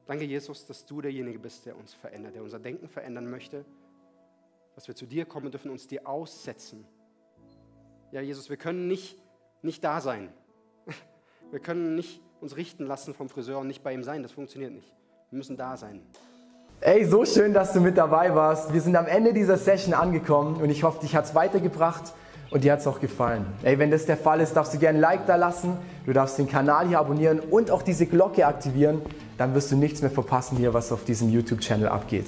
Danke, 0.05 0.25
Jesus, 0.25 0.67
dass 0.67 0.86
du 0.86 1.01
derjenige 1.01 1.39
bist, 1.39 1.65
der 1.65 1.75
uns 1.75 1.93
verändert, 1.93 2.36
der 2.36 2.43
unser 2.43 2.59
Denken 2.59 2.88
verändern 2.88 3.29
möchte, 3.29 3.65
dass 4.75 4.88
wir 4.88 4.95
zu 4.95 5.07
dir 5.07 5.25
kommen 5.25 5.49
dürfen, 5.49 5.71
uns 5.71 5.88
dir 5.88 6.07
aussetzen. 6.07 6.86
Ja, 8.11 8.21
Jesus, 8.21 8.49
wir 8.49 8.57
können 8.57 8.88
nicht, 8.88 9.17
nicht 9.66 9.84
da 9.84 9.99
sein. 9.99 10.30
Wir 11.51 11.59
können 11.59 11.95
nicht 11.95 12.22
uns 12.39 12.55
richten 12.55 12.86
lassen 12.86 13.13
vom 13.13 13.30
Friseur 13.30 13.59
und 13.59 13.68
nicht 13.68 13.84
bei 13.84 13.93
ihm 13.93 14.03
sein. 14.03 14.24
Das 14.24 14.32
funktioniert 14.32 14.72
nicht. 14.72 14.93
Wir 15.32 15.38
müssen 15.38 15.57
da 15.57 15.76
sein. 15.76 16.01
Ey, 16.82 17.05
so 17.05 17.26
schön, 17.26 17.53
dass 17.53 17.74
du 17.74 17.80
mit 17.80 17.97
dabei 17.97 18.36
warst. 18.36 18.74
Wir 18.74 18.82
sind 18.82 18.95
am 18.95 19.07
Ende 19.07 19.34
dieser 19.34 19.57
Session 19.57 19.93
angekommen 19.93 20.61
und 20.61 20.70
ich 20.70 20.84
hoffe, 20.84 20.99
dich 20.99 21.16
hat 21.16 21.26
es 21.26 21.34
weitergebracht 21.34 22.13
und 22.51 22.63
dir 22.63 22.74
hat 22.74 22.80
es 22.80 22.88
auch 22.88 22.99
gefallen. 22.99 23.45
Ey, 23.63 23.80
wenn 23.80 23.91
das 23.91 24.05
der 24.05 24.18
Fall 24.18 24.39
ist, 24.41 24.53
darfst 24.53 24.74
du 24.74 24.78
gerne 24.78 24.99
ein 24.99 25.01
Like 25.01 25.26
da 25.26 25.36
lassen, 25.36 25.78
du 26.05 26.13
darfst 26.13 26.38
den 26.38 26.47
Kanal 26.47 26.88
hier 26.88 26.99
abonnieren 26.99 27.39
und 27.39 27.72
auch 27.72 27.82
diese 27.82 28.05
Glocke 28.05 28.45
aktivieren, 28.45 29.01
dann 29.38 29.55
wirst 29.55 29.72
du 29.72 29.78
nichts 29.78 30.01
mehr 30.01 30.11
verpassen 30.11 30.57
hier, 30.57 30.74
was 30.74 30.91
auf 30.91 31.05
diesem 31.05 31.30
YouTube-Channel 31.30 31.88
abgeht. 31.88 32.28